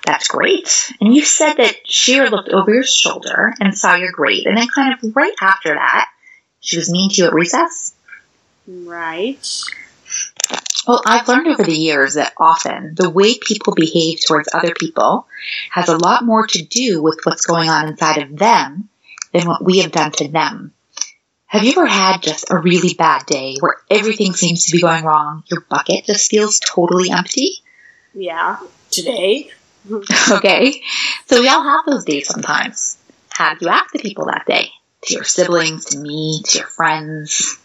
That's 0.06 0.28
great. 0.28 0.93
And 1.02 1.13
you 1.13 1.24
said 1.26 1.56
that 1.56 1.76
Shira 1.86 2.30
looked 2.30 2.50
over 2.50 2.74
your 2.74 2.84
shoulder 2.84 3.54
and 3.60 3.78
saw 3.78 3.95
your 3.95 4.12
grade, 4.12 4.45
and 4.45 4.58
then 4.58 4.67
kind 4.74 4.93
of 4.93 5.15
right 5.15 5.36
after 5.41 5.74
that, 5.74 6.10
she 6.62 6.78
was 6.78 6.89
mean 6.89 7.10
to 7.12 7.15
you 7.21 7.28
at 7.28 7.34
recess? 7.34 7.93
Right. 8.67 9.45
Well, 10.88 11.02
I've 11.06 11.28
learned 11.28 11.48
over 11.48 11.63
the 11.63 11.76
years 11.76 12.13
that 12.15 12.34
often 12.38 12.93
the 12.95 13.10
way 13.10 13.38
people 13.39 13.74
behave 13.74 14.19
towards 14.21 14.50
other 14.54 14.74
people 14.74 15.28
has 15.71 15.89
a 15.89 15.98
lot 15.98 16.24
more 16.24 16.45
to 16.48 16.63
do 16.63 17.02
with 17.02 17.19
what's 17.24 17.45
going 17.45 17.69
on 17.69 17.88
inside 17.88 18.21
of 18.21 18.38
them 18.38 18.89
than 19.34 19.48
what 19.48 19.63
we 19.63 19.80
have 19.80 19.91
done 19.91 20.12
to 20.13 20.28
them. 20.28 20.74
Have 21.48 21.63
you 21.63 21.71
ever 21.71 21.86
had 21.86 22.21
just 22.21 22.52
a 22.52 22.58
really 22.58 22.93
bad 22.93 23.26
day 23.26 23.56
where 23.60 23.78
everything 23.89 24.34
seems 24.34 24.65
to 24.65 24.71
be 24.71 24.82
going 24.82 25.06
wrong? 25.06 25.43
Your 25.48 25.62
bucket 25.62 26.06
just 26.06 26.30
feels 26.30 26.60
totally 26.60 27.10
empty? 27.12 27.62
Yeah, 28.13 28.60
today. 28.91 29.52
okay? 30.32 30.82
So 31.28 31.41
we 31.41 31.48
all 31.48 31.63
have 31.63 31.86
those 31.86 32.06
days 32.06 32.28
sometimes. 32.28 32.97
How 33.30 33.53
did 33.53 33.62
you 33.62 33.70
act 33.70 33.93
to 33.93 33.99
people 33.99 34.26
that 34.26 34.45
day? 34.47 34.70
To 35.03 35.14
your 35.14 35.24
siblings, 35.24 35.86
to 35.86 35.99
me, 35.99 36.41
to 36.45 36.59
your 36.59 36.68
friends? 36.68 37.59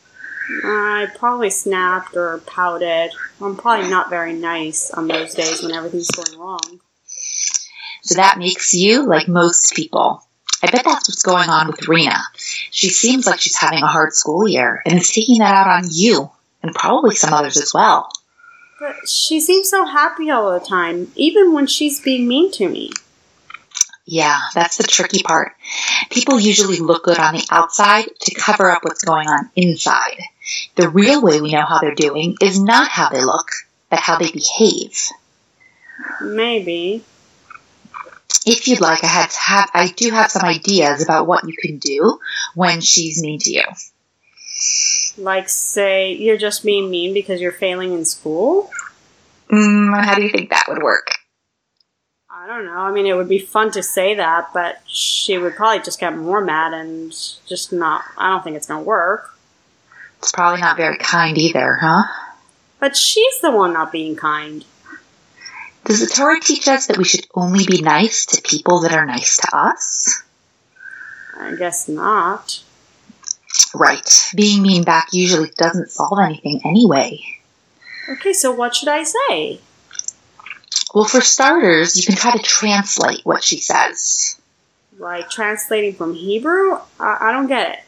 I 0.65 1.09
probably 1.17 1.51
snapped 1.51 2.17
or 2.17 2.39
pouted. 2.47 3.13
I'm 3.41 3.57
probably 3.57 3.89
not 3.89 4.11
very 4.11 4.33
nice 4.33 4.91
on 4.91 5.09
those 5.09 5.35
days 5.35 5.63
when 5.63 5.73
everything's 5.73 6.11
going 6.11 6.39
wrong. 6.39 6.81
So 8.03 8.17
that 8.17 8.39
makes 8.39 8.73
you 8.73 9.07
like 9.07 9.29
most 9.29 9.75
people. 9.75 10.25
I 10.63 10.71
bet 10.71 10.85
that's 10.85 11.09
what's 11.09 11.23
going 11.23 11.49
on 11.49 11.69
with 11.69 11.89
Rena. 11.89 12.19
She 12.71 12.89
seems 12.89 13.27
like 13.27 13.41
she's 13.41 13.57
having 13.57 13.83
a 13.83 13.87
hard 13.87 14.13
school 14.13 14.49
year 14.49 14.83
and 14.85 14.99
it's 14.99 15.15
taking 15.15 15.39
that 15.39 15.55
out 15.55 15.85
on 15.85 15.89
you 15.91 16.31
and 16.63 16.75
probably 16.75 17.15
some 17.15 17.33
others 17.33 17.57
as 17.57 17.73
well. 17.73 18.11
But 18.79 19.09
she 19.09 19.41
seems 19.41 19.69
so 19.69 19.85
happy 19.85 20.31
all 20.31 20.53
the 20.53 20.65
time, 20.65 21.13
even 21.15 21.53
when 21.53 21.67
she's 21.67 22.01
being 22.01 22.27
mean 22.27 22.51
to 22.53 22.69
me. 22.69 22.91
Yeah, 24.11 24.41
that's 24.57 24.77
the 24.77 24.83
tricky 24.83 25.23
part. 25.23 25.53
People 26.11 26.41
usually 26.41 26.79
look 26.79 27.05
good 27.05 27.21
on 27.21 27.33
the 27.33 27.47
outside 27.49 28.07
to 28.23 28.35
cover 28.35 28.69
up 28.69 28.83
what's 28.83 29.05
going 29.05 29.29
on 29.29 29.49
inside. 29.55 30.21
The 30.75 30.89
real 30.89 31.23
way 31.23 31.41
we 31.41 31.53
know 31.53 31.65
how 31.65 31.79
they're 31.79 31.95
doing 31.95 32.35
is 32.43 32.61
not 32.61 32.91
how 32.91 33.11
they 33.11 33.23
look, 33.23 33.47
but 33.89 34.01
how 34.01 34.19
they 34.19 34.33
behave. 34.33 34.99
Maybe. 36.21 37.05
If 38.45 38.67
you'd 38.67 38.81
like, 38.81 39.05
I 39.05 39.07
had 39.07 39.33
have 39.33 39.71
I 39.75 39.87
do 39.87 40.11
have 40.11 40.33
some 40.33 40.43
ideas 40.43 41.05
about 41.05 41.29
what 41.29 41.47
you 41.47 41.55
can 41.57 41.79
do 41.79 42.19
when 42.57 42.81
she's 42.81 43.23
mean 43.23 43.39
to 43.39 43.53
you. 43.53 43.63
Like, 45.19 45.49
say 45.49 46.15
you're 46.15 46.37
just 46.37 46.65
being 46.65 46.91
mean 46.91 47.15
because 47.15 47.41
you're 47.41 47.53
failing 47.53 47.93
in 47.93 48.05
school. 48.05 48.73
Mm, 49.53 50.05
how 50.05 50.17
do 50.17 50.23
you 50.23 50.31
think 50.31 50.51
that 50.51 50.67
would 50.69 50.83
work? 50.83 51.20
I 52.51 52.57
don't 52.57 52.67
know. 52.67 52.81
I 52.81 52.91
mean, 52.91 53.07
it 53.07 53.15
would 53.15 53.29
be 53.29 53.39
fun 53.39 53.71
to 53.73 53.83
say 53.83 54.17
that, 54.17 54.49
but 54.53 54.81
she 54.85 55.39
would 55.39 55.55
probably 55.55 55.85
just 55.85 56.01
get 56.01 56.17
more 56.17 56.41
mad 56.41 56.73
and 56.75 57.13
just 57.47 57.73
not. 57.73 58.03
I 58.19 58.29
don't 58.29 58.43
think 58.43 58.57
it's 58.57 58.67
going 58.67 58.83
to 58.83 58.85
work. 58.85 59.39
It's 60.19 60.33
probably 60.33 60.61
not 60.61 60.77
very 60.77 60.99
kind 60.99 61.39
either, 61.39 61.77
huh? 61.81 62.03
But 62.81 62.97
she's 62.97 63.41
the 63.41 63.53
one 63.53 63.73
not 63.73 63.93
being 63.93 64.17
kind. 64.17 64.65
Does 65.85 66.01
the 66.01 66.13
Torah 66.13 66.41
teach 66.41 66.67
us 66.67 66.89
that 66.89 66.99
we 66.99 67.05
should 67.05 67.25
only 67.37 67.65
be 67.65 67.83
nice 67.83 68.27
to 68.27 68.43
people 68.43 68.81
that 68.81 68.95
are 68.95 69.07
nice 69.07 69.37
to 69.37 69.57
us? 69.57 70.25
I 71.39 71.55
guess 71.55 71.89
not. 71.89 72.65
Right. 73.77 74.29
Being 74.35 74.61
mean 74.63 74.83
back 74.83 75.11
usually 75.13 75.53
doesn't 75.57 75.93
solve 75.93 76.19
anything 76.19 76.63
anyway. 76.65 77.21
Okay, 78.09 78.33
so 78.33 78.51
what 78.51 78.75
should 78.75 78.89
I 78.89 79.05
say? 79.05 79.61
Well, 80.95 81.05
for 81.05 81.21
starters, 81.21 81.97
you 81.97 82.03
can 82.05 82.17
try 82.17 82.33
to 82.33 82.43
translate 82.43 83.21
what 83.25 83.45
she 83.45 83.61
says. 83.61 84.41
Like 84.99 85.31
translating 85.31 85.95
from 85.95 86.15
Hebrew? 86.15 86.79
I, 86.99 87.19
I 87.21 87.33
don't 87.33 87.47
get 87.47 87.79
it. 87.79 87.85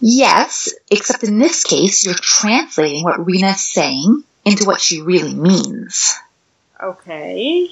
Yes, 0.00 0.72
except 0.90 1.24
in 1.24 1.38
this 1.38 1.64
case, 1.64 2.04
you're 2.04 2.14
translating 2.14 3.04
what 3.04 3.24
Rena's 3.24 3.60
saying 3.60 4.24
into 4.44 4.64
what 4.64 4.80
she 4.80 5.00
really 5.00 5.34
means. 5.34 6.16
Okay. 6.82 7.70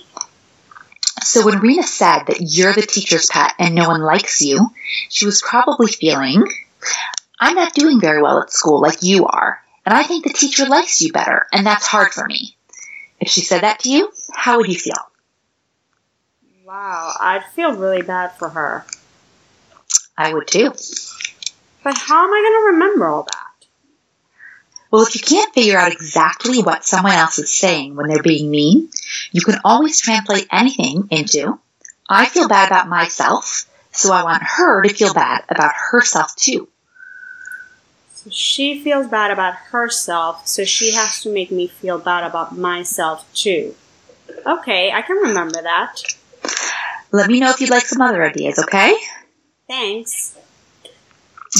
So 1.22 1.44
when 1.44 1.58
Rena 1.58 1.82
said 1.82 2.24
that 2.24 2.38
you're 2.40 2.72
the 2.72 2.82
teacher's 2.82 3.26
pet 3.26 3.54
and 3.58 3.74
no 3.74 3.88
one 3.88 4.00
likes 4.00 4.40
you, 4.40 4.70
she 5.08 5.26
was 5.26 5.42
probably 5.42 5.88
feeling, 5.88 6.44
I'm 7.38 7.56
not 7.56 7.74
doing 7.74 8.00
very 8.00 8.22
well 8.22 8.40
at 8.42 8.52
school 8.52 8.80
like 8.80 9.02
you 9.02 9.26
are, 9.26 9.60
and 9.84 9.94
I 9.94 10.04
think 10.04 10.24
the 10.24 10.32
teacher 10.32 10.66
likes 10.66 11.00
you 11.00 11.12
better, 11.12 11.46
and 11.52 11.66
that's 11.66 11.86
hard 11.86 12.12
for 12.12 12.26
me. 12.26 12.56
If 13.20 13.28
she 13.28 13.42
said 13.42 13.62
that 13.62 13.80
to 13.80 13.90
you, 13.90 14.10
how 14.34 14.56
would 14.56 14.68
you 14.68 14.78
feel? 14.78 14.94
Wow, 16.64 17.12
I'd 17.20 17.44
feel 17.54 17.74
really 17.74 18.02
bad 18.02 18.32
for 18.32 18.48
her. 18.48 18.86
I 20.16 20.32
would 20.32 20.46
too. 20.46 20.72
But 21.84 21.96
how 21.98 22.24
am 22.24 22.32
I 22.32 22.40
going 22.40 22.60
to 22.60 22.72
remember 22.72 23.06
all 23.06 23.24
that? 23.24 23.66
Well, 24.90 25.02
if 25.02 25.14
you 25.14 25.20
can't 25.20 25.54
figure 25.54 25.78
out 25.78 25.92
exactly 25.92 26.62
what 26.62 26.84
someone 26.84 27.12
else 27.12 27.38
is 27.38 27.56
saying 27.56 27.94
when 27.94 28.08
they're 28.08 28.22
being 28.22 28.50
mean, 28.50 28.88
you 29.30 29.40
can 29.42 29.60
always 29.64 30.00
translate 30.00 30.48
anything 30.50 31.08
into, 31.10 31.58
I 32.08 32.26
feel 32.26 32.48
bad 32.48 32.68
about 32.68 32.88
myself, 32.88 33.66
so 33.92 34.12
I 34.12 34.24
want 34.24 34.42
her 34.42 34.82
to 34.82 34.94
feel 34.94 35.14
bad 35.14 35.44
about 35.48 35.72
herself 35.74 36.34
too. 36.34 36.68
So 38.22 38.28
she 38.28 38.84
feels 38.84 39.06
bad 39.06 39.30
about 39.30 39.54
herself, 39.54 40.46
so 40.46 40.66
she 40.66 40.92
has 40.92 41.22
to 41.22 41.32
make 41.32 41.50
me 41.50 41.68
feel 41.68 41.98
bad 41.98 42.22
about 42.22 42.54
myself 42.54 43.26
too. 43.32 43.74
Okay, 44.46 44.92
I 44.92 45.00
can 45.00 45.16
remember 45.16 45.62
that. 45.62 46.02
Let 47.12 47.30
me 47.30 47.40
know 47.40 47.48
if 47.48 47.62
you'd 47.62 47.70
like 47.70 47.86
some 47.86 48.02
other 48.02 48.22
ideas, 48.22 48.58
okay? 48.58 48.94
Thanks. 49.66 50.36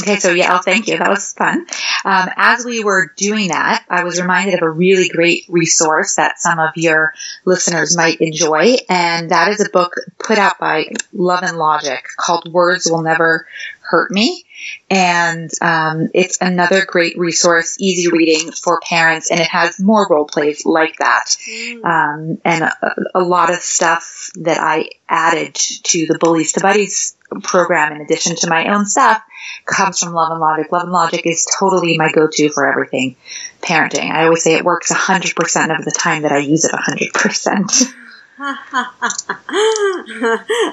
Okay, 0.01 0.17
so 0.17 0.31
yeah, 0.31 0.53
I'll 0.53 0.61
thank 0.61 0.87
you. 0.87 0.99
That 0.99 1.09
was 1.09 1.33
fun. 1.33 1.65
Um, 2.05 2.29
as 2.37 2.63
we 2.63 2.83
were 2.83 3.11
doing 3.17 3.49
that, 3.49 3.83
I 3.89 4.03
was 4.03 4.21
reminded 4.21 4.53
of 4.53 4.61
a 4.61 4.69
really 4.69 5.09
great 5.09 5.45
resource 5.49 6.15
that 6.15 6.39
some 6.39 6.59
of 6.59 6.69
your 6.75 7.13
listeners 7.43 7.97
might 7.97 8.21
enjoy, 8.21 8.77
and 8.87 9.31
that 9.31 9.49
is 9.49 9.59
a 9.59 9.69
book 9.69 9.95
put 10.19 10.37
out 10.37 10.59
by 10.59 10.91
Love 11.11 11.43
and 11.43 11.57
Logic 11.57 12.05
called 12.17 12.53
Words 12.53 12.87
Will 12.89 13.01
Never 13.01 13.47
Hurt 13.91 14.09
Me. 14.09 14.45
And 14.89 15.51
um, 15.61 16.09
it's 16.13 16.37
another 16.39 16.85
great 16.85 17.17
resource, 17.17 17.75
easy 17.79 18.09
reading 18.09 18.51
for 18.51 18.79
parents, 18.79 19.29
and 19.29 19.39
it 19.39 19.47
has 19.47 19.79
more 19.79 20.07
role 20.09 20.25
plays 20.25 20.65
like 20.65 20.97
that, 20.97 21.35
um, 21.83 22.39
and 22.45 22.63
a, 22.63 22.95
a 23.15 23.21
lot 23.21 23.49
of 23.49 23.57
stuff 23.57 24.29
that 24.35 24.59
I 24.59 24.89
added 25.09 25.55
to 25.55 26.05
the 26.05 26.17
Bullies 26.19 26.53
to 26.53 26.61
Buddies 26.61 27.17
program 27.43 27.93
in 27.93 28.01
addition 28.01 28.35
to 28.35 28.49
my 28.49 28.67
own 28.67 28.85
stuff 28.85 29.23
comes 29.65 29.99
from 29.99 30.13
Love 30.13 30.31
and 30.31 30.39
Logic. 30.39 30.71
Love 30.71 30.83
and 30.83 30.91
Logic 30.91 31.25
is 31.25 31.47
totally 31.59 31.97
my 31.97 32.11
go-to 32.11 32.49
for 32.49 32.69
everything 32.69 33.15
parenting. 33.61 34.11
I 34.11 34.25
always 34.25 34.43
say 34.43 34.55
it 34.55 34.65
works 34.65 34.91
100% 34.91 35.79
of 35.79 35.85
the 35.85 35.91
time 35.91 36.21
that 36.23 36.31
I 36.31 36.39
use 36.39 36.65
it 36.65 36.71
100%. 36.71 37.93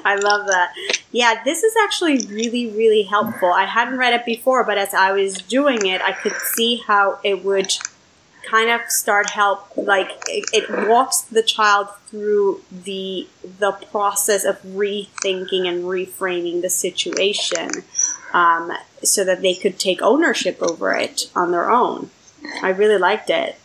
I 0.04 0.18
love 0.22 0.46
that. 0.46 0.72
Yeah, 1.12 1.42
this 1.44 1.62
is 1.62 1.74
actually 1.84 2.26
really, 2.26 2.70
really 2.70 3.02
helpful. 3.02 3.52
I 3.52 3.66
hadn't 3.66 3.98
read 3.98 4.14
it 4.14 4.24
before, 4.24 4.64
but 4.64 4.78
as 4.78 4.94
I 4.94 5.12
was 5.12 5.34
doing 5.34 5.84
it, 5.86 6.00
I 6.00 6.12
could 6.12 6.32
see 6.32 6.82
how 6.86 7.18
it 7.22 7.44
would 7.44 7.72
kind 8.48 8.70
of 8.70 8.80
start 8.88 9.30
help 9.30 9.76
like 9.76 10.10
it, 10.26 10.44
it 10.54 10.88
walks 10.88 11.20
the 11.20 11.42
child 11.42 11.88
through 12.06 12.62
the 12.72 13.28
the 13.58 13.72
process 13.90 14.44
of 14.44 14.58
rethinking 14.62 15.68
and 15.68 15.84
reframing 15.84 16.62
the 16.62 16.70
situation 16.70 17.68
um, 18.32 18.72
so 19.02 19.22
that 19.24 19.42
they 19.42 19.54
could 19.54 19.78
take 19.78 20.00
ownership 20.00 20.56
over 20.62 20.94
it 20.94 21.30
on 21.36 21.50
their 21.50 21.70
own 21.70 22.08
i 22.62 22.70
really 22.70 22.96
liked 22.96 23.28
it 23.28 23.58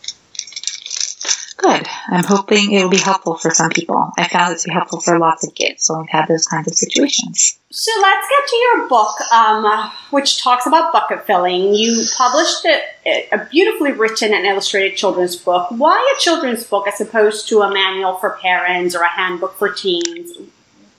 Good. 1.58 1.88
I'm 2.08 2.24
hoping 2.24 2.72
it 2.72 2.84
will 2.84 2.90
be 2.90 2.98
helpful 2.98 3.36
for 3.36 3.52
some 3.52 3.70
people. 3.70 4.12
I 4.18 4.28
found 4.28 4.54
it 4.54 4.60
to 4.60 4.70
be 4.70 4.74
helpful 4.74 5.00
for 5.00 5.20
lots 5.20 5.46
of 5.46 5.54
kids 5.54 5.90
when 5.90 6.02
we've 6.02 6.10
had 6.10 6.28
those 6.28 6.48
kinds 6.48 6.68
of 6.68 6.76
situations. 6.76 7.60
So 7.70 7.92
let's 8.02 8.28
get 8.30 8.50
to 8.50 8.56
your 8.56 8.88
book, 8.88 9.20
um, 9.32 9.92
which 10.12 10.42
talks 10.42 10.66
about 10.66 10.94
bucket 10.94 11.26
filling. 11.26 11.74
You 11.74 12.04
published 12.16 12.66
a, 12.66 13.28
a, 13.32 13.46
beautifully 13.46 13.92
written 13.92 14.34
and 14.34 14.46
illustrated 14.46 14.96
children's 14.96 15.36
book. 15.36 15.70
Why 15.72 16.16
a 16.16 16.22
children's 16.22 16.64
book 16.64 16.88
as 16.88 17.02
opposed 17.02 17.50
to 17.50 17.62
a 17.62 17.74
manual 17.74 18.16
for 18.18 18.38
parents 18.42 18.96
or 18.96 19.02
a 19.02 19.10
handbook 19.10 19.58
for 19.58 19.70
teens? 19.70 20.38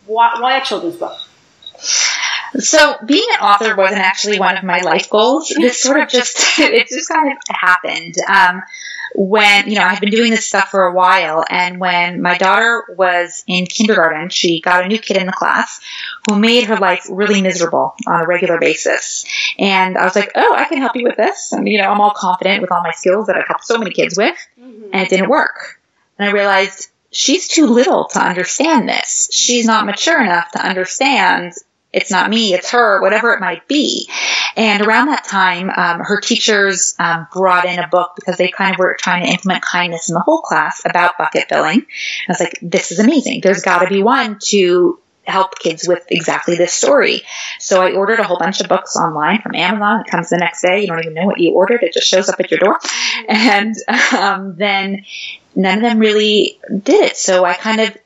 Why, 0.07 0.37
why 0.41 0.59
a 0.59 0.65
children's 0.65 0.97
book? 0.97 1.17
So 2.59 2.97
being 3.05 3.27
an 3.35 3.41
author 3.41 3.75
wasn't 3.75 4.01
actually 4.01 4.39
one 4.39 4.57
of 4.57 4.65
my 4.65 4.81
life 4.81 5.11
goals. 5.11 5.49
This 5.49 5.83
sort 5.83 6.01
of 6.01 6.09
just 6.09 6.37
it 6.59 6.89
just 6.89 7.09
kind 7.09 7.33
of 7.33 7.39
happened. 7.49 8.15
Um, 8.29 8.63
when 9.15 9.69
you 9.69 9.77
know 9.77 9.85
I've 9.85 10.01
been 10.01 10.11
doing 10.11 10.31
this 10.31 10.47
stuff 10.47 10.71
for 10.71 10.85
a 10.85 10.93
while, 10.93 11.45
and 11.49 11.79
when 11.79 12.21
my 12.21 12.37
daughter 12.37 12.85
was 12.97 13.45
in 13.47 13.67
kindergarten, 13.67 14.29
she 14.29 14.61
got 14.61 14.85
a 14.85 14.89
new 14.89 14.99
kid 14.99 15.17
in 15.17 15.27
the 15.27 15.33
class 15.33 15.81
who 16.29 16.39
made 16.39 16.65
her 16.65 16.77
life 16.77 17.07
really 17.09 17.41
miserable 17.41 17.95
on 18.07 18.23
a 18.23 18.27
regular 18.27 18.59
basis. 18.59 19.25
And 19.59 19.97
I 19.97 20.05
was 20.05 20.17
like, 20.17 20.33
oh, 20.35 20.55
I 20.55 20.65
can 20.67 20.79
help 20.79 20.97
you 20.97 21.05
with 21.05 21.17
this. 21.17 21.53
And 21.53 21.69
you 21.69 21.79
know, 21.79 21.89
I'm 21.91 22.01
all 22.01 22.15
confident 22.15 22.61
with 22.61 22.73
all 22.73 22.83
my 22.83 22.93
skills 22.93 23.29
that 23.29 23.37
I've 23.37 23.47
helped 23.47 23.65
so 23.65 23.79
many 23.79 23.93
kids 23.93 24.17
with, 24.17 24.37
mm-hmm. 24.61 24.91
and 24.93 25.07
it 25.07 25.11
didn't 25.11 25.31
work. 25.31 25.81
And 26.19 26.29
I 26.29 26.33
realized 26.33 26.91
she's 27.11 27.49
too 27.49 27.67
little 27.67 28.07
to 28.09 28.21
understand 28.21 28.89
this. 28.89 29.29
She's 29.33 29.67
not 29.67 29.87
mature 29.87 30.21
enough 30.21 30.51
to 30.53 30.67
understand 30.67 31.55
it's 31.95 32.11
not 32.11 32.29
me, 32.29 32.53
it's 32.55 32.73
her, 32.73 33.01
whatever 33.01 33.33
it 33.33 33.41
might 33.41 33.67
be. 33.69 34.09
And 34.57 34.83
around 34.83 35.07
that 35.07 35.25
time, 35.25 35.71
um, 35.71 36.01
her 36.01 36.21
teachers 36.21 36.95
um, 36.99 37.27
brought 37.33 37.65
in 37.65 37.79
a 37.79 37.89
book 37.89 38.13
because 38.17 38.37
they 38.37 38.49
kind 38.49 38.75
of 38.75 38.79
were 38.79 38.97
trying 39.01 39.25
to 39.25 39.31
implement 39.31 39.63
kindness 39.63 40.09
in 40.09 40.15
the 40.15 40.21
whole 40.21 40.41
class 40.41 40.83
about 40.85 41.19
bucket 41.19 41.49
filling. 41.49 41.81
I 41.81 42.29
was 42.29 42.41
like, 42.41 42.59
this 42.61 42.93
is 42.93 42.99
amazing. 42.99 43.41
There's 43.43 43.63
got 43.63 43.81
to 43.81 43.89
be 43.89 44.03
one 44.03 44.39
to 44.49 45.01
help 45.27 45.59
kids 45.59 45.89
with 45.89 46.05
exactly 46.09 46.57
this 46.57 46.73
story. 46.73 47.23
So 47.59 47.81
I 47.81 47.93
ordered 47.93 48.21
a 48.21 48.25
whole 48.25 48.39
bunch 48.39 48.61
of 48.61 48.69
books 48.69 48.97
online 48.97 49.41
from 49.41 49.55
Amazon. 49.55 50.01
It 50.01 50.11
comes 50.11 50.31
the 50.31 50.37
next 50.37 50.63
day. 50.63 50.83
You 50.83 50.87
don't 50.87 51.01
even 51.01 51.15
know 51.15 51.27
what 51.27 51.41
you 51.41 51.53
ordered. 51.53 51.83
It 51.83 51.95
just 51.95 52.09
shows 52.09 52.29
up 52.29 52.41
at 52.41 52.51
your 52.51 52.61
door. 52.61 52.79
And 53.29 53.75
um, 54.13 54.57
then 54.57 55.05
none 55.55 55.79
of 55.79 55.83
them 55.83 55.99
really 55.99 56.61
did 56.69 57.05
it. 57.05 57.17
So 57.17 57.45
I 57.45 57.55
kind 57.55 57.81
of 57.81 57.97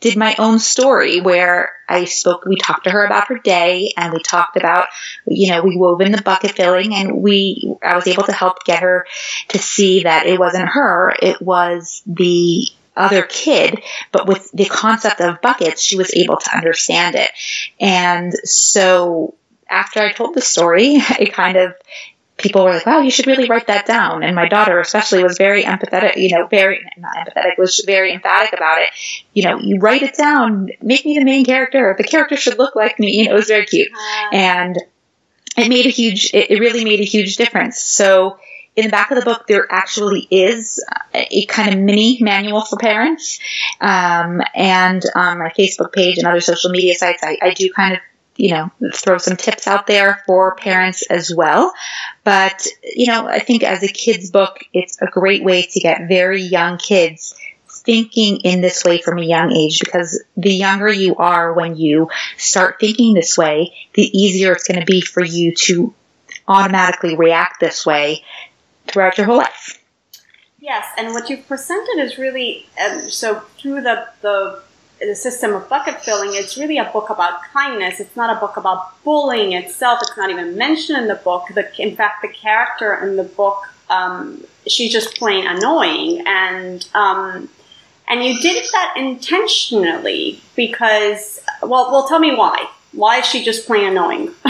did 0.00 0.16
my 0.16 0.34
own 0.38 0.58
story 0.58 1.20
where 1.20 1.72
I 1.88 2.04
spoke, 2.04 2.44
we 2.44 2.56
talked 2.56 2.84
to 2.84 2.90
her 2.90 3.04
about 3.04 3.28
her 3.28 3.38
day 3.38 3.92
and 3.96 4.12
we 4.12 4.22
talked 4.22 4.56
about, 4.56 4.86
you 5.26 5.50
know, 5.50 5.62
we 5.62 5.76
wove 5.76 6.00
in 6.00 6.12
the 6.12 6.22
bucket 6.22 6.52
filling 6.52 6.94
and 6.94 7.22
we, 7.22 7.74
I 7.82 7.96
was 7.96 8.06
able 8.06 8.24
to 8.24 8.32
help 8.32 8.64
get 8.64 8.82
her 8.82 9.06
to 9.48 9.58
see 9.58 10.04
that 10.04 10.26
it 10.26 10.38
wasn't 10.38 10.68
her, 10.68 11.14
it 11.20 11.42
was 11.42 12.02
the 12.06 12.68
other 12.96 13.22
kid, 13.22 13.82
but 14.12 14.26
with 14.26 14.50
the 14.52 14.66
concept 14.66 15.20
of 15.20 15.40
buckets, 15.40 15.82
she 15.82 15.96
was 15.96 16.12
able 16.14 16.36
to 16.36 16.56
understand 16.56 17.14
it. 17.14 17.30
And 17.80 18.32
so 18.44 19.34
after 19.68 20.00
I 20.00 20.12
told 20.12 20.34
the 20.34 20.40
story, 20.40 20.94
it 21.18 21.32
kind 21.32 21.56
of 21.56 21.74
people 22.38 22.64
were 22.64 22.70
like, 22.70 22.86
wow, 22.86 23.00
you 23.00 23.10
should 23.10 23.26
really 23.26 23.48
write 23.48 23.66
that 23.66 23.84
down. 23.84 24.22
And 24.22 24.34
my 24.34 24.48
daughter, 24.48 24.78
especially, 24.80 25.22
was 25.22 25.36
very 25.36 25.64
empathetic, 25.64 26.16
you 26.16 26.30
know, 26.30 26.46
very, 26.46 26.80
not 26.96 27.16
empathetic, 27.16 27.58
was 27.58 27.82
very 27.84 28.12
emphatic 28.12 28.52
about 28.52 28.80
it. 28.80 28.88
You 29.34 29.42
know, 29.44 29.58
you 29.58 29.78
write 29.80 30.02
it 30.02 30.16
down, 30.16 30.70
make 30.80 31.04
me 31.04 31.18
the 31.18 31.24
main 31.24 31.44
character. 31.44 31.94
The 31.98 32.04
character 32.04 32.36
should 32.36 32.58
look 32.58 32.76
like 32.76 32.98
me. 32.98 33.18
You 33.18 33.24
know, 33.26 33.32
it 33.32 33.34
was 33.34 33.48
very 33.48 33.66
cute. 33.66 33.88
And 34.32 34.78
it 35.56 35.68
made 35.68 35.86
a 35.86 35.90
huge, 35.90 36.30
it 36.32 36.60
really 36.60 36.84
made 36.84 37.00
a 37.00 37.04
huge 37.04 37.36
difference. 37.36 37.82
So, 37.82 38.38
in 38.76 38.84
the 38.84 38.90
back 38.90 39.10
of 39.10 39.18
the 39.18 39.24
book, 39.24 39.48
there 39.48 39.66
actually 39.68 40.28
is 40.30 40.84
a 41.12 41.44
kind 41.46 41.74
of 41.74 41.80
mini 41.80 42.18
manual 42.20 42.60
for 42.64 42.76
parents. 42.76 43.40
Um, 43.80 44.40
and 44.54 45.02
on 45.16 45.38
my 45.38 45.48
Facebook 45.48 45.92
page 45.92 46.18
and 46.18 46.28
other 46.28 46.40
social 46.40 46.70
media 46.70 46.94
sites, 46.94 47.24
I, 47.24 47.38
I 47.42 47.54
do 47.54 47.72
kind 47.72 47.94
of 47.94 48.00
you 48.38 48.50
know, 48.52 48.70
throw 48.94 49.18
some 49.18 49.36
tips 49.36 49.66
out 49.66 49.86
there 49.86 50.22
for 50.24 50.54
parents 50.54 51.02
as 51.10 51.34
well. 51.34 51.74
But, 52.22 52.66
you 52.84 53.06
know, 53.06 53.26
I 53.26 53.40
think 53.40 53.64
as 53.64 53.82
a 53.82 53.88
kid's 53.88 54.30
book, 54.30 54.60
it's 54.72 55.02
a 55.02 55.06
great 55.06 55.44
way 55.44 55.62
to 55.62 55.80
get 55.80 56.08
very 56.08 56.42
young 56.42 56.78
kids 56.78 57.36
thinking 57.68 58.38
in 58.38 58.60
this 58.60 58.84
way 58.84 58.98
from 58.98 59.18
a 59.18 59.24
young 59.24 59.52
age 59.52 59.80
because 59.80 60.22
the 60.36 60.52
younger 60.52 60.88
you 60.90 61.16
are 61.16 61.52
when 61.52 61.76
you 61.76 62.08
start 62.36 62.76
thinking 62.78 63.12
this 63.12 63.36
way, 63.36 63.74
the 63.94 64.18
easier 64.18 64.52
it's 64.52 64.68
going 64.68 64.78
to 64.78 64.86
be 64.86 65.00
for 65.00 65.24
you 65.24 65.54
to 65.54 65.92
automatically 66.46 67.16
react 67.16 67.58
this 67.60 67.84
way 67.84 68.24
throughout 68.86 69.18
your 69.18 69.26
whole 69.26 69.38
life. 69.38 69.82
Yes, 70.60 70.86
and 70.96 71.12
what 71.12 71.28
you've 71.28 71.46
presented 71.48 71.98
is 71.98 72.18
really 72.18 72.66
um, 72.80 73.10
so 73.10 73.40
through 73.58 73.80
the 73.80 74.08
the 74.20 74.62
the 75.00 75.14
system 75.14 75.54
of 75.54 75.68
bucket 75.68 76.02
filling, 76.02 76.30
it's 76.32 76.56
really 76.56 76.78
a 76.78 76.84
book 76.84 77.10
about 77.10 77.42
kindness. 77.52 78.00
It's 78.00 78.16
not 78.16 78.36
a 78.36 78.40
book 78.40 78.56
about 78.56 79.02
bullying 79.04 79.52
itself. 79.52 80.00
It's 80.02 80.16
not 80.16 80.30
even 80.30 80.56
mentioned 80.56 80.98
in 80.98 81.08
the 81.08 81.14
book. 81.14 81.44
The, 81.54 81.70
in 81.80 81.94
fact, 81.96 82.22
the 82.22 82.28
character 82.28 82.94
in 82.94 83.16
the 83.16 83.24
book, 83.24 83.62
um, 83.90 84.44
she's 84.66 84.92
just 84.92 85.16
plain 85.16 85.46
annoying, 85.46 86.22
and 86.26 86.86
um, 86.94 87.48
and 88.08 88.24
you 88.24 88.40
did 88.40 88.64
that 88.72 88.94
intentionally 88.96 90.40
because, 90.56 91.40
well, 91.62 91.90
well, 91.92 92.08
tell 92.08 92.18
me 92.18 92.34
why. 92.34 92.68
Why 92.92 93.18
is 93.18 93.26
she 93.26 93.44
just 93.44 93.66
plain 93.66 93.86
annoying? 93.86 94.34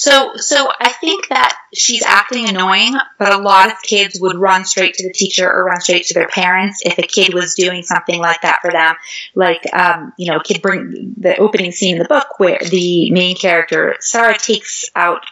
So, 0.00 0.32
so 0.36 0.72
I 0.80 0.92
think 0.92 1.28
that 1.28 1.54
she's 1.74 2.02
acting 2.02 2.48
annoying, 2.48 2.94
but 3.18 3.34
a 3.34 3.36
lot 3.36 3.70
of 3.70 3.82
kids 3.82 4.18
would 4.18 4.34
run 4.34 4.64
straight 4.64 4.94
to 4.94 5.06
the 5.06 5.12
teacher 5.12 5.46
or 5.46 5.62
run 5.62 5.82
straight 5.82 6.06
to 6.06 6.14
their 6.14 6.26
parents 6.26 6.80
if 6.86 6.96
a 6.96 7.02
kid 7.02 7.34
was 7.34 7.54
doing 7.54 7.82
something 7.82 8.18
like 8.18 8.40
that 8.40 8.60
for 8.62 8.70
them. 8.70 8.94
Like, 9.34 9.62
um, 9.74 10.14
you 10.16 10.30
know, 10.30 10.38
a 10.38 10.42
kid 10.42 10.62
bring 10.62 11.16
the 11.18 11.36
opening 11.36 11.70
scene 11.72 11.96
in 11.96 12.02
the 12.02 12.08
book 12.08 12.40
where 12.40 12.60
the 12.60 13.10
main 13.10 13.36
character 13.36 13.96
Sarah 14.00 14.38
takes 14.38 14.88
out 14.96 15.26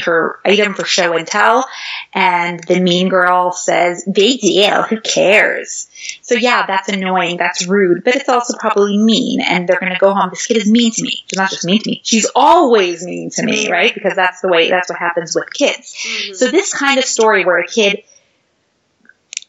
her 0.00 0.40
item 0.44 0.74
for 0.74 0.84
show 0.84 1.14
and 1.14 1.26
tell, 1.26 1.66
and 2.12 2.62
the 2.64 2.80
mean 2.80 3.08
girl 3.08 3.52
says, 3.52 4.04
"Big 4.10 4.40
deal, 4.40 4.82
who 4.82 5.00
cares?" 5.00 5.88
So 6.22 6.34
yeah, 6.34 6.66
that's 6.66 6.88
annoying, 6.88 7.36
that's 7.36 7.66
rude, 7.66 8.04
but 8.04 8.16
it's 8.16 8.28
also 8.28 8.56
probably 8.58 8.98
mean, 8.98 9.40
and 9.40 9.68
they're 9.68 9.80
going 9.80 9.92
to 9.92 9.98
go 9.98 10.14
home. 10.14 10.30
This 10.30 10.46
kid 10.46 10.56
is 10.56 10.70
mean 10.70 10.92
to 10.92 11.02
me. 11.02 11.24
She's 11.26 11.38
not 11.38 11.50
just 11.50 11.64
mean 11.64 11.80
to 11.82 11.90
me; 11.90 12.00
she's 12.04 12.30
always 12.34 13.04
mean 13.04 13.30
to 13.30 13.42
me, 13.42 13.70
right? 13.70 13.94
Because 13.94 14.14
that's 14.14 14.40
the 14.40 14.48
way. 14.48 14.70
That's 14.70 14.88
what 14.88 14.98
happens 14.98 15.34
with 15.34 15.52
kids. 15.52 15.94
Mm-hmm. 15.94 16.34
So 16.34 16.50
this 16.50 16.72
kind 16.72 16.98
of 16.98 17.04
story 17.04 17.44
where 17.44 17.58
a 17.58 17.66
kid 17.66 18.02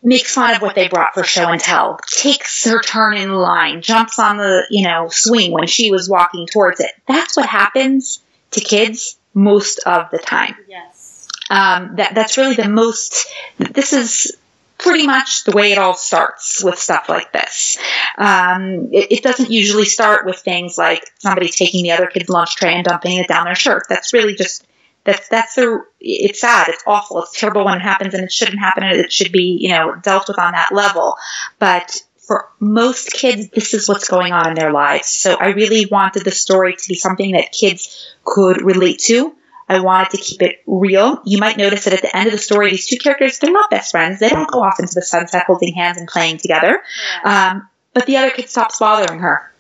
makes 0.04 0.34
fun 0.34 0.54
of 0.56 0.62
what 0.62 0.76
they 0.76 0.90
brought 0.90 1.14
for 1.14 1.24
show 1.24 1.48
and 1.48 1.62
tell, 1.62 1.98
takes 2.06 2.66
her 2.66 2.82
turn 2.82 3.16
in 3.16 3.32
line, 3.32 3.82
jumps 3.82 4.20
on 4.20 4.38
the, 4.38 4.66
you 4.70 4.84
know, 4.84 5.08
swing 5.10 5.52
when 5.52 5.68
she 5.68 5.92
was 5.92 6.10
walking 6.10 6.46
towards 6.46 6.82
it. 6.82 6.92
That's 7.08 7.38
what 7.38 7.48
happens 7.48 8.22
to 8.52 8.60
kids 8.60 9.18
most 9.34 9.80
of 9.86 10.10
the 10.12 10.20
time. 10.20 10.56
Yes. 10.68 11.28
Um, 11.50 11.96
that 11.98 12.16
that's 12.16 12.38
really 12.38 12.56
the 12.56 12.70
most. 12.70 13.28
This 13.58 13.94
is 13.94 14.38
pretty 14.78 15.06
much 15.06 15.44
the 15.44 15.52
way 15.52 15.72
it 15.72 15.78
all 15.78 15.94
starts 15.94 16.64
with 16.64 16.78
stuff 16.78 17.10
like 17.10 17.32
this. 17.32 17.78
Um, 18.18 18.90
it, 18.92 19.12
it, 19.12 19.24
doesn't 19.24 19.50
usually 19.50 19.86
start 19.86 20.26
with 20.26 20.40
things 20.40 20.78
like 20.78 21.10
somebody 21.20 21.48
taking 21.48 21.84
the 21.84 21.92
other 21.92 22.08
kid's 22.08 22.30
lunch 22.30 22.56
tray 22.56 22.74
and 22.74 22.84
dumping 22.84 23.18
it 23.18 23.28
down 23.28 23.46
their 23.46 23.56
shirt. 23.56 23.84
That's 23.88 24.14
really 24.14 24.36
just 24.36 24.66
that's 25.04 25.28
that's 25.28 25.56
the 25.56 25.84
it's 26.00 26.42
sad 26.42 26.70
it's 26.70 26.84
awful 26.88 27.22
it's 27.22 27.38
terrible 27.38 27.66
when 27.66 27.78
it 27.78 27.82
happens 27.82 28.14
and 28.14 28.24
it 28.24 28.32
shouldn't 28.32 28.60
happen 28.60 28.84
and 28.84 29.00
it 29.00 29.12
should 29.12 29.32
be 29.32 29.58
you 29.60 29.70
know 29.70 29.96
dealt 29.96 30.28
with 30.28 30.40
on 30.40 30.54
that 30.54 30.72
level 30.72 31.16
but 31.60 32.02
for 32.34 32.50
most 32.60 33.14
kids, 33.14 33.50
this 33.50 33.76
is 33.76 33.88
what's 33.88 34.10
going 34.10 34.34
on 34.34 34.50
in 34.50 34.56
their 34.56 34.72
lives. 34.72 35.08
So 35.08 35.36
I 35.36 35.50
really 35.50 35.86
wanted 35.86 36.26
the 36.26 36.32
story 36.32 36.76
to 36.76 36.88
be 36.88 36.96
something 36.96 37.34
that 37.34 37.52
kids 37.52 38.12
could 38.26 38.64
relate 38.64 38.98
to. 39.02 39.36
I 39.70 39.82
wanted 39.82 40.10
to 40.12 40.18
keep 40.18 40.42
it 40.42 40.64
real. 40.66 41.22
You 41.26 41.38
might 41.38 41.58
notice 41.58 41.84
that 41.84 41.94
at 41.94 42.02
the 42.02 42.16
end 42.16 42.26
of 42.26 42.32
the 42.32 42.40
story, 42.40 42.72
these 42.72 42.88
two 42.88 42.98
characters, 42.98 43.38
they're 43.38 43.52
not 43.52 43.70
best 43.70 43.92
friends. 43.92 44.20
They 44.20 44.30
don't 44.30 44.50
go 44.50 44.64
off 44.64 44.80
into 44.80 44.96
the 44.96 45.04
sunset 45.04 45.44
holding 45.46 45.76
hands 45.76 46.00
and 46.00 46.08
playing 46.08 46.40
together. 46.40 46.82
Um, 47.24 47.70
but 47.94 48.08
the 48.08 48.18
other 48.18 48.32
kid 48.32 48.50
stops 48.50 48.80
bothering 48.80 49.20
her. 49.20 49.52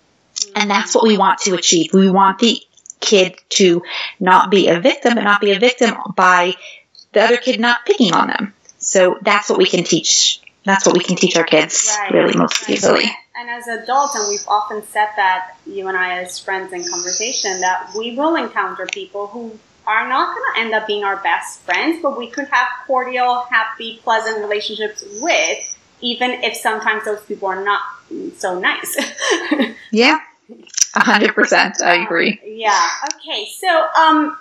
And 0.56 0.68
that's 0.68 0.96
what 0.96 1.04
we 1.04 1.16
want 1.16 1.42
to 1.42 1.54
achieve. 1.54 1.94
We 1.94 2.10
want 2.10 2.40
the 2.40 2.60
kid 3.02 3.36
to 3.50 3.84
not 4.20 4.50
be 4.50 4.68
a 4.70 4.80
victim, 4.80 5.14
but 5.14 5.26
not 5.26 5.42
be 5.42 5.52
a 5.52 5.60
victim 5.60 5.96
by 6.16 6.56
the 7.12 7.22
other 7.22 7.38
kid 7.38 7.60
not 7.60 7.86
picking 7.86 8.16
on 8.16 8.30
them. 8.30 8.54
So 8.80 9.20
that's 9.22 9.48
what 9.48 9.60
we 9.60 9.68
can 9.68 9.84
teach 9.84 10.42
that's 10.66 10.86
what 10.86 10.98
we 10.98 11.04
can 11.04 11.16
teach 11.16 11.36
our 11.36 11.44
kids 11.44 11.96
right. 12.00 12.12
really 12.12 12.36
most 12.36 12.62
right. 12.62 12.78
easily. 12.78 13.06
And 13.36 13.50
as 13.50 13.68
adults, 13.68 14.16
and 14.16 14.30
we've 14.30 14.48
often 14.48 14.84
said 14.84 15.10
that, 15.16 15.58
you 15.66 15.88
and 15.88 15.98
I 15.98 16.20
as 16.20 16.40
friends 16.40 16.72
in 16.72 16.84
conversation, 16.88 17.62
that 17.62 17.92
we 17.98 18.16
will 18.16 18.36
encounter 18.36 18.86
people 18.86 19.28
who 19.28 19.58
are 19.86 20.08
not 20.08 20.36
going 20.36 20.54
to 20.54 20.60
end 20.62 20.74
up 20.74 20.88
being 20.88 21.04
our 21.04 21.18
best 21.18 21.60
friends, 21.62 22.00
but 22.02 22.18
we 22.18 22.28
could 22.28 22.48
have 22.48 22.68
cordial, 22.88 23.42
happy, 23.50 24.00
pleasant 24.04 24.40
relationships 24.40 25.04
with, 25.22 25.78
even 26.02 26.32
if 26.44 26.56
sometimes 26.56 27.06
those 27.06 27.22
people 27.24 27.48
are 27.48 27.64
not 27.64 27.82
so 28.38 28.60
nice. 28.60 28.98
yeah, 29.92 30.20
a 30.96 31.04
hundred 31.04 31.34
percent. 31.34 31.82
I 31.82 32.04
agree. 32.04 32.40
Yeah. 32.54 32.88
Okay. 33.16 33.50
So, 33.58 33.88
um, 34.00 34.38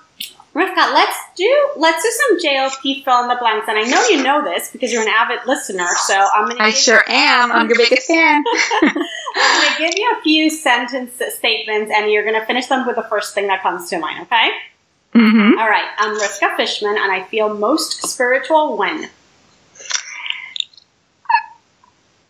Rivka, 0.54 0.92
let's 0.92 1.16
do 1.34 1.70
let's 1.76 2.02
do 2.02 2.10
some 2.10 2.38
JLP 2.38 3.04
fill 3.04 3.22
in 3.22 3.28
the 3.28 3.36
blanks, 3.40 3.68
and 3.68 3.78
I 3.78 3.84
know 3.84 4.06
you 4.08 4.22
know 4.22 4.44
this 4.44 4.70
because 4.70 4.92
you're 4.92 5.02
an 5.02 5.08
avid 5.08 5.46
listener. 5.46 5.88
So 6.06 6.14
I'm 6.14 6.48
gonna. 6.48 6.62
I 6.62 6.70
sure 6.70 7.02
you, 7.08 7.14
am. 7.14 7.52
I'm 7.52 7.68
your 7.68 7.78
biggest 7.78 8.06
fan. 8.06 8.44
I'm 8.82 8.92
gonna 8.92 9.78
give 9.78 9.94
you 9.96 10.14
a 10.18 10.22
few 10.22 10.50
sentence 10.50 11.14
statements, 11.36 11.90
and 11.94 12.10
you're 12.10 12.24
gonna 12.24 12.44
finish 12.44 12.66
them 12.66 12.86
with 12.86 12.96
the 12.96 13.02
first 13.04 13.34
thing 13.34 13.46
that 13.46 13.62
comes 13.62 13.88
to 13.90 13.98
mind. 13.98 14.22
Okay. 14.24 14.50
Mm-hmm. 15.14 15.58
All 15.58 15.68
right. 15.68 15.88
I'm 15.98 16.18
Rivka 16.18 16.56
Fishman, 16.56 16.96
and 16.98 17.10
I 17.10 17.22
feel 17.24 17.54
most 17.54 18.02
spiritual 18.06 18.76
when. 18.76 19.08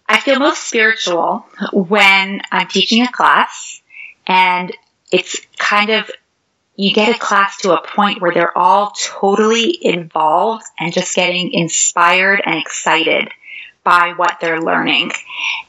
I 0.08 0.20
feel 0.20 0.38
most 0.38 0.68
spiritual 0.68 1.46
when 1.72 2.42
I'm 2.52 2.68
teaching 2.68 3.02
a 3.02 3.10
class 3.10 3.80
and 4.26 4.76
it's 5.10 5.40
kind 5.58 5.90
of 5.90 6.10
you 6.82 6.92
get 6.92 7.14
a 7.14 7.18
class 7.18 7.58
to 7.58 7.72
a 7.72 7.86
point 7.86 8.20
where 8.20 8.32
they're 8.32 8.58
all 8.58 8.90
totally 8.90 9.78
involved 9.80 10.64
and 10.80 10.92
just 10.92 11.14
getting 11.14 11.52
inspired 11.52 12.42
and 12.44 12.56
excited 12.58 13.28
by 13.84 14.14
what 14.16 14.38
they're 14.40 14.60
learning. 14.60 15.12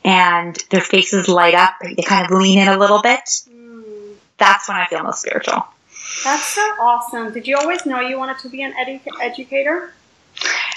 And 0.03 0.55
their 0.71 0.81
faces 0.81 1.27
light 1.27 1.53
up, 1.53 1.75
they 1.83 2.01
kind 2.01 2.25
of 2.25 2.31
lean 2.31 2.57
in 2.57 2.67
a 2.67 2.79
little 2.79 2.99
bit. 2.99 3.21
Mm. 3.47 4.15
That's 4.39 4.67
when 4.67 4.77
I 4.77 4.87
feel 4.87 5.03
most 5.03 5.21
spiritual. 5.21 5.67
That's 6.23 6.45
so 6.45 6.61
awesome. 6.61 7.31
Did 7.31 7.47
you 7.47 7.57
always 7.57 7.85
know 7.85 7.99
you 7.99 8.17
wanted 8.17 8.39
to 8.39 8.49
be 8.49 8.63
an 8.63 8.73
edu- 8.73 9.01
educator? 9.21 9.93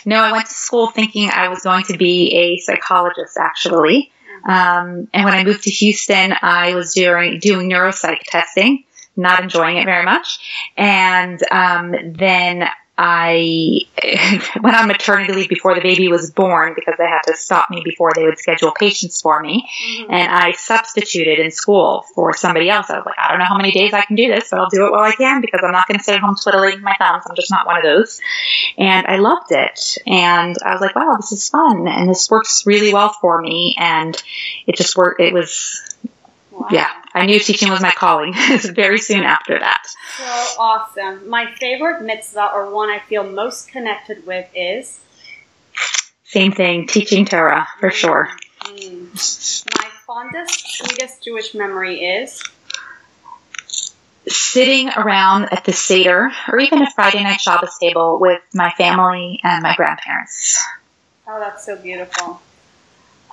No, 0.04 0.16
I 0.16 0.32
went 0.32 0.46
to 0.48 0.54
school 0.54 0.88
thinking 0.88 1.30
I 1.30 1.48
was 1.48 1.62
going 1.62 1.84
to 1.84 1.96
be 1.96 2.34
a 2.34 2.58
psychologist, 2.58 3.38
actually. 3.38 4.12
Mm-hmm. 4.44 4.50
Um, 4.50 5.08
and 5.14 5.24
when 5.24 5.32
I 5.32 5.44
moved 5.44 5.62
to 5.62 5.70
Houston, 5.70 6.34
I 6.42 6.74
was 6.74 6.92
doing 6.92 7.38
doing 7.38 7.70
neuropsych 7.70 8.20
testing, 8.24 8.84
not 9.16 9.42
enjoying 9.42 9.76
it 9.78 9.84
very 9.84 10.04
much. 10.04 10.70
And 10.76 11.40
um, 11.50 11.94
then 12.12 12.68
I 12.98 13.82
went 14.62 14.76
on 14.76 14.88
maternity 14.88 15.32
leave 15.34 15.48
before 15.50 15.74
the 15.74 15.82
baby 15.82 16.08
was 16.08 16.30
born 16.30 16.72
because 16.74 16.94
they 16.96 17.06
had 17.06 17.22
to 17.26 17.36
stop 17.36 17.68
me 17.68 17.82
before 17.84 18.12
they 18.14 18.24
would 18.24 18.38
schedule 18.38 18.72
patients 18.72 19.20
for 19.20 19.40
me. 19.40 19.68
Mm-hmm. 19.86 20.12
And 20.12 20.32
I 20.32 20.52
substituted 20.52 21.38
in 21.38 21.50
school 21.50 22.06
for 22.14 22.34
somebody 22.34 22.70
else. 22.70 22.88
I 22.88 22.96
was 22.96 23.04
like, 23.04 23.18
I 23.18 23.28
don't 23.28 23.38
know 23.38 23.44
how 23.44 23.58
many 23.58 23.72
days 23.72 23.92
I 23.92 24.02
can 24.02 24.16
do 24.16 24.28
this, 24.28 24.48
but 24.50 24.60
I'll 24.60 24.70
do 24.70 24.86
it 24.86 24.92
while 24.92 25.02
I 25.02 25.12
can 25.12 25.42
because 25.42 25.60
I'm 25.62 25.72
not 25.72 25.86
going 25.88 25.98
to 25.98 26.04
sit 26.04 26.14
at 26.14 26.20
home 26.22 26.36
twiddling 26.42 26.80
my 26.80 26.94
thumbs. 26.98 27.24
I'm 27.28 27.36
just 27.36 27.50
not 27.50 27.66
one 27.66 27.76
of 27.76 27.82
those. 27.82 28.20
And 28.78 29.06
I 29.06 29.16
loved 29.16 29.52
it. 29.52 29.98
And 30.06 30.56
I 30.64 30.72
was 30.72 30.80
like, 30.80 30.96
wow, 30.96 31.16
this 31.16 31.32
is 31.32 31.48
fun. 31.50 31.88
And 31.88 32.08
this 32.08 32.30
works 32.30 32.64
really 32.66 32.94
well 32.94 33.12
for 33.20 33.42
me. 33.42 33.76
And 33.78 34.20
it 34.66 34.76
just 34.76 34.96
worked. 34.96 35.20
It 35.20 35.34
was 35.34 35.95
wow. 36.60 36.68
yeah, 36.70 36.90
I 37.14 37.26
knew 37.26 37.38
teaching 37.38 37.70
was 37.70 37.80
my 37.80 37.90
calling 37.90 38.34
very 38.74 38.98
soon 38.98 39.22
after 39.22 39.58
that. 39.58 39.82
So 40.16 40.24
awesome. 40.58 41.28
My 41.28 41.52
favorite 41.54 42.02
mitzvah, 42.02 42.50
or 42.54 42.70
one 42.70 42.88
I 42.88 42.98
feel 42.98 43.24
most 43.24 43.68
connected 43.68 44.26
with, 44.26 44.48
is? 44.54 45.00
Same 46.24 46.52
thing, 46.52 46.86
teaching 46.86 47.24
Torah, 47.24 47.68
for 47.78 47.90
sure. 47.90 48.30
Mm. 48.62 49.12
My 49.78 49.88
fondest, 50.06 50.78
sweetest 50.78 51.22
Jewish 51.22 51.54
memory 51.54 52.04
is? 52.04 52.42
Sitting 54.28 54.88
around 54.90 55.44
at 55.52 55.64
the 55.64 55.72
Seder, 55.72 56.32
or 56.48 56.58
even 56.58 56.82
a 56.82 56.90
Friday 56.90 57.22
night 57.22 57.40
Shabbos 57.40 57.78
table 57.78 58.18
with 58.20 58.42
my 58.52 58.72
family 58.72 59.38
and 59.44 59.62
my 59.62 59.76
grandparents. 59.76 60.64
Oh, 61.28 61.38
that's 61.38 61.64
so 61.64 61.76
beautiful. 61.76 62.40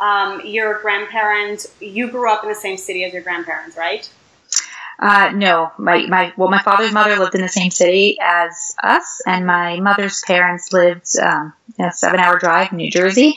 Um, 0.02 0.42
your 0.46 0.82
grandparents, 0.82 1.74
you 1.80 2.10
grew 2.10 2.30
up 2.30 2.44
in 2.44 2.50
the 2.50 2.56
same 2.56 2.78
city 2.78 3.04
as 3.04 3.14
your 3.14 3.22
grandparents, 3.22 3.78
right? 3.78 4.10
Uh, 5.00 5.32
no, 5.34 5.72
my, 5.78 6.06
my 6.06 6.34
well, 6.38 6.50
my 6.50 6.62
father's 6.62 6.94
mother 6.94 7.18
lived 7.18 7.36
in 7.36 7.42
the 7.42 7.50
same 7.50 7.72
city 7.72 8.18
as 8.22 8.76
us, 8.82 9.22
and 9.26 9.46
my 9.46 9.80
mother's 9.80 10.22
parents 10.22 10.72
lived 10.72 11.08
um, 11.22 11.54
a 11.80 11.92
seven-hour 11.92 12.40
drive 12.40 12.72
in 12.72 12.78
New 12.78 12.92
Jersey, 12.92 13.36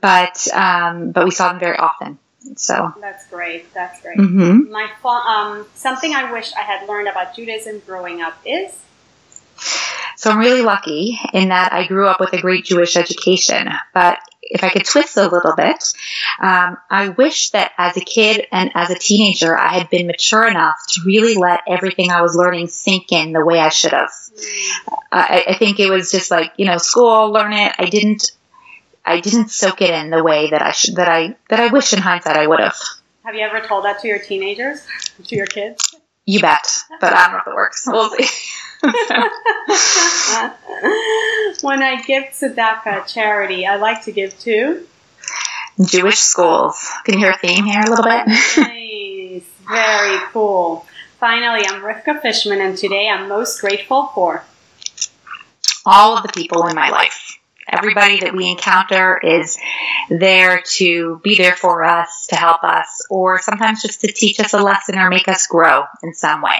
but 0.00 0.46
um, 0.54 1.10
but 1.10 1.24
we 1.24 1.30
saw 1.30 1.50
them 1.50 1.58
very 1.58 1.76
often. 1.76 2.18
So 2.56 2.94
that's 3.00 3.26
great. 3.28 3.72
That's 3.74 4.00
great. 4.00 4.18
Mm-hmm. 4.18 4.70
My 4.70 4.88
um, 5.04 5.66
something 5.74 6.14
I 6.14 6.32
wish 6.32 6.52
I 6.54 6.62
had 6.62 6.88
learned 6.88 7.08
about 7.08 7.34
Judaism 7.36 7.82
growing 7.86 8.22
up 8.22 8.34
is. 8.44 8.72
So 10.16 10.30
I'm 10.30 10.38
really 10.38 10.62
lucky 10.62 11.18
in 11.32 11.48
that 11.48 11.72
I 11.72 11.86
grew 11.86 12.06
up 12.06 12.20
with 12.20 12.32
a 12.32 12.40
great 12.40 12.64
Jewish 12.64 12.96
education, 12.96 13.68
but 13.92 14.18
if 14.52 14.62
I 14.62 14.68
could 14.68 14.84
twist 14.84 15.16
a 15.16 15.28
little 15.28 15.54
bit, 15.56 15.82
um, 16.40 16.76
I 16.90 17.08
wish 17.08 17.50
that 17.50 17.72
as 17.78 17.96
a 17.96 18.00
kid 18.00 18.46
and 18.52 18.70
as 18.74 18.90
a 18.90 18.98
teenager, 18.98 19.56
I 19.56 19.78
had 19.78 19.88
been 19.88 20.06
mature 20.06 20.46
enough 20.46 20.76
to 20.90 21.02
really 21.04 21.34
let 21.34 21.62
everything 21.66 22.10
I 22.10 22.22
was 22.22 22.36
learning 22.36 22.68
sink 22.68 23.12
in 23.12 23.32
the 23.32 23.44
way 23.44 23.58
I 23.58 23.70
should 23.70 23.92
have. 23.92 24.12
I, 25.10 25.44
I 25.48 25.54
think 25.54 25.80
it 25.80 25.90
was 25.90 26.10
just 26.10 26.30
like 26.30 26.52
you 26.56 26.66
know, 26.66 26.78
school, 26.78 27.32
learn 27.32 27.52
it. 27.52 27.72
I 27.78 27.86
didn't, 27.86 28.32
I 29.04 29.20
didn't 29.20 29.50
soak 29.50 29.80
it 29.80 29.90
in 29.90 30.10
the 30.10 30.22
way 30.22 30.50
that 30.50 30.62
I 30.62 30.72
should, 30.72 30.96
that 30.96 31.08
I 31.08 31.36
that 31.48 31.60
I 31.60 31.68
wish 31.68 31.92
in 31.92 32.00
hindsight 32.00 32.36
I 32.36 32.46
would 32.46 32.60
have. 32.60 32.76
Have 33.24 33.34
you 33.34 33.42
ever 33.42 33.60
told 33.60 33.84
that 33.84 34.00
to 34.00 34.08
your 34.08 34.18
teenagers, 34.18 34.86
to 35.24 35.36
your 35.36 35.46
kids? 35.46 35.91
You 36.24 36.40
bet, 36.40 36.78
but 37.00 37.12
I 37.12 37.24
don't 37.24 37.32
know 37.32 37.38
if 37.38 37.46
it 37.48 37.54
works. 37.54 37.84
We'll 37.86 38.10
see. 38.10 38.28
when 41.62 41.82
I 41.82 42.00
give 42.06 42.24
tzedakah 42.24 43.12
charity, 43.12 43.66
I 43.66 43.76
like 43.76 44.04
to 44.04 44.12
give 44.12 44.38
to 44.40 44.86
Jewish 45.84 46.18
schools. 46.18 46.88
Can 47.04 47.14
you 47.14 47.20
hear 47.20 47.32
a 47.32 47.38
theme 47.38 47.64
here 47.64 47.80
a 47.80 47.90
little 47.90 48.04
bit? 48.04 48.26
nice, 48.56 49.44
very 49.68 50.18
cool. 50.32 50.86
Finally, 51.18 51.66
I'm 51.66 51.82
Rivka 51.82 52.22
Fishman, 52.22 52.60
and 52.60 52.76
today 52.76 53.08
I'm 53.08 53.28
most 53.28 53.60
grateful 53.60 54.06
for 54.14 54.44
all 55.84 56.16
of 56.16 56.22
the 56.22 56.32
people 56.32 56.66
in 56.66 56.76
my 56.76 56.90
life. 56.90 57.38
Everybody 57.72 58.20
that 58.20 58.36
we 58.36 58.50
encounter 58.50 59.18
is 59.18 59.58
there 60.10 60.62
to 60.76 61.20
be 61.24 61.36
there 61.36 61.56
for 61.56 61.82
us, 61.84 62.26
to 62.28 62.36
help 62.36 62.62
us, 62.62 63.06
or 63.08 63.40
sometimes 63.40 63.82
just 63.82 64.02
to 64.02 64.12
teach 64.12 64.38
us 64.40 64.52
a 64.52 64.62
lesson 64.62 64.98
or 64.98 65.08
make 65.08 65.26
us 65.26 65.46
grow 65.46 65.84
in 66.02 66.12
some 66.12 66.42
way. 66.42 66.58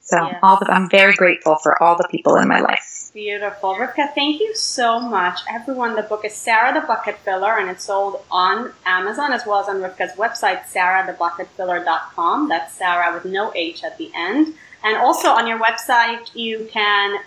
So 0.00 0.16
yes. 0.24 0.38
all 0.42 0.58
the, 0.58 0.70
I'm 0.72 0.88
very 0.88 1.14
grateful 1.14 1.56
for 1.56 1.82
all 1.82 1.96
the 1.96 2.06
people 2.10 2.36
in 2.36 2.48
my 2.48 2.60
life. 2.60 3.10
Beautiful. 3.12 3.74
Rivka, 3.74 4.14
thank 4.14 4.40
you 4.40 4.54
so 4.54 5.00
much. 5.00 5.40
Everyone, 5.50 5.96
the 5.96 6.02
book 6.02 6.24
is 6.24 6.34
Sarah 6.34 6.78
the 6.78 6.86
Bucket 6.86 7.18
Filler, 7.18 7.58
and 7.58 7.68
it's 7.68 7.84
sold 7.84 8.22
on 8.30 8.72
Amazon 8.84 9.32
as 9.32 9.44
well 9.44 9.60
as 9.60 9.68
on 9.68 9.76
Rivka's 9.76 10.16
website, 10.16 10.62
sarahthebucketfiller.com. 10.66 12.48
That's 12.48 12.74
Sarah 12.74 13.14
with 13.14 13.24
no 13.24 13.52
H 13.54 13.82
at 13.84 13.98
the 13.98 14.10
end. 14.14 14.54
And 14.84 14.96
also 14.96 15.28
on 15.28 15.48
your 15.48 15.58
website, 15.58 16.34
you 16.36 16.68
can 16.70 17.18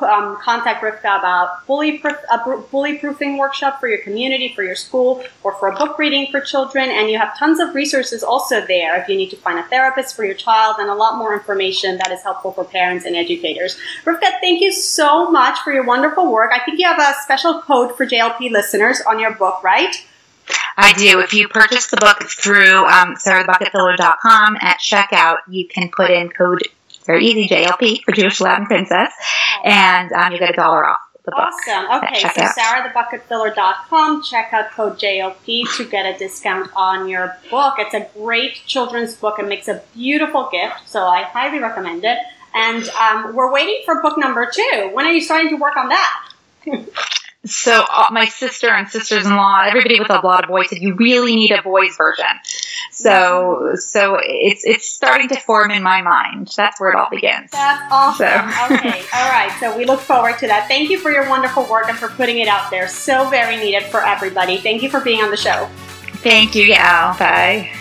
um, 0.00 0.36
contact 0.40 0.82
Rivka 0.82 1.18
about 1.18 1.66
bully 1.66 1.98
proof, 1.98 2.16
a 2.30 2.38
bully 2.70 2.98
proofing 2.98 3.38
workshop 3.38 3.80
for 3.80 3.88
your 3.88 3.98
community, 3.98 4.52
for 4.54 4.62
your 4.62 4.74
school, 4.74 5.24
or 5.42 5.54
for 5.54 5.68
a 5.68 5.76
book 5.76 5.98
reading 5.98 6.30
for 6.30 6.40
children. 6.40 6.90
And 6.90 7.10
you 7.10 7.18
have 7.18 7.36
tons 7.38 7.60
of 7.60 7.74
resources 7.74 8.22
also 8.22 8.64
there 8.64 9.00
if 9.00 9.08
you 9.08 9.16
need 9.16 9.30
to 9.30 9.36
find 9.36 9.58
a 9.58 9.64
therapist 9.64 10.16
for 10.16 10.24
your 10.24 10.34
child 10.34 10.76
and 10.78 10.88
a 10.88 10.94
lot 10.94 11.18
more 11.18 11.34
information 11.34 11.98
that 11.98 12.10
is 12.10 12.22
helpful 12.22 12.52
for 12.52 12.64
parents 12.64 13.04
and 13.04 13.16
educators. 13.16 13.78
Rivka, 14.04 14.40
thank 14.40 14.60
you 14.60 14.72
so 14.72 15.30
much 15.30 15.58
for 15.60 15.72
your 15.72 15.84
wonderful 15.84 16.30
work. 16.30 16.52
I 16.52 16.64
think 16.64 16.78
you 16.78 16.86
have 16.86 16.98
a 16.98 17.14
special 17.22 17.60
code 17.60 17.96
for 17.96 18.06
JLP 18.06 18.50
listeners 18.50 19.00
on 19.06 19.18
your 19.18 19.32
book, 19.34 19.62
right? 19.62 19.94
I 20.76 20.92
do. 20.94 21.20
If 21.20 21.34
you 21.34 21.48
purchase 21.48 21.88
the 21.88 21.96
book 21.98 22.22
through 22.30 22.84
um, 22.86 23.16
sarahthebucketfiller.com 23.16 24.56
at 24.60 24.78
checkout, 24.78 25.38
you 25.48 25.66
can 25.68 25.90
put 25.94 26.10
in 26.10 26.30
code 26.30 26.62
very 27.04 27.26
easy, 27.26 27.48
JLP 27.48 28.02
for 28.04 28.12
Jewish 28.12 28.40
Latin 28.40 28.66
Princess, 28.66 29.12
and 29.64 30.12
um, 30.12 30.32
you 30.32 30.38
get 30.38 30.50
a 30.50 30.54
dollar 30.54 30.86
off. 30.86 30.98
The 31.24 31.30
book 31.30 31.52
awesome. 31.68 32.02
Okay, 32.02 32.20
so 32.20 32.28
sarahthebucketfiller.com. 32.28 34.24
Check 34.24 34.52
out 34.52 34.72
code 34.72 34.98
JLP 34.98 35.76
to 35.76 35.84
get 35.84 36.04
a 36.04 36.18
discount 36.18 36.68
on 36.74 37.08
your 37.08 37.38
book. 37.48 37.74
It's 37.78 37.94
a 37.94 38.08
great 38.18 38.54
children's 38.66 39.14
book. 39.14 39.38
It 39.38 39.46
makes 39.46 39.68
a 39.68 39.82
beautiful 39.94 40.48
gift, 40.50 40.88
so 40.88 41.04
I 41.04 41.22
highly 41.22 41.60
recommend 41.60 42.04
it. 42.04 42.18
And 42.54 42.88
um, 42.90 43.36
we're 43.36 43.52
waiting 43.52 43.82
for 43.84 44.02
book 44.02 44.18
number 44.18 44.50
two. 44.52 44.90
When 44.92 45.06
are 45.06 45.12
you 45.12 45.20
starting 45.20 45.50
to 45.50 45.56
work 45.56 45.76
on 45.76 45.90
that? 45.90 46.28
so 47.44 47.84
uh, 47.90 48.06
my 48.12 48.26
sister 48.26 48.68
and 48.68 48.88
sisters-in-law, 48.88 49.64
everybody 49.66 49.98
with 49.98 50.10
a 50.10 50.20
lot 50.24 50.44
of 50.44 50.48
boys 50.48 50.68
said 50.68 50.78
you 50.78 50.94
really 50.94 51.34
need 51.34 51.50
a 51.50 51.62
boys 51.62 51.96
version. 51.96 52.24
So 52.92 53.72
so 53.74 54.18
it's 54.22 54.64
it's 54.64 54.88
starting 54.88 55.28
to 55.30 55.40
form 55.40 55.70
in 55.70 55.82
my 55.82 56.02
mind. 56.02 56.52
That's 56.56 56.80
where 56.80 56.92
it 56.92 56.96
all 56.96 57.10
begins. 57.10 57.50
That's 57.50 57.82
awesome. 57.90 58.50
So. 58.50 58.74
okay, 58.74 59.02
all 59.14 59.30
right. 59.30 59.56
So 59.58 59.76
we 59.76 59.84
look 59.84 60.00
forward 60.00 60.38
to 60.38 60.46
that. 60.46 60.68
Thank 60.68 60.90
you 60.90 60.98
for 60.98 61.10
your 61.10 61.28
wonderful 61.28 61.64
work 61.64 61.88
and 61.88 61.98
for 61.98 62.08
putting 62.08 62.38
it 62.38 62.48
out 62.48 62.70
there. 62.70 62.86
So 62.86 63.28
very 63.28 63.56
needed 63.56 63.84
for 63.84 64.04
everybody. 64.04 64.58
Thank 64.58 64.82
you 64.82 64.90
for 64.90 65.00
being 65.00 65.22
on 65.22 65.30
the 65.30 65.36
show. 65.36 65.68
Thank 66.22 66.54
you, 66.54 66.68
Gal. 66.68 67.18
Bye. 67.18 67.72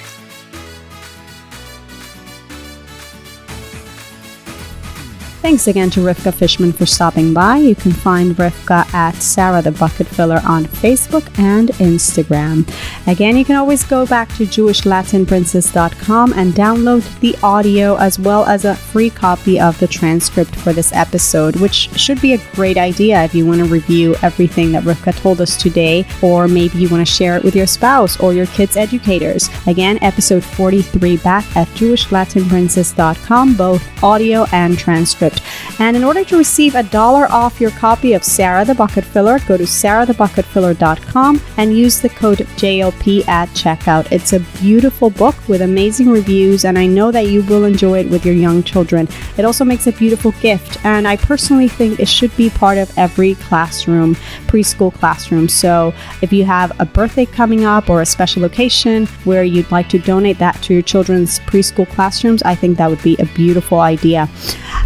Thanks 5.41 5.67
again 5.67 5.89
to 5.91 6.01
Rivka 6.01 6.35
Fishman 6.35 6.71
for 6.71 6.85
stopping 6.85 7.33
by. 7.33 7.57
You 7.57 7.73
can 7.73 7.91
find 7.91 8.35
Rivka 8.35 8.85
at 8.93 9.15
Sarah 9.15 9.63
the 9.63 9.71
Bucket 9.71 10.05
Filler 10.05 10.39
on 10.45 10.65
Facebook 10.65 11.27
and 11.39 11.69
Instagram. 11.69 12.69
Again, 13.07 13.35
you 13.35 13.43
can 13.43 13.55
always 13.55 13.83
go 13.83 14.05
back 14.05 14.29
to 14.35 14.45
JewishLatinPrincess.com 14.45 16.33
and 16.33 16.53
download 16.53 17.19
the 17.21 17.35
audio 17.41 17.95
as 17.95 18.19
well 18.19 18.45
as 18.45 18.65
a 18.65 18.75
free 18.75 19.09
copy 19.09 19.59
of 19.59 19.79
the 19.79 19.87
transcript 19.87 20.55
for 20.55 20.73
this 20.73 20.93
episode, 20.93 21.55
which 21.55 21.89
should 21.99 22.21
be 22.21 22.33
a 22.33 22.41
great 22.53 22.77
idea 22.77 23.23
if 23.23 23.33
you 23.33 23.47
want 23.47 23.61
to 23.61 23.65
review 23.65 24.15
everything 24.21 24.71
that 24.73 24.83
Rivka 24.83 25.19
told 25.19 25.41
us 25.41 25.57
today, 25.57 26.05
or 26.21 26.47
maybe 26.47 26.77
you 26.77 26.87
want 26.87 27.05
to 27.05 27.11
share 27.11 27.35
it 27.35 27.43
with 27.43 27.55
your 27.55 27.65
spouse 27.65 28.19
or 28.19 28.31
your 28.31 28.45
kids' 28.45 28.77
educators. 28.77 29.49
Again, 29.65 29.97
episode 30.03 30.43
43 30.43 31.17
back 31.17 31.43
at 31.57 31.67
JewishLatinPrincess.com, 31.69 33.55
both 33.55 34.03
audio 34.03 34.45
and 34.51 34.77
transcript. 34.77 35.30
And 35.79 35.97
in 35.97 36.03
order 36.03 36.23
to 36.23 36.37
receive 36.37 36.75
a 36.75 36.83
dollar 36.83 37.25
off 37.31 37.59
your 37.59 37.71
copy 37.71 38.13
of 38.13 38.23
Sarah 38.23 38.65
the 38.65 38.75
Bucket 38.75 39.03
Filler, 39.03 39.39
go 39.47 39.57
to 39.57 39.63
sarahthebucketfiller.com 39.63 41.41
and 41.57 41.75
use 41.75 41.99
the 42.01 42.09
code 42.09 42.39
JLP 42.39 43.27
at 43.27 43.49
checkout. 43.49 44.11
It's 44.11 44.33
a 44.33 44.41
beautiful 44.61 45.09
book 45.09 45.35
with 45.47 45.61
amazing 45.61 46.09
reviews, 46.09 46.65
and 46.65 46.77
I 46.77 46.85
know 46.85 47.11
that 47.11 47.27
you 47.27 47.41
will 47.43 47.65
enjoy 47.65 47.99
it 47.99 48.09
with 48.09 48.25
your 48.25 48.35
young 48.35 48.63
children. 48.63 49.07
It 49.37 49.45
also 49.45 49.65
makes 49.65 49.87
a 49.87 49.91
beautiful 49.91 50.33
gift, 50.33 50.83
and 50.85 51.07
I 51.07 51.17
personally 51.17 51.67
think 51.67 51.99
it 51.99 52.07
should 52.07 52.35
be 52.37 52.49
part 52.49 52.77
of 52.77 52.95
every 52.97 53.35
classroom, 53.35 54.15
preschool 54.47 54.93
classroom. 54.93 55.49
So 55.49 55.93
if 56.21 56.31
you 56.31 56.45
have 56.45 56.79
a 56.79 56.85
birthday 56.85 57.25
coming 57.25 57.65
up 57.65 57.89
or 57.89 58.01
a 58.01 58.05
special 58.05 58.43
occasion 58.43 59.07
where 59.23 59.43
you'd 59.43 59.71
like 59.71 59.89
to 59.89 59.99
donate 59.99 60.37
that 60.39 60.61
to 60.63 60.73
your 60.73 60.83
children's 60.83 61.39
preschool 61.39 61.89
classrooms, 61.89 62.43
I 62.43 62.55
think 62.55 62.77
that 62.77 62.89
would 62.89 63.01
be 63.01 63.15
a 63.17 63.25
beautiful 63.25 63.79
idea. 63.79 64.29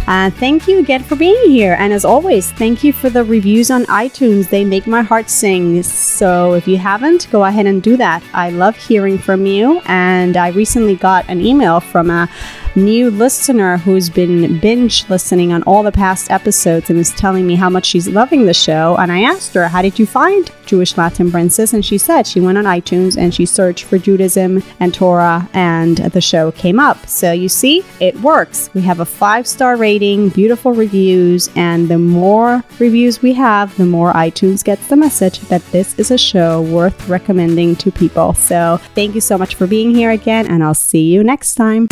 And 0.06 0.34
thank 0.34 0.68
you 0.68 0.78
again 0.78 1.02
for 1.02 1.16
being 1.16 1.50
here. 1.50 1.76
And 1.78 1.92
as 1.92 2.04
always, 2.04 2.52
thank 2.52 2.84
you 2.84 2.92
for 2.92 3.10
the 3.10 3.24
reviews 3.24 3.70
on 3.70 3.84
iTunes. 3.86 4.48
They 4.48 4.64
make 4.64 4.86
my 4.86 5.02
heart 5.02 5.28
sing. 5.28 5.82
So 5.82 6.54
if 6.54 6.68
you 6.68 6.78
haven't, 6.78 7.28
go 7.30 7.44
ahead 7.44 7.66
and 7.66 7.82
do 7.82 7.96
that. 7.96 8.22
I 8.32 8.50
love 8.50 8.76
hearing 8.76 9.18
from 9.18 9.46
you. 9.46 9.80
And 9.86 10.36
I 10.36 10.48
recently 10.48 10.94
got 10.94 11.28
an 11.28 11.40
email 11.40 11.80
from 11.80 12.10
a 12.10 12.28
new 12.76 13.10
listener 13.10 13.78
who's 13.78 14.10
been 14.10 14.60
binge 14.60 15.08
listening 15.08 15.52
on 15.52 15.62
all 15.62 15.82
the 15.82 15.90
past 15.90 16.30
episodes 16.30 16.90
and 16.90 16.98
is 16.98 17.10
telling 17.12 17.46
me 17.46 17.54
how 17.54 17.70
much 17.70 17.86
she's 17.86 18.08
loving 18.08 18.46
the 18.46 18.54
show. 18.54 18.96
And 18.98 19.10
I 19.10 19.22
asked 19.22 19.54
her, 19.54 19.68
How 19.68 19.82
did 19.82 19.98
you 19.98 20.06
find 20.06 20.50
Jewish 20.66 20.96
Latin 20.96 21.30
Princess? 21.30 21.72
And 21.72 21.84
she 21.84 21.98
said 21.98 22.26
she 22.26 22.40
went 22.40 22.58
on 22.58 22.64
iTunes 22.64 23.16
and 23.16 23.34
she 23.34 23.46
searched 23.46 23.84
for 23.84 23.98
Judaism 23.98 24.62
and 24.78 24.92
Torah, 24.92 25.48
and 25.54 25.96
the 25.96 26.20
show 26.20 26.52
came 26.52 26.78
up. 26.78 27.06
So 27.06 27.32
you 27.32 27.48
see, 27.48 27.84
it 28.00 28.14
works. 28.20 28.70
We 28.74 28.82
have 28.82 29.00
a 29.00 29.04
five 29.04 29.46
star 29.46 29.76
rating, 29.76 30.28
beautiful 30.28 30.72
reviews, 30.72 31.48
and 31.56 31.88
the 31.88 31.98
more 31.98 32.62
reviews 32.78 33.22
we 33.22 33.32
have, 33.34 33.76
the 33.76 33.86
more 33.86 34.12
iTunes 34.12 34.62
gets 34.62 34.86
the 34.88 34.96
message 34.96 35.40
that 35.40 35.64
this 35.72 35.98
is 35.98 36.10
a 36.10 36.18
show 36.18 36.62
worth 36.62 37.08
recommending 37.08 37.76
to 37.76 37.90
people. 37.90 38.34
So 38.34 38.78
thank 38.94 39.14
you 39.14 39.20
so 39.20 39.38
much 39.38 39.54
for 39.54 39.66
being 39.66 39.94
here 39.94 40.10
again, 40.10 40.46
and 40.46 40.62
I'll 40.62 40.74
see 40.74 41.12
you 41.12 41.24
next 41.24 41.54
time. 41.54 41.88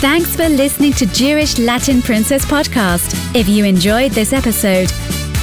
Thanks 0.00 0.34
for 0.34 0.48
listening 0.48 0.94
to 0.94 1.04
Jewish 1.04 1.58
Latin 1.58 2.00
Princess 2.00 2.46
Podcast. 2.46 3.12
If 3.36 3.46
you 3.46 3.66
enjoyed 3.66 4.12
this 4.12 4.32
episode, 4.32 4.88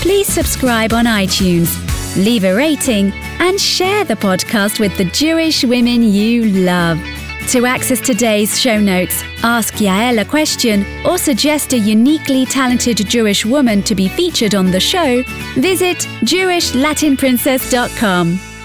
please 0.01 0.26
subscribe 0.28 0.93
on 0.93 1.05
iTunes, 1.05 1.70
leave 2.16 2.43
a 2.43 2.55
rating, 2.55 3.14
and 3.39 3.62
share 3.62 4.03
the 4.03 4.16
podcast 4.16 4.80
with 4.80 4.97
the 4.97 5.05
Jewish 5.05 5.64
women 5.64 6.01
you 6.01 6.45
love. 6.45 6.97
To 7.49 7.68
access 7.68 8.01
today's 8.01 8.60
show 8.60 8.80
notes, 8.80 9.24
ask 9.43 9.76
Yael 9.76 10.22
a 10.22 10.26
question, 10.26 10.84
or 11.05 11.20
suggest 11.20 11.74
a 11.74 11.78
uniquely 11.78 12.47
talented 12.47 12.97
Jewish 12.97 13.45
woman 13.45 13.84
to 13.84 13.93
be 13.93 14.10
featured 14.10 14.55
on 14.55 14.72
the 14.72 14.80
show, 14.80 15.22
visit 15.53 15.97
JewishLatinPrincess.com. 16.26 18.57